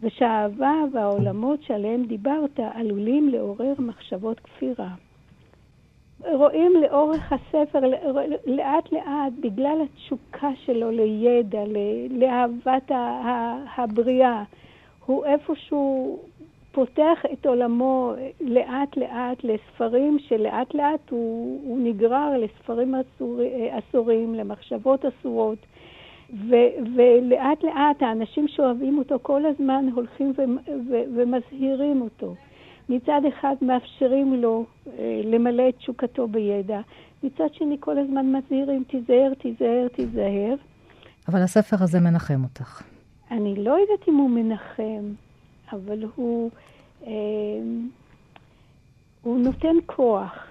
ושהאהבה 0.00 0.74
והעולמות 0.92 1.62
שעליהם 1.62 2.04
דיברת 2.04 2.60
עלולים 2.74 3.28
לעורר 3.28 3.74
מחשבות 3.78 4.40
כפירה. 4.40 4.94
רואים 6.24 6.72
לאורך 6.82 7.32
הספר, 7.32 7.80
לאט 8.46 8.92
לאט, 8.92 9.32
בגלל 9.40 9.78
התשוקה 9.84 10.50
שלו 10.64 10.90
לידע, 10.90 11.64
לאהבת 12.10 12.90
הבריאה, 13.76 14.42
הוא 15.06 15.24
איפשהו 15.24 16.18
פותח 16.72 17.18
את 17.32 17.46
עולמו 17.46 18.12
לאט 18.40 18.96
לאט 18.96 19.44
לספרים 19.44 20.18
שלאט 20.18 20.74
לאט 20.74 21.10
הוא, 21.10 21.60
הוא 21.64 21.78
נגרר 21.78 22.38
לספרים 22.38 22.94
אסור, 22.94 23.40
אסורים, 23.70 24.34
למחשבות 24.34 25.04
אסורות. 25.04 25.58
ו- 26.48 26.76
ולאט 26.96 27.64
לאט 27.64 28.02
האנשים 28.02 28.48
שאוהבים 28.48 28.98
אותו 28.98 29.18
כל 29.22 29.46
הזמן 29.46 29.86
הולכים 29.94 30.32
ו- 30.38 30.70
ו- 30.90 31.02
ומזהירים 31.14 32.00
אותו. 32.02 32.34
מצד 32.88 33.20
אחד 33.28 33.54
מאפשרים 33.62 34.34
לו 34.34 34.64
אה, 34.86 35.20
למלא 35.24 35.68
את 35.68 35.76
תשוקתו 35.76 36.28
בידע, 36.28 36.80
מצד 37.22 37.54
שני 37.54 37.76
כל 37.80 37.98
הזמן 37.98 38.32
מזהירים, 38.32 38.84
תיזהר, 38.84 39.32
תיזהר, 39.38 39.88
תיזהר. 39.88 40.54
אבל 41.28 41.42
הספר 41.42 41.76
הזה 41.80 42.00
מנחם 42.00 42.44
אותך. 42.44 42.82
אני 43.30 43.54
לא 43.56 43.70
יודעת 43.70 44.08
אם 44.08 44.14
הוא 44.14 44.30
מנחם, 44.30 45.12
אבל 45.72 46.04
הוא, 46.14 46.50
אה, 47.06 47.12
הוא 49.22 49.38
נותן 49.38 49.76
כוח. 49.86 50.46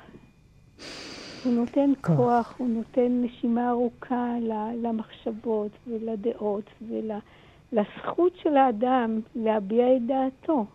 הוא 1.43 1.53
נותן 1.53 1.91
כוח. 2.01 2.17
כוח, 2.17 2.55
הוא 2.57 2.67
נותן 2.67 3.23
נשימה 3.23 3.69
ארוכה 3.69 4.33
למחשבות 4.81 5.71
ולדעות 5.87 6.63
ולזכות 6.81 8.33
של 8.43 8.57
האדם 8.57 9.19
להביע 9.35 9.95
את 9.95 10.01
דעתו. 10.05 10.65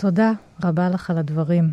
תודה 0.00 0.32
רבה 0.64 0.88
לך 0.88 1.10
על 1.10 1.18
הדברים, 1.18 1.64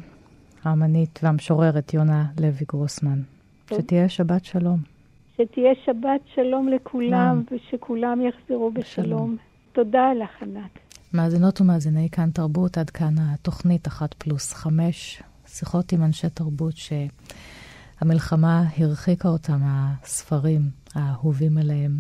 האמנית 0.64 1.20
והמשוררת 1.24 1.94
יונה 1.94 2.26
לוי 2.40 2.66
גרוסמן. 2.70 3.22
טוב. 3.66 3.82
שתהיה 3.82 4.10
שבת 4.10 4.46
שלום. 4.46 4.80
שתהיה 5.34 5.72
שבת 5.86 6.22
שלום 6.36 6.70
לכולם, 6.70 7.44
ושכולם 7.52 8.22
יחזרו 8.22 8.72
בשלום. 8.72 9.06
בשלום. 9.06 9.38
תודה 9.72 10.14
לך, 10.14 10.42
ענת. 10.42 10.80
מאזינות 11.14 11.62
ומאזיני 11.62 12.10
כאן 12.12 12.30
תרבות, 12.32 12.78
עד 12.78 12.90
כאן 12.90 13.16
התוכנית 13.18 13.88
אחת 13.88 14.14
פלוס 14.14 14.54
חמש, 14.54 15.24
שיחות 15.46 15.92
עם 15.92 16.04
אנשי 16.04 16.30
תרבות 16.30 16.74
שהמלחמה 17.98 18.64
הרחיקה 18.78 19.30
אותם 19.30 19.60
מהספרים 19.60 20.62
האהובים 20.96 21.58
עליהם. 21.58 22.00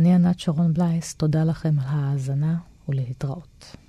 אני 0.00 0.14
ענת 0.14 0.38
שרון 0.38 0.72
בלייס, 0.72 1.14
תודה 1.14 1.44
לכם 1.44 1.74
על 1.78 1.86
ההאזנה 1.86 2.56
ולהתראות. 2.88 3.83